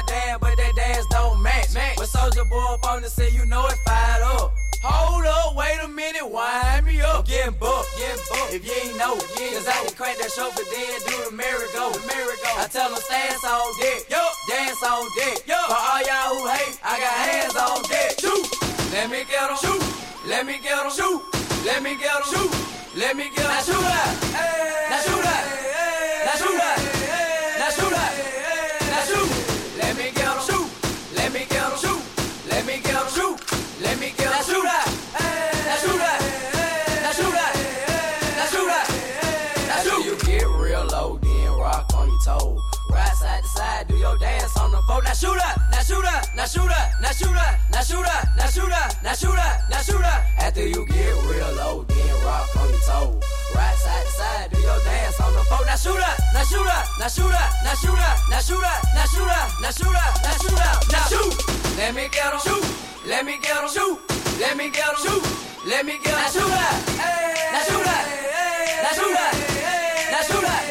My 0.00 0.06
dance, 0.06 0.38
but 0.40 0.56
that 0.56 0.74
dance 0.74 1.06
don't 1.06 1.42
match. 1.42 1.74
match. 1.74 1.96
But 1.96 2.08
Soldier 2.08 2.44
Boy 2.44 2.64
up 2.72 2.86
on 2.88 3.02
the 3.02 3.08
set, 3.08 3.32
you 3.32 3.44
know 3.46 3.66
it 3.66 3.78
fired 3.84 4.22
up. 4.22 4.54
Hold 4.82 5.26
up, 5.26 5.56
wait 5.56 5.76
a 5.84 5.88
minute, 5.88 6.24
wind 6.24 6.86
me 6.86 7.00
up. 7.02 7.20
I'm 7.20 7.24
Getting 7.24 7.54
booked, 7.60 7.88
getting 8.00 8.24
booked. 8.32 8.54
If 8.54 8.64
you 8.64 8.72
ain't 8.72 8.96
know, 8.96 9.20
yeah, 9.36 9.52
cause 9.60 9.68
I 9.68 9.76
can 9.84 9.92
crank 9.92 10.18
that 10.18 10.32
show, 10.32 10.48
but 10.56 10.64
then 10.72 10.96
do 11.04 11.16
the 11.28 11.36
merry-go, 11.36 11.92
the 11.92 12.00
merry-go. 12.08 12.50
I 12.56 12.64
tell 12.72 12.88
them 12.88 13.02
dance 13.08 13.44
on 13.44 13.68
deck, 13.76 14.08
yo, 14.08 14.22
dance 14.48 14.80
on 14.80 15.04
deck, 15.20 15.44
yo. 15.44 15.60
For 15.68 15.76
all 15.76 16.00
y'all 16.00 16.32
who 16.32 16.48
hate, 16.48 16.80
I 16.80 16.96
got 16.96 17.16
hands 17.28 17.56
on 17.60 17.84
deck. 17.92 18.16
Shoot, 18.16 18.48
let 18.96 19.10
me 19.12 19.28
get 19.28 19.52
them, 19.52 19.58
shoot, 19.60 19.84
let 20.24 20.46
me 20.46 20.56
get 20.64 20.80
them, 20.80 20.88
shoot, 20.88 21.20
let 21.68 21.82
me 21.84 21.92
get 22.00 22.08
them, 22.16 22.24
shoot, 22.24 22.50
let 22.96 23.16
me 23.16 23.28
get 23.36 23.44
them. 23.44 23.52
Now 23.52 23.68
shoot 23.68 23.84
out, 23.84 24.12
now 24.88 25.00
shoot 25.04 25.24
out, 25.28 25.59
Let 33.82 33.98
me 33.98 34.12
get. 34.16 34.30
You 40.10 40.16
get 40.16 40.42
real 40.42 40.84
low, 40.86 41.18
then 41.18 41.52
rock 41.58 41.92
on 41.94 42.08
your 42.08 42.20
toe. 42.20 42.60
Right 42.90 43.14
side 43.16 43.42
to 43.42 43.48
side, 43.48 43.88
do 43.88 43.96
your 43.96 44.18
dance 44.18 44.56
on 44.58 44.70
the 44.70 44.82
floor. 44.82 45.00
After 50.38 50.66
you 50.66 50.86
get 50.86 51.14
real 51.30 51.52
low, 51.54 51.84
then 51.88 52.24
rock 52.24 52.56
on 52.56 52.68
your 52.68 52.80
toe. 52.80 53.20
Right 53.54 53.76
side 53.76 54.06
to 54.06 54.12
side, 54.12 54.50
do 54.52 54.58
your 54.60 54.78
dance 54.80 55.20
on 55.20 55.32
the 55.32 55.42
floor. 55.42 55.60
Shoot. 61.08 61.76
Let 61.76 61.94
me 61.94 62.08
get 62.12 62.32
on 62.32 62.40
shoot. 62.40 62.79
Let 63.10 63.26
me 63.26 63.38
get 63.42 63.58
him. 63.58 63.68
Shoot. 63.68 63.98
Let 64.38 64.56
me 64.56 64.70
get 64.70 64.86
him. 64.86 64.94
Shoot. 65.02 65.26
Let 65.66 65.84
me 65.84 65.98
get 65.98 66.14
him. 66.14 66.22
Now 66.22 66.30
shoot 66.30 66.46
that. 66.46 66.78
Now 67.50 67.66
shoot 67.66 67.82
that. 67.82 68.06
Now 68.86 68.94
shoot 68.94 69.10
that. 69.18 69.34
Now 70.14 70.22
shoot 70.30 70.46
that. 70.46 70.62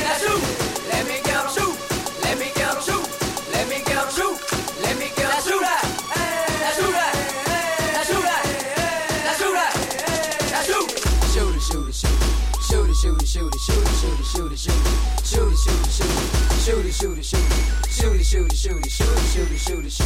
Now 0.00 0.16
shoot. 0.16 0.40
Let 0.88 1.04
me 1.04 1.20
get 1.20 1.36
him. 1.36 1.52
Shoot. 1.52 1.76
Let 2.24 2.40
me 2.40 2.48
get 2.56 2.72
him. 2.72 2.80
Shoot. 2.80 3.04
Let 3.52 3.68
me 3.68 3.76
get 3.84 3.92
him. 3.92 4.08
Shoot. 4.08 4.40
Let 4.80 4.96
me 4.96 5.12
get 5.20 5.28
him. 5.28 5.36
Shoot 5.44 5.60
that. 5.60 5.84
Now 6.64 6.72
shoot 6.80 6.96
that. 6.96 7.12
Now 7.92 8.08
shoot 8.08 8.24
that. 8.24 8.40
Now 9.20 9.36
shoot 9.36 9.52
that. 9.52 9.76
Now 10.48 10.64
shoot. 10.64 10.88
Shoot 11.28 11.60
it. 11.60 11.60
Shoot 11.60 11.92
it. 11.92 12.00
Shoot 12.00 12.08
it. 12.08 12.24
Shoot 12.66 12.88
it, 12.88 12.96
shoot 12.96 13.20
it, 13.20 13.28
shoot 13.28 13.52
it, 13.52 13.60
shoot 13.60 13.84
it, 13.84 13.92
shoot 13.92 14.16
it, 14.16 14.24
shoot 14.24 14.50
it, 14.50 14.56
shoot 14.56 14.80
it, 14.80 14.96
shoot 15.28 15.52
it, 15.52 15.60
shoot 15.60 15.76
it, 15.76 15.92
shoot 15.92 16.84
it, 16.84 16.88
shoot 16.88 16.88
it, 16.88 16.94
shoot 16.96 17.18
it, 17.18 17.24
shoot 17.24 17.36
it, 17.36 17.44
shoot 17.44 18.16
it, 18.16 18.24
shoot 18.24 18.50
it, 18.50 18.56
shoot 18.56 18.80
it, 18.80 18.90
shoot 18.90 19.12
it, 19.12 19.20
shoot 19.20 19.50
it, 19.52 19.58
shoot 19.58 19.84
it, 19.84 19.92
shoot 19.92 20.05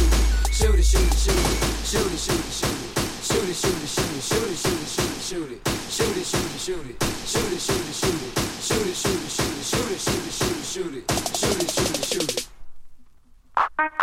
Thank 13.81 14.01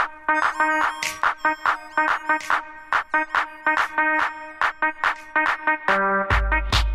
you. 6.73 6.88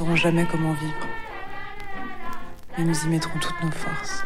Saurons 0.00 0.16
jamais 0.16 0.46
comment 0.46 0.72
vivre. 0.72 1.06
et 2.78 2.82
nous 2.82 3.04
y 3.04 3.08
mettrons 3.08 3.38
toutes 3.38 3.62
nos 3.62 3.70
forces. 3.70 4.24